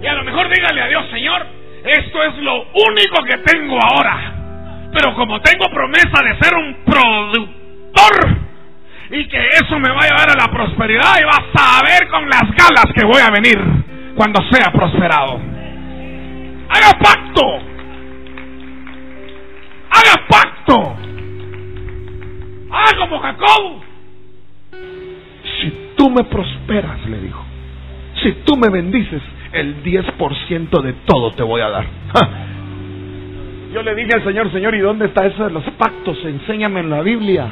Y 0.00 0.06
a 0.06 0.14
lo 0.14 0.24
mejor 0.24 0.48
dígale 0.48 0.80
a 0.80 0.88
Dios, 0.88 1.04
Señor, 1.10 1.46
esto 1.84 2.22
es 2.24 2.36
lo 2.38 2.62
único 2.62 3.22
que 3.24 3.38
tengo 3.38 3.78
ahora. 3.80 4.34
Pero 4.92 5.14
como 5.14 5.40
tengo 5.40 5.66
promesa 5.70 6.22
de 6.22 6.38
ser 6.38 6.54
un 6.54 6.84
productor 6.84 8.38
y 9.10 9.28
que 9.28 9.48
eso 9.48 9.78
me 9.78 9.90
va 9.90 10.00
a 10.00 10.08
llevar 10.08 10.30
a 10.30 10.34
la 10.34 10.50
prosperidad 10.50 11.18
y 11.20 11.24
vas 11.24 11.44
a 11.54 11.82
ver 11.82 12.08
con 12.08 12.28
las 12.28 12.42
galas 12.42 12.86
que 12.94 13.04
voy 13.04 13.20
a 13.20 13.30
venir 13.30 13.58
cuando 14.16 14.40
sea 14.50 14.70
prosperado. 14.72 15.40
Haga 16.70 16.98
pacto. 16.98 17.67
Si 25.60 25.72
tú 25.96 26.10
me 26.10 26.24
prosperas, 26.24 27.08
le 27.08 27.20
dijo. 27.20 27.44
Si 28.22 28.32
tú 28.44 28.56
me 28.56 28.68
bendices, 28.70 29.22
el 29.52 29.82
10% 29.82 30.82
de 30.82 30.92
todo 31.06 31.32
te 31.32 31.42
voy 31.42 31.60
a 31.60 31.68
dar. 31.68 31.86
Yo 33.72 33.82
le 33.82 33.94
dije 33.94 34.14
al 34.14 34.24
Señor, 34.24 34.50
Señor, 34.50 34.74
¿y 34.74 34.80
dónde 34.80 35.06
está 35.06 35.26
eso 35.26 35.44
de 35.44 35.50
los 35.50 35.64
pactos? 35.76 36.18
Enséñame 36.24 36.80
en 36.80 36.90
la 36.90 37.02
Biblia. 37.02 37.48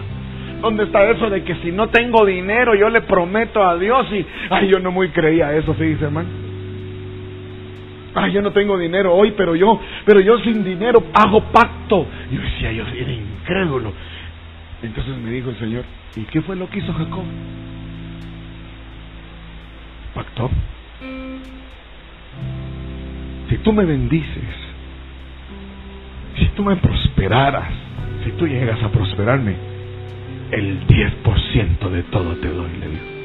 ¿Dónde 0.61 0.84
está 0.84 1.09
eso 1.11 1.28
de 1.28 1.44
que 1.44 1.55
si 1.57 1.70
no 1.70 1.88
tengo 1.88 2.24
dinero 2.24 2.74
yo 2.74 2.88
le 2.88 3.03
prometo 3.03 3.62
a 3.62 3.76
Dios 3.76 4.07
y... 4.12 4.24
Ay, 4.51 4.68
yo 4.68 4.78
no 4.80 4.90
muy 4.90 5.11
creía 5.11 5.55
eso, 5.55 5.74
sí, 5.74 5.84
dice 5.84 6.07
hermano. 6.07 6.28
Ay, 8.14 8.32
yo 8.32 8.40
no 8.40 8.51
tengo 8.53 8.78
dinero 8.78 9.14
hoy, 9.14 9.34
pero 9.36 9.55
yo, 9.55 9.78
pero 10.07 10.20
yo 10.20 10.38
sin 10.38 10.64
dinero 10.64 11.05
hago 11.12 11.42
pacto. 11.53 12.07
Yo 12.30 12.40
decía, 12.40 12.72
yo 12.72 12.84
era 12.86 13.12
incrédulo. 13.12 13.92
Entonces 14.83 15.16
me 15.16 15.31
dijo 15.31 15.51
el 15.51 15.59
Señor, 15.59 15.85
¿y 16.16 16.24
qué 16.24 16.43
fue 16.43 16.57
lo 16.57 16.68
que 16.68 16.79
hizo 16.79 16.93
Jacob? 16.93 17.24
Pactó. 20.14 20.51
Si 23.49 23.59
tú 23.59 23.72
me 23.72 23.85
bendices, 23.85 24.55
si 26.37 26.47
tú 26.49 26.64
me 26.64 26.77
prosperaras, 26.77 27.72
si 28.24 28.33
tú 28.33 28.47
llegas 28.47 28.83
a 28.83 28.91
prosperarme, 28.91 29.57
el 30.51 30.87
10% 30.87 31.91
de 31.91 32.03
todo 32.05 32.37
te 32.37 32.49
doy, 32.49 32.70
le 32.79 32.89
digo. 32.89 33.16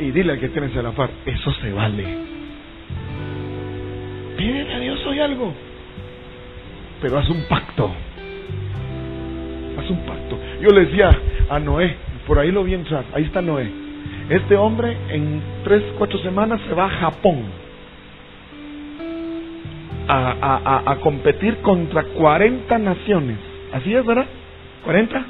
Y 0.00 0.10
dile 0.12 0.32
al 0.32 0.40
que 0.40 0.48
tienes 0.48 0.76
a 0.76 0.82
la 0.82 0.92
par, 0.92 1.10
eso 1.26 1.52
se 1.54 1.72
vale. 1.72 2.18
Pídele 4.36 4.74
a 4.74 4.78
Dios 4.78 5.04
hoy 5.06 5.18
algo. 5.18 5.54
Pero 7.00 7.18
haz 7.18 7.28
un 7.28 7.42
pacto. 7.48 7.92
Haz 9.78 9.90
un 9.90 9.98
pacto. 10.04 10.38
Yo 10.60 10.70
le 10.70 10.86
decía 10.86 11.16
a 11.48 11.58
Noé, 11.60 11.94
por 12.26 12.38
ahí 12.38 12.50
lo 12.50 12.64
vi 12.64 12.74
entrar, 12.74 13.04
ahí 13.14 13.24
está 13.24 13.40
Noé. 13.40 13.70
Este 14.28 14.56
hombre 14.56 14.96
en 15.08 15.40
tres, 15.64 15.82
cuatro 15.96 16.18
semanas 16.18 16.60
se 16.68 16.74
va 16.74 16.86
a 16.86 16.90
Japón 16.90 17.44
a, 20.08 20.96
competir 21.00 21.58
contra 21.58 22.02
40 22.02 22.78
naciones. 22.78 23.38
Así 23.72 23.94
es, 23.94 24.04
¿verdad? 24.04 24.26
40 24.84 25.24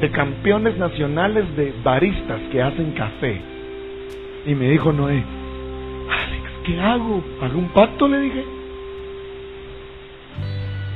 de 0.00 0.10
campeones 0.10 0.76
nacionales 0.78 1.44
de 1.56 1.74
baristas 1.82 2.40
que 2.52 2.62
hacen 2.62 2.92
café. 2.92 3.40
Y 4.46 4.54
me 4.54 4.70
dijo 4.70 4.92
Noé, 4.92 5.22
Alex, 6.08 6.50
¿qué 6.64 6.80
hago? 6.80 7.22
¿Hago 7.42 7.58
un 7.58 7.68
pacto? 7.68 8.06
Le 8.06 8.20
dije. 8.20 8.44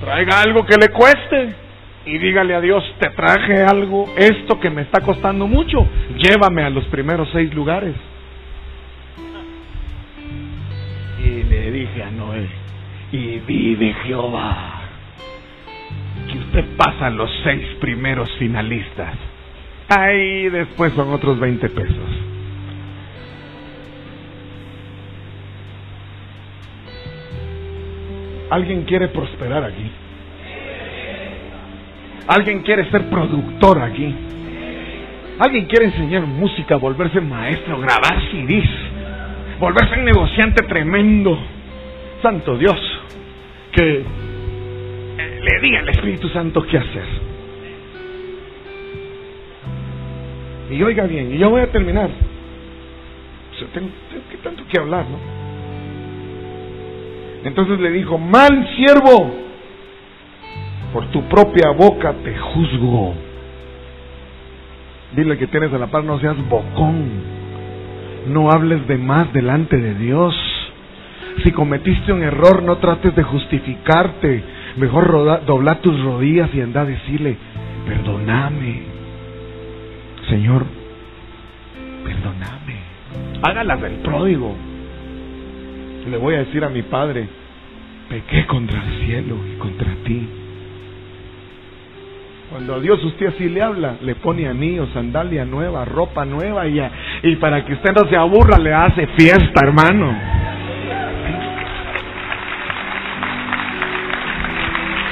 Traiga 0.00 0.42
algo 0.42 0.64
que 0.64 0.76
le 0.76 0.88
cueste 0.88 1.63
y 2.06 2.18
dígale 2.18 2.54
a 2.54 2.60
Dios, 2.60 2.84
te 2.98 3.10
traje 3.10 3.62
algo, 3.62 4.06
esto 4.16 4.60
que 4.60 4.70
me 4.70 4.82
está 4.82 5.00
costando 5.00 5.46
mucho, 5.46 5.86
llévame 6.16 6.62
a 6.62 6.70
los 6.70 6.84
primeros 6.86 7.28
seis 7.32 7.52
lugares. 7.54 7.94
Y 11.18 11.42
le 11.44 11.70
dije 11.70 12.02
a 12.02 12.10
Noé, 12.10 12.48
y 13.12 13.38
vive 13.38 13.94
Jehová, 14.04 14.82
que 16.30 16.38
usted 16.38 16.64
pasa 16.76 17.08
los 17.10 17.30
seis 17.42 17.66
primeros 17.80 18.30
finalistas. 18.38 19.14
Ahí 19.88 20.48
después 20.50 20.92
son 20.94 21.10
otros 21.12 21.38
20 21.38 21.68
pesos. 21.70 22.10
¿Alguien 28.50 28.82
quiere 28.84 29.08
prosperar 29.08 29.64
aquí? 29.64 29.90
¿Alguien 32.26 32.62
quiere 32.62 32.90
ser 32.90 33.08
productor 33.10 33.80
aquí? 33.82 34.14
¿Alguien 35.38 35.66
quiere 35.66 35.86
enseñar 35.86 36.22
música, 36.22 36.76
volverse 36.76 37.20
maestro, 37.20 37.78
grabar 37.80 38.20
CDs, 38.30 38.68
volverse 39.58 39.98
un 39.98 40.04
negociante 40.04 40.62
tremendo? 40.64 41.38
Santo 42.22 42.56
Dios, 42.56 42.78
que 43.72 44.04
le 45.42 45.60
diga 45.60 45.80
al 45.80 45.88
Espíritu 45.90 46.28
Santo 46.30 46.64
qué 46.66 46.78
hacer. 46.78 47.04
Y 50.70 50.82
oiga 50.82 51.04
bien, 51.04 51.34
y 51.34 51.38
yo 51.38 51.50
voy 51.50 51.60
a 51.60 51.70
terminar. 51.70 52.08
tengo, 53.74 53.88
tengo 54.10 54.42
tanto 54.42 54.64
que 54.66 54.78
hablar, 54.78 55.04
¿no? 55.04 55.18
Entonces 57.44 57.78
le 57.78 57.90
dijo, 57.90 58.16
mal 58.16 58.66
siervo, 58.74 59.34
por 60.94 61.06
tu 61.08 61.22
propia 61.24 61.70
boca 61.70 62.14
te 62.22 62.38
juzgo. 62.38 63.14
Dile 65.16 65.36
que 65.36 65.48
tienes 65.48 65.72
a 65.72 65.78
la 65.78 65.88
par, 65.88 66.04
no 66.04 66.20
seas 66.20 66.36
bocón. 66.48 67.34
No 68.28 68.48
hables 68.48 68.86
de 68.86 68.96
más 68.96 69.32
delante 69.32 69.76
de 69.76 69.94
Dios. 69.96 70.36
Si 71.42 71.50
cometiste 71.50 72.12
un 72.12 72.22
error, 72.22 72.62
no 72.62 72.76
trates 72.76 73.12
de 73.16 73.24
justificarte. 73.24 74.44
Mejor 74.76 75.44
dobla 75.44 75.80
tus 75.80 76.00
rodillas 76.00 76.54
y 76.54 76.60
anda 76.60 76.82
a 76.82 76.84
decirle, 76.84 77.38
perdóname. 77.88 78.82
Señor, 80.28 80.64
perdóname. 82.04 82.76
Hágalas 83.42 83.82
del 83.82 83.94
pródigo. 83.94 84.54
Le 86.08 86.16
voy 86.18 86.36
a 86.36 86.38
decir 86.38 86.62
a 86.62 86.68
mi 86.68 86.82
padre, 86.82 87.28
pequé 88.08 88.46
contra 88.46 88.80
el 88.80 89.04
cielo 89.04 89.36
y 89.52 89.58
contra 89.58 89.92
ti. 90.04 90.43
Cuando 92.54 92.76
a 92.76 92.78
Dios 92.78 93.02
usted 93.02 93.26
así 93.26 93.48
le 93.48 93.60
habla, 93.60 93.96
le 94.00 94.14
pone 94.14 94.46
anillo, 94.46 94.86
sandalia 94.94 95.44
nueva, 95.44 95.84
ropa 95.84 96.24
nueva 96.24 96.68
y, 96.68 96.80
y 97.24 97.34
para 97.34 97.64
que 97.64 97.72
usted 97.72 97.90
no 97.90 98.08
se 98.08 98.16
aburra 98.16 98.60
le 98.60 98.72
hace 98.72 99.08
fiesta, 99.08 99.60
hermano. 99.60 100.16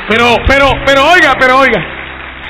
Pero, 0.08 0.24
pero, 0.46 0.66
pero 0.86 1.00
oiga, 1.02 1.34
pero 1.36 1.58
oiga. 1.58 1.84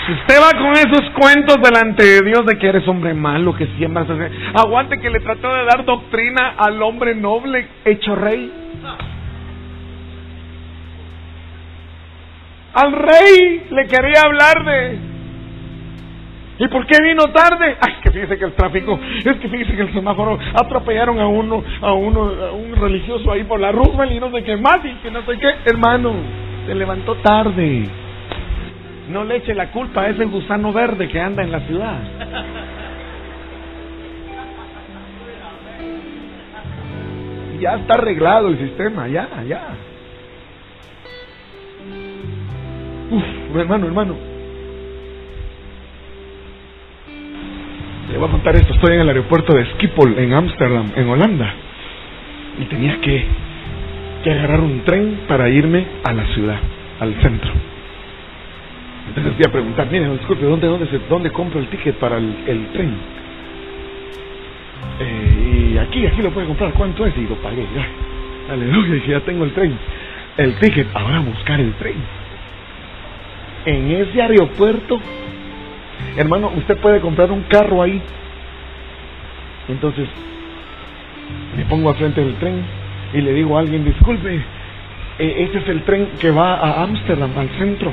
Si 0.05 0.13
usted 0.13 0.35
va 0.39 0.59
con 0.61 0.73
esos 0.73 1.09
cuentos 1.19 1.57
delante 1.63 2.05
de 2.05 2.21
Dios 2.27 2.45
de 2.45 2.59
que 2.59 2.69
eres 2.69 2.87
hombre 2.87 3.15
malo, 3.15 3.57
que 3.57 3.69
siembras, 3.79 4.07
aguante 4.55 5.01
que 5.01 5.09
le 5.09 5.21
trató 5.21 5.55
de 5.55 5.65
dar 5.65 5.87
doctrina 5.87 6.53
al 6.59 6.83
hombre 6.83 7.15
noble 7.15 7.67
hecho 7.87 8.15
rey. 8.15 8.53
Al 12.75 12.93
rey 12.93 13.67
le 13.71 13.87
quería 13.87 14.23
hablar 14.25 14.65
de... 14.65 14.99
¿Y 16.59 16.69
por 16.69 16.87
qué 16.87 17.03
vino 17.03 17.25
tarde? 17.33 17.77
Ay, 17.81 17.95
que 18.03 18.11
fíjese 18.11 18.39
que 18.39 18.45
el 18.45 18.53
tráfico, 18.53 18.99
es 19.25 19.37
que 19.37 19.49
fíjese 19.49 19.75
que 19.75 19.83
el 19.83 19.93
semáforo 19.93 20.39
atropellaron 20.55 21.19
a 21.19 21.27
uno, 21.27 21.63
a 21.81 21.93
uno, 21.93 22.23
a 22.23 22.53
un 22.53 22.77
religioso 22.77 23.33
ahí 23.33 23.45
por 23.45 23.59
la 23.59 23.73
Roosevelt 23.73 24.13
y 24.13 24.21
no 24.21 24.31
sé 24.31 24.45
qué 24.45 24.57
más 24.57 24.79
y 24.85 24.93
que 25.03 25.11
no 25.11 25.23
sé 25.23 25.39
qué. 25.39 25.49
Hermano, 25.65 26.15
se 26.67 26.75
levantó 26.75 27.17
tarde. 27.17 27.89
No 29.09 29.25
le 29.25 29.37
eche 29.37 29.55
la 29.55 29.71
culpa 29.71 30.03
a 30.03 30.09
ese 30.11 30.25
gusano 30.25 30.73
verde 30.73 31.09
que 31.09 31.21
anda 31.21 31.43
en 31.43 31.51
la 31.51 31.61
ciudad. 31.61 31.99
Ya 37.61 37.75
está 37.75 37.95
arreglado 37.95 38.49
el 38.49 38.59
sistema, 38.59 39.09
ya, 39.09 39.29
ya. 39.47 39.69
Uf, 43.13 43.23
hermano, 43.55 43.87
hermano. 43.87 44.17
Le 48.11 48.17
voy 48.17 48.27
a 48.27 48.31
contar 48.31 48.57
esto. 48.57 48.73
Estoy 48.73 48.95
en 48.95 49.01
el 49.03 49.09
aeropuerto 49.09 49.55
de 49.55 49.67
Schiphol, 49.67 50.19
en 50.19 50.33
Ámsterdam, 50.33 50.93
en 50.97 51.09
Holanda. 51.11 51.53
Y 52.59 52.65
tenía 52.65 52.99
que, 53.03 53.27
que 54.25 54.31
agarrar 54.31 54.61
un 54.61 54.83
tren 54.85 55.21
para 55.29 55.51
irme 55.51 55.87
a 56.05 56.13
la 56.15 56.25
ciudad, 56.29 56.59
al 57.01 57.15
centro. 57.21 57.53
Entonces 59.09 59.35
fui 59.35 59.45
a 59.47 59.53
preguntar, 59.53 59.89
mire, 59.91 60.09
disculpe, 60.09 60.47
¿dónde, 60.47 60.67
dónde, 60.67 60.87
dónde 61.11 61.31
compro 61.33 61.61
el 61.61 61.67
ticket 61.67 61.97
para 61.97 62.17
el, 62.17 62.35
el 62.47 62.67
tren? 62.69 62.95
Eh, 65.01 65.73
y 65.75 65.79
aquí, 65.79 66.07
aquí 66.07 66.23
lo 66.23 66.31
puede 66.31 66.47
comprar, 66.47 66.73
¿cuánto 66.73 67.05
es? 67.05 67.15
Y 67.19 67.27
lo 67.27 67.35
pagué, 67.37 67.67
ya. 67.75 68.55
Aleluya, 68.55 68.95
dije, 68.95 69.11
ya 69.13 69.21
tengo 69.21 69.45
el 69.45 69.53
tren. 69.53 69.77
El 70.39 70.55
ticket, 70.55 70.87
ahora 70.95 71.21
buscar 71.21 71.61
el 71.61 71.75
tren 71.75 72.22
en 73.65 73.91
ese 73.91 74.21
aeropuerto, 74.21 75.01
hermano, 76.17 76.53
usted 76.57 76.77
puede 76.79 77.01
comprar 77.01 77.31
un 77.31 77.43
carro 77.43 77.83
ahí. 77.83 78.01
Entonces, 79.69 80.09
me 81.57 81.65
pongo 81.67 81.91
al 81.91 81.97
frente 81.97 82.25
del 82.25 82.35
tren 82.37 82.63
y 83.15 83.21
le 83.21 83.33
digo 83.33 83.57
a 83.57 83.61
alguien, 83.61 83.85
disculpe, 83.85 84.35
eh, 85.19 85.35
este 85.39 85.59
es 85.59 85.69
el 85.69 85.83
tren 85.83 86.09
que 86.19 86.31
va 86.31 86.55
a 86.55 86.83
Ámsterdam, 86.83 87.31
al 87.37 87.49
centro, 87.59 87.93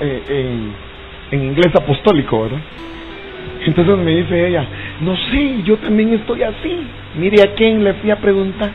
eh, 0.00 0.22
en, 0.28 1.38
en 1.38 1.46
inglés 1.46 1.74
apostólico, 1.74 2.42
¿verdad? 2.42 2.60
Entonces 3.66 3.96
me 3.98 4.14
dice 4.14 4.48
ella, 4.48 4.66
no 5.00 5.16
sé, 5.16 5.62
yo 5.64 5.76
también 5.78 6.12
estoy 6.12 6.42
así. 6.42 6.86
Mire 7.16 7.42
a 7.42 7.54
quién 7.54 7.82
le 7.82 7.94
fui 7.94 8.10
a 8.10 8.16
preguntar. 8.16 8.70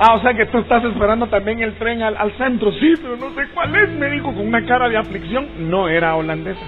Ah, 0.00 0.14
o 0.14 0.22
sea 0.22 0.32
que 0.32 0.46
tú 0.46 0.58
estás 0.58 0.84
esperando 0.84 1.26
también 1.26 1.60
el 1.60 1.74
tren 1.74 2.02
al, 2.02 2.32
centro. 2.38 2.70
Sí, 2.72 2.94
pero 3.02 3.16
no 3.16 3.34
sé 3.34 3.48
cuál 3.52 3.74
es, 3.74 3.90
me 3.90 4.10
dijo 4.10 4.32
con 4.32 4.46
una 4.46 4.64
cara 4.64 4.88
de 4.88 4.96
aflicción. 4.96 5.70
No 5.70 5.88
era 5.88 6.14
holandesa. 6.14 6.60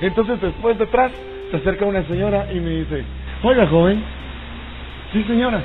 Entonces 0.00 0.40
después 0.40 0.78
detrás 0.78 1.10
se 1.50 1.56
acerca 1.56 1.84
una 1.84 2.04
señora 2.04 2.46
y 2.52 2.60
me 2.60 2.70
dice, 2.70 3.02
oiga 3.42 3.66
joven, 3.66 4.02
sí 5.12 5.24
señora, 5.24 5.62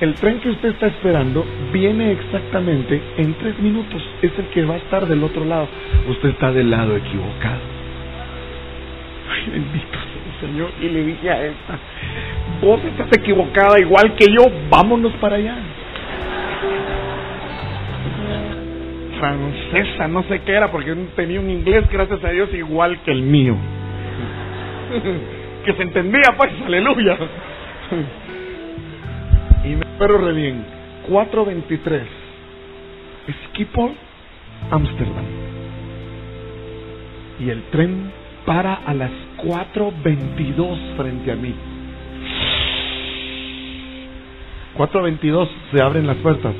el 0.00 0.14
tren 0.14 0.40
que 0.40 0.50
usted 0.50 0.70
está 0.70 0.86
esperando 0.86 1.44
viene 1.72 2.12
exactamente 2.12 3.00
en 3.16 3.34
tres 3.34 3.58
minutos. 3.58 4.00
Es 4.22 4.30
el 4.38 4.46
que 4.46 4.64
va 4.64 4.74
a 4.74 4.78
estar 4.78 5.06
del 5.06 5.24
otro 5.24 5.44
lado. 5.44 5.66
Usted 6.08 6.28
está 6.30 6.52
del 6.52 6.70
lado 6.70 6.96
equivocado. 6.96 7.60
Ay, 9.30 9.50
bendito 9.50 9.98
sea 9.98 10.46
el 10.46 10.48
Señor. 10.48 10.70
Y 10.80 10.88
le 10.88 11.04
dije 11.04 11.28
a 11.28 11.44
esta, 11.44 11.78
vos 12.62 12.80
estás 12.84 13.08
equivocada 13.18 13.80
igual 13.80 14.14
que 14.14 14.26
yo, 14.26 14.44
vámonos 14.70 15.12
para 15.14 15.36
allá. 15.36 15.56
Francesa, 19.20 20.08
no 20.08 20.22
sé 20.24 20.40
qué 20.40 20.52
era, 20.52 20.70
porque 20.70 20.94
tenía 21.14 21.38
un 21.38 21.50
inglés, 21.50 21.84
gracias 21.90 22.24
a 22.24 22.30
Dios, 22.30 22.52
igual 22.54 23.00
que 23.02 23.12
el 23.12 23.22
mío. 23.22 23.54
que 25.64 25.74
se 25.74 25.82
entendía, 25.82 26.34
pues, 26.36 26.50
aleluya. 26.64 27.18
y 29.64 29.68
me 29.68 29.80
espero 29.80 30.18
re 30.18 30.32
bien. 30.32 30.64
423. 31.08 32.02
Schiphol, 33.52 33.92
Amsterdam. 34.70 35.24
Y 37.38 37.50
el 37.50 37.62
tren 37.64 38.10
para 38.46 38.74
a 38.74 38.94
las 38.94 39.12
4.22 39.38 40.96
frente 40.96 41.32
a 41.32 41.36
mí. 41.36 41.54
4.22 44.76 45.48
se 45.72 45.82
abren 45.82 46.06
las 46.06 46.16
puertas. 46.18 46.54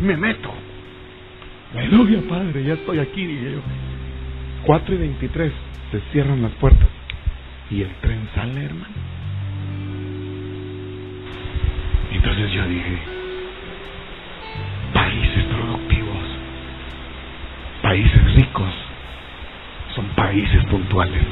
Me 0.00 0.16
meto. 0.16 0.52
Aleluya, 1.74 2.20
Padre, 2.28 2.64
ya 2.64 2.74
estoy 2.74 2.98
aquí, 2.98 3.26
dije 3.26 3.52
yo. 3.52 3.60
4 4.64 4.94
y 4.94 4.98
23 4.98 5.52
se 5.92 6.00
cierran 6.12 6.42
las 6.42 6.52
puertas 6.52 6.88
y 7.70 7.82
el 7.82 7.94
tren 8.00 8.28
sale, 8.34 8.64
hermano. 8.64 8.94
Entonces 12.12 12.52
yo 12.52 12.66
dije, 12.66 12.98
países 14.94 15.44
productivos, 15.44 16.24
países 17.82 18.34
ricos, 18.34 18.72
son 19.94 20.06
países 20.16 20.64
puntuales. 20.66 21.22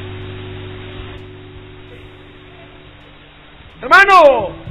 Hermano, 3.81 4.66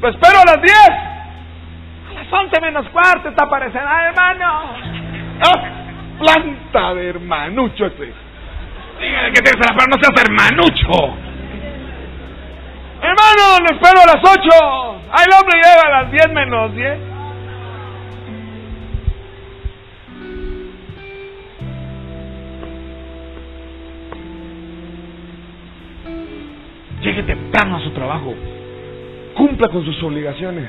lo 0.00 0.08
espero 0.08 0.40
a 0.40 0.44
las 0.44 0.62
10. 0.62 0.74
11 2.30 2.60
menos 2.60 2.88
cuarto 2.90 3.28
está 3.28 3.44
aparecerá, 3.44 4.08
hermano. 4.08 4.76
Ah, 5.40 5.68
planta 6.18 6.94
de 6.94 7.08
hermanucho 7.08 7.86
ese. 7.86 8.12
Dígale 9.00 9.32
que 9.32 9.42
tienes 9.42 9.66
la 9.66 9.86
no 9.86 9.96
seas 10.00 10.24
hermanucho. 10.24 11.16
Hermano, 13.00 13.60
lo 13.60 13.76
espero 13.76 14.00
a 14.02 14.06
las 14.06 14.22
8. 14.22 15.00
Ahí 15.12 15.24
el 15.26 15.32
hombre 15.40 15.56
llega 15.56 15.86
a 15.86 16.02
las 16.02 16.10
10 16.10 16.32
menos 16.32 16.74
10. 16.74 16.98
Llegue 27.00 27.22
temprano 27.22 27.76
a 27.76 27.80
su 27.80 27.90
trabajo. 27.92 28.34
Cumpla 29.38 29.68
con 29.68 29.84
sus 29.84 30.02
obligaciones. 30.02 30.68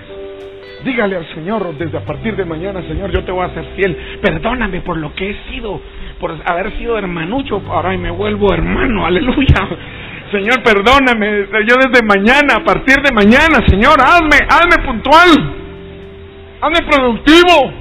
Dígale 0.86 1.16
al 1.16 1.28
Señor 1.34 1.76
desde 1.76 1.98
a 1.98 2.06
partir 2.06 2.36
de 2.36 2.46
mañana, 2.46 2.84
Señor, 2.88 3.12
yo 3.12 3.24
te 3.24 3.32
voy 3.32 3.44
a 3.44 3.54
ser 3.54 3.66
fiel. 3.76 3.98
Perdóname 4.22 4.82
por 4.82 4.96
lo 4.98 5.14
que 5.16 5.32
he 5.32 5.36
sido, 5.50 5.82
por 6.20 6.36
haber 6.46 6.78
sido 6.78 6.96
hermanucho, 6.96 7.64
ahora 7.68 7.98
me 7.98 8.12
vuelvo 8.12 8.54
hermano, 8.54 9.08
aleluya. 9.08 9.68
Señor, 10.32 10.62
perdóname, 10.62 11.48
yo 11.68 11.76
desde 11.84 12.06
mañana, 12.06 12.58
a 12.58 12.64
partir 12.64 12.98
de 13.02 13.12
mañana, 13.12 13.66
Señor, 13.68 14.00
hazme, 14.00 14.38
hazme 14.48 14.86
puntual, 14.86 15.30
hazme 16.62 16.88
productivo, 16.88 17.74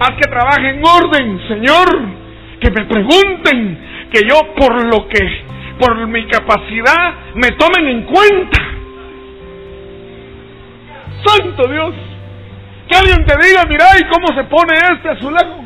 haz 0.00 0.10
que 0.10 0.28
trabaje 0.28 0.70
en 0.70 0.82
orden, 0.84 1.40
Señor, 1.46 1.86
que 2.60 2.70
me 2.72 2.84
pregunten, 2.84 3.78
que 4.10 4.22
yo 4.28 4.54
por 4.56 4.84
lo 4.84 5.06
que, 5.06 5.20
por 5.78 6.04
mi 6.08 6.26
capacidad, 6.26 7.14
me 7.36 7.52
tomen 7.52 7.86
en 7.86 8.02
cuenta. 8.02 8.67
Santo 11.24 11.68
Dios, 11.68 11.94
que 12.88 12.96
alguien 12.96 13.24
te 13.24 13.34
diga, 13.46 13.64
mira, 13.68 13.86
¿y 13.98 14.04
cómo 14.04 14.28
se 14.36 14.44
pone 14.44 14.74
este 14.94 15.08
azulejo? 15.08 15.64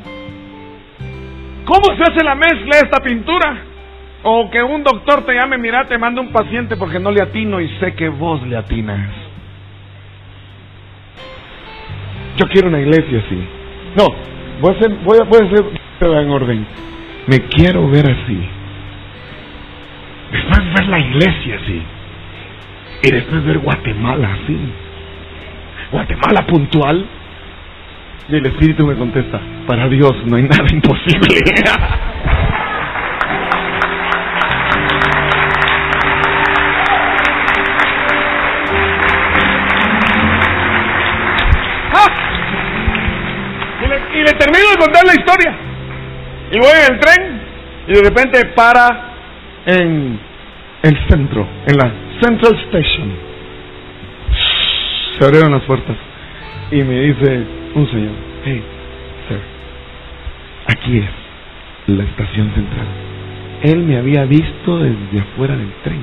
¿Cómo 1.64 1.96
se 1.96 2.03
hace 2.03 2.24
la 2.24 2.34
mezcla 2.34 2.78
esta 2.82 3.03
pintura? 3.03 3.57
O 4.24 4.50
que 4.50 4.62
un 4.62 4.82
doctor 4.82 5.24
te 5.24 5.34
llame, 5.34 5.59
mira, 5.59 5.86
te 5.86 5.98
manda 5.98 6.20
un 6.20 6.32
paciente 6.32 6.76
porque 6.76 6.98
no 6.98 7.11
le 7.11 7.22
atino 7.22 7.61
y 7.61 7.68
sé 7.78 7.94
que 7.94 8.09
vos 8.09 8.42
le 8.42 8.57
atinas. 8.57 9.11
Yo 12.36 12.46
quiero 12.48 12.68
una 12.68 12.80
iglesia 12.80 13.22
así. 13.26 13.48
No, 13.96 14.07
voy 14.61 14.74
a 14.74 14.80
ser, 14.80 14.90
voy 15.05 15.18
a, 15.20 15.24
voy 15.24 15.40
a 15.40 16.20
en 16.20 16.30
orden. 16.30 16.66
Me 17.26 17.38
quiero 17.48 17.88
ver 17.88 18.11
así. 18.11 18.48
Después 20.32 20.74
ver 20.74 20.88
la 20.88 20.98
iglesia 20.98 21.61
así. 21.62 21.82
Y 23.05 23.11
después 23.11 23.44
ver 23.44 23.59
Guatemala 23.59 24.38
así. 24.42 24.59
Guatemala 25.93 26.47
puntual. 26.47 27.07
Y 28.28 28.36
el 28.36 28.47
Espíritu 28.47 28.86
me 28.86 28.95
contesta, 28.95 29.38
para 29.66 29.88
Dios 29.88 30.12
no 30.24 30.36
hay 30.36 30.45
nada 30.45 30.64
imposible. 30.72 31.36
y 44.14 44.18
le 44.18 44.32
termino 44.32 44.70
de 44.70 44.76
contar 44.78 45.05
la 45.05 45.14
historia. 45.14 45.55
Y 46.53 46.59
voy 46.59 46.70
en 46.86 46.93
el 46.95 47.01
tren 47.01 47.40
y 47.88 47.93
de 47.95 48.03
repente 48.03 48.47
para 48.55 49.14
en 49.66 50.18
el 50.82 51.09
centro, 51.09 51.47
en 51.66 51.76
la 51.76 51.93
Central 52.20 52.55
Station. 52.66 53.32
Se 55.22 55.26
abrieron 55.26 55.52
las 55.52 55.62
puertas 55.62 55.96
y 56.72 56.82
me 56.82 56.98
dice 56.98 57.46
un 57.76 57.88
señor, 57.92 58.10
hey, 58.44 58.60
sir, 59.28 59.38
aquí 60.66 60.98
es 60.98 61.96
la 61.96 62.02
estación 62.02 62.52
central. 62.52 62.86
Él 63.62 63.84
me 63.84 63.98
había 63.98 64.24
visto 64.24 64.78
desde 64.80 65.20
afuera 65.20 65.56
del 65.56 65.72
tren. 65.84 66.00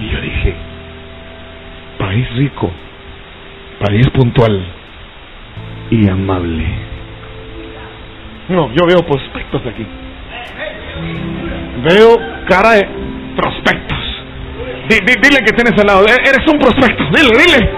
Y 0.00 0.10
yo 0.10 0.20
dije, 0.20 0.54
país 1.96 2.30
rico, 2.36 2.70
país 3.86 4.06
puntual, 4.10 4.62
y 5.92 6.06
amable. 6.06 6.66
No, 8.50 8.70
yo 8.74 8.86
veo 8.86 8.98
prospectos 8.98 9.62
aquí. 9.64 9.86
Veo 11.84 12.18
cara 12.46 12.72
de 12.72 12.88
prospectos. 13.34 13.83
Dile 14.88 15.44
que 15.44 15.52
tienes 15.52 15.78
al 15.78 15.86
lado. 15.86 16.04
E-, 16.06 16.28
eres 16.28 16.46
un 16.46 16.58
prospecto. 16.58 17.04
Dile, 17.12 17.30
dile. 17.30 17.70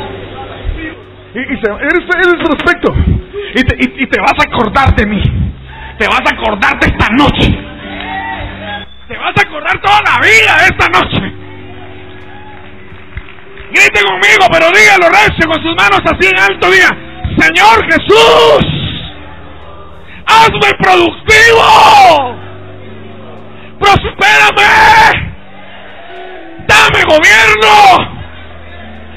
Y, 1.35 1.39
eres, 1.39 2.05
eres 2.15 2.45
prospecto. 2.45 2.95
Y 3.55 3.63
te, 3.63 4.03
y 4.03 4.07
te 4.07 4.21
vas 4.21 4.35
a 4.39 4.45
acordar 4.51 4.95
de 4.95 5.07
mí. 5.07 5.23
Te 5.99 6.07
vas 6.09 6.21
a 6.21 6.35
acordar 6.35 6.79
de 6.79 6.87
esta 6.87 7.09
noche. 7.13 7.67
Te 9.09 9.17
vas 9.17 9.33
a 9.37 9.41
acordar 9.41 9.81
toda 9.81 10.01
la 10.03 10.21
vida 10.21 10.57
de 10.59 10.65
esta 10.65 10.89
noche. 10.89 11.47
Grite 13.71 14.03
conmigo, 14.05 14.47
pero 14.51 14.67
dígalo 14.71 15.09
recio 15.11 15.47
con 15.47 15.63
sus 15.63 15.75
manos 15.77 16.01
así 16.05 16.29
en 16.29 16.39
alto. 16.39 16.71
Diga, 16.71 16.89
Señor 17.39 17.85
Jesús, 17.85 18.65
hazme 20.27 20.73
productivo, 20.79 22.37
prospérame, 23.79 25.36
dame 26.87 27.05
gobierno, 27.05 27.73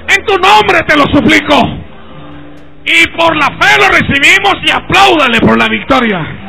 en 0.08 0.26
tu 0.26 0.38
nombre 0.38 0.80
te 0.88 0.98
lo 0.98 1.06
suplico. 1.14 1.56
Y 2.86 3.08
por 3.16 3.36
la 3.36 3.48
fe 3.48 3.78
lo 3.78 3.90
recibimos 3.90 4.56
y 4.66 4.72
apláudale 4.72 5.40
por 5.42 5.58
la 5.58 5.68
victoria. 5.68 6.40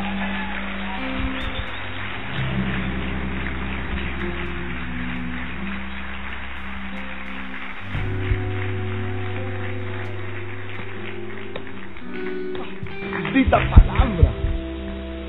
palabra. 13.59 14.31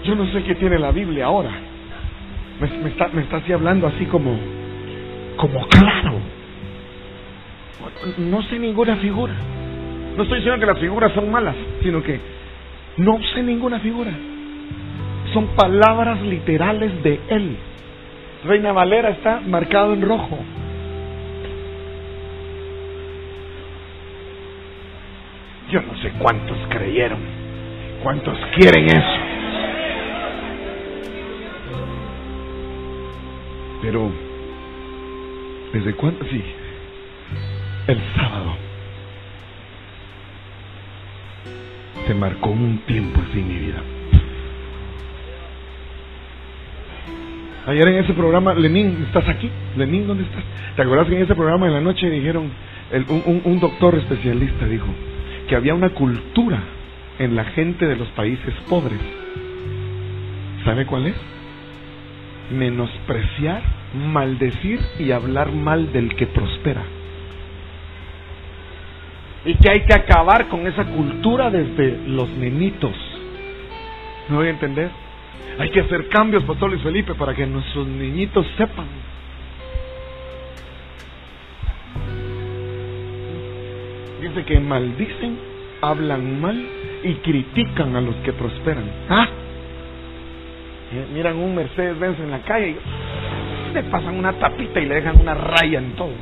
Yo 0.04 0.14
no 0.14 0.26
sé 0.32 0.42
qué 0.44 0.54
tiene 0.54 0.78
la 0.78 0.92
Biblia 0.92 1.26
ahora. 1.26 1.50
Me, 2.60 2.88
está, 2.88 3.08
me 3.08 3.22
está 3.22 3.38
así 3.38 3.52
hablando 3.52 3.88
así 3.88 4.06
como, 4.06 4.38
como 5.36 5.66
claro. 5.68 6.20
No 8.18 8.42
sé 8.42 8.58
ninguna 8.58 8.96
figura. 8.96 9.34
No 10.16 10.22
estoy 10.24 10.38
diciendo 10.38 10.60
que 10.60 10.66
las 10.66 10.78
figuras 10.78 11.12
son 11.12 11.30
malas, 11.30 11.54
sino 11.82 12.02
que 12.02 12.20
no 12.98 13.18
sé 13.34 13.42
ninguna 13.42 13.80
figura. 13.80 14.12
Son 15.32 15.48
palabras 15.56 16.20
literales 16.22 17.02
de 17.02 17.20
Él. 17.28 17.56
Reina 18.44 18.72
Valera 18.72 19.10
está 19.10 19.40
marcado 19.40 19.94
en 19.94 20.02
rojo. 20.02 20.38
Yo 25.70 25.80
no 25.80 25.96
sé 25.98 26.12
cuántos 26.18 26.58
creyeron. 26.68 27.18
¿Cuántos 28.02 28.36
quieren 28.56 28.84
eso? 28.84 29.18
Pero, 33.80 34.10
¿desde 35.72 35.94
cuándo? 35.94 36.24
Sí, 36.26 36.42
el 37.86 37.98
sábado 38.16 38.56
se 42.06 42.14
marcó 42.14 42.50
un 42.50 42.78
tiempo 42.86 43.20
así 43.28 43.38
en 43.40 43.48
mi 43.48 43.56
vida. 43.56 43.82
Ayer 47.66 47.88
en 47.88 47.98
ese 47.98 48.12
programa, 48.12 48.54
Lenín, 48.54 49.04
¿estás 49.06 49.28
aquí? 49.28 49.48
Lenín, 49.76 50.08
¿dónde 50.08 50.24
estás? 50.24 50.42
¿Te 50.74 50.82
acuerdas 50.82 51.06
que 51.08 51.16
en 51.16 51.22
ese 51.22 51.34
programa 51.34 51.66
de 51.66 51.72
la 51.72 51.80
noche 51.80 52.10
dijeron, 52.10 52.50
un 53.08 53.60
doctor 53.60 53.94
especialista 53.94 54.66
dijo 54.66 54.88
que 55.48 55.54
había 55.54 55.74
una 55.74 55.90
cultura 55.90 56.60
en 57.18 57.36
la 57.36 57.44
gente 57.44 57.86
de 57.86 57.96
los 57.96 58.08
países 58.08 58.54
pobres. 58.68 58.98
¿Sabe 60.64 60.86
cuál 60.86 61.06
es? 61.06 61.14
Menospreciar, 62.52 63.62
maldecir 63.94 64.80
y 64.98 65.10
hablar 65.10 65.52
mal 65.52 65.92
del 65.92 66.14
que 66.14 66.26
prospera. 66.26 66.82
Y 69.44 69.54
que 69.54 69.70
hay 69.70 69.80
que 69.80 69.94
acabar 69.94 70.48
con 70.48 70.66
esa 70.66 70.84
cultura 70.84 71.50
desde 71.50 72.08
los 72.08 72.28
nenitos. 72.30 72.94
¿No 74.28 74.36
voy 74.36 74.46
a 74.46 74.50
entender? 74.50 74.90
Hay 75.58 75.70
que 75.70 75.80
hacer 75.80 76.08
cambios, 76.08 76.44
Pastor 76.44 76.70
Luis 76.70 76.82
Felipe, 76.82 77.14
para 77.14 77.34
que 77.34 77.46
nuestros 77.46 77.86
niñitos 77.86 78.46
sepan. 78.56 78.86
Dice 84.20 84.44
que 84.44 84.60
maldicen, 84.60 85.38
hablan 85.80 86.40
mal 86.40 86.64
y 87.02 87.14
critican 87.16 87.96
a 87.96 88.00
los 88.00 88.14
que 88.16 88.32
prosperan. 88.32 88.84
¿Ah? 89.08 89.28
Miran 90.92 91.36
un 91.36 91.54
Mercedes 91.54 91.98
Benz 91.98 92.18
en 92.18 92.30
la 92.30 92.40
calle 92.40 92.76
y 93.70 93.74
le 93.74 93.82
pasan 93.84 94.18
una 94.18 94.34
tapita 94.34 94.78
y 94.78 94.86
le 94.86 94.96
dejan 94.96 95.18
una 95.20 95.32
raya 95.34 95.78
en 95.78 95.96
todo. 95.96 96.12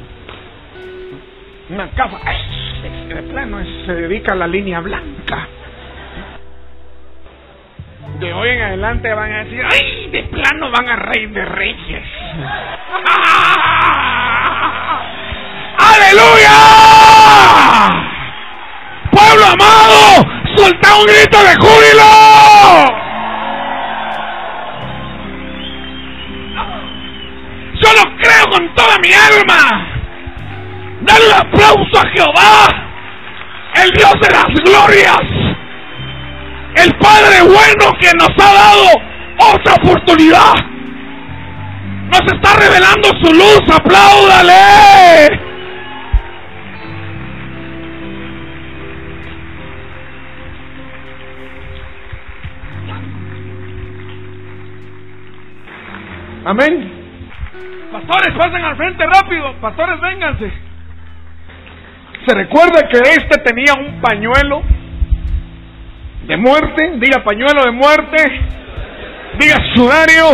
Una 1.71 1.89
casa, 1.91 2.19
de 3.09 3.23
plano, 3.23 3.61
eh, 3.61 3.83
se 3.87 3.95
dedica 3.95 4.33
a 4.33 4.37
la 4.37 4.47
línea 4.47 4.81
blanca. 4.81 5.49
De 8.21 8.33
hoy 8.33 8.49
en 8.51 8.63
adelante 8.63 9.13
van 9.13 9.33
a 9.33 9.45
decir, 9.45 9.65
¡ay! 9.71 10.09
De 10.11 10.23
plano 10.25 10.71
van 10.71 10.89
a 10.89 10.97
rey 10.97 11.27
de 11.27 11.45
reyes. 11.45 12.05
¡Aleluya! 15.79 16.51
Pueblo 19.11 19.47
amado, 19.47 20.25
solta 20.57 20.97
un 20.97 21.07
grito 21.07 21.39
de 21.43 21.57
júbilo. 21.57 23.00
Toda 28.81 28.99
mi 28.99 29.13
alma. 29.13 29.63
Dale 31.03 31.33
aplauso 31.35 31.99
a 31.99 32.09
Jehová, 32.15 32.69
el 33.83 33.91
Dios 33.93 34.15
de 34.23 34.31
las 34.31 34.51
glorias, 34.65 35.21
el 36.77 36.95
Padre 36.99 37.43
bueno 37.43 37.93
que 38.01 38.11
nos 38.19 38.31
ha 38.39 38.53
dado 38.53 38.87
otra 39.55 39.75
oportunidad. 39.75 40.55
Nos 42.11 42.33
está 42.33 42.55
revelando 42.55 43.09
su 43.23 43.33
luz, 43.33 43.63
apláudale. 43.71 45.41
Amén. 56.45 57.00
Pastores, 58.11 58.37
pasen 58.37 58.65
al 58.65 58.77
frente 58.77 59.07
rápido. 59.07 59.55
Pastores, 59.61 60.01
vénganse. 60.01 60.51
Se 62.27 62.35
recuerda 62.35 62.89
que 62.89 62.99
este 62.99 63.41
tenía 63.45 63.75
un 63.75 64.01
pañuelo 64.01 64.63
de 66.27 66.37
muerte. 66.37 66.95
Diga 66.97 67.23
pañuelo 67.23 67.63
de 67.67 67.71
muerte. 67.71 68.17
Diga 69.39 69.59
sudario. 69.77 70.25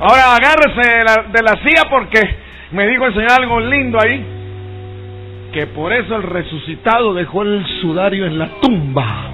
Ahora 0.00 0.34
agárrese 0.34 0.96
de 0.96 1.04
la, 1.04 1.24
de 1.30 1.42
la 1.42 1.62
silla 1.62 1.82
porque 1.90 2.20
me 2.70 2.86
dijo 2.86 3.04
el 3.04 3.12
Señor 3.12 3.32
algo 3.32 3.60
lindo 3.60 3.98
ahí. 4.02 4.24
Que 5.52 5.66
por 5.66 5.92
eso 5.92 6.16
el 6.16 6.22
resucitado 6.22 7.12
dejó 7.12 7.42
el 7.42 7.66
sudario 7.82 8.24
en 8.24 8.38
la 8.38 8.48
tumba. 8.62 9.30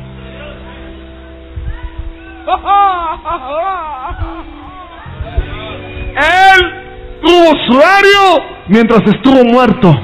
Él 6.15 6.92
tuvo 7.23 7.53
sudario 7.67 8.45
mientras 8.69 9.01
estuvo 9.07 9.45
muerto. 9.45 9.95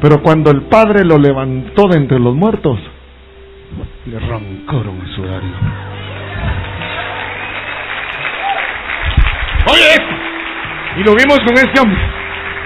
Pero 0.00 0.22
cuando 0.22 0.50
el 0.50 0.62
Padre 0.62 1.04
lo 1.04 1.18
levantó 1.18 1.88
de 1.88 1.96
entre 1.96 2.18
los 2.18 2.34
muertos, 2.34 2.78
le 4.06 4.16
arrancaron 4.16 5.00
el 5.00 5.14
sudario. 5.14 5.50
Oye 9.68 9.88
esto. 9.90 10.14
Y 10.96 11.04
lo 11.04 11.14
vimos 11.14 11.38
con 11.44 11.54
este 11.56 11.80
hombre. 11.80 11.98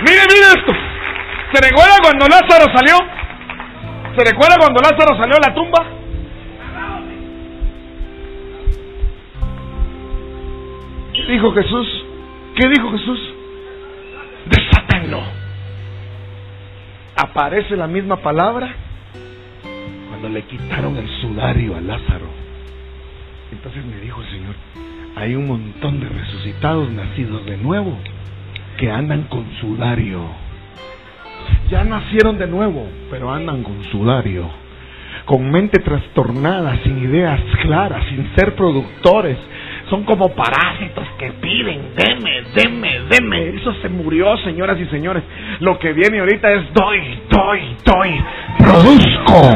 Mire, 0.03 0.21
mire 0.29 0.47
esto. 0.59 0.73
¿Se 1.53 1.69
recuerda 1.69 1.97
cuando 2.03 2.27
Lázaro 2.27 2.67
salió? 2.75 2.97
¿Se 4.17 4.25
recuerda 4.25 4.57
cuando 4.59 4.81
Lázaro 4.81 5.17
salió 5.19 5.37
a 5.37 5.49
la 5.49 5.55
tumba? 5.55 5.87
¿Qué 11.13 11.33
dijo 11.33 11.53
Jesús? 11.53 12.10
¿Qué 12.61 12.69
dijo 12.69 12.91
Jesús? 12.91 13.19
Desátenlo. 14.45 15.23
Aparece 17.17 17.75
la 17.75 17.87
misma 17.87 18.17
palabra 18.17 18.75
cuando 20.11 20.29
le 20.29 20.43
quitaron 20.43 20.95
el 20.99 21.09
sudario 21.23 21.75
a 21.75 21.81
Lázaro. 21.81 22.27
Entonces 23.51 23.83
me 23.87 23.99
dijo 24.01 24.21
el 24.21 24.29
Señor, 24.29 24.55
hay 25.17 25.37
un 25.37 25.47
montón 25.47 26.01
de 26.01 26.11
resucitados 26.11 26.91
nacidos 26.91 27.47
de 27.47 27.57
nuevo 27.57 27.97
que 28.77 28.91
andan 28.91 29.23
con 29.23 29.51
sudario. 29.63 30.21
Ya 31.71 31.83
nacieron 31.85 32.37
de 32.37 32.47
nuevo, 32.47 32.87
pero 33.11 33.33
andan 33.33 33.63
con 33.63 33.83
sudario. 33.85 34.51
Con 35.25 35.51
mente 35.51 35.81
trastornada, 35.81 36.79
sin 36.85 36.99
ideas 37.05 37.41
claras, 37.63 38.05
sin 38.11 38.31
ser 38.35 38.55
productores, 38.55 39.39
son 39.91 40.05
como 40.05 40.29
parásitos 40.29 41.05
que 41.19 41.33
piden, 41.33 41.93
deme, 41.97 42.43
deme, 42.55 43.01
deme. 43.11 43.49
Eso 43.61 43.75
se 43.83 43.89
murió, 43.89 44.37
señoras 44.39 44.79
y 44.79 44.87
señores. 44.87 45.25
Lo 45.59 45.79
que 45.79 45.93
viene 45.93 46.21
ahorita 46.21 46.51
es 46.53 46.73
doy, 46.73 47.21
doy, 47.29 47.77
doy, 47.85 48.25
produzco. 48.57 49.51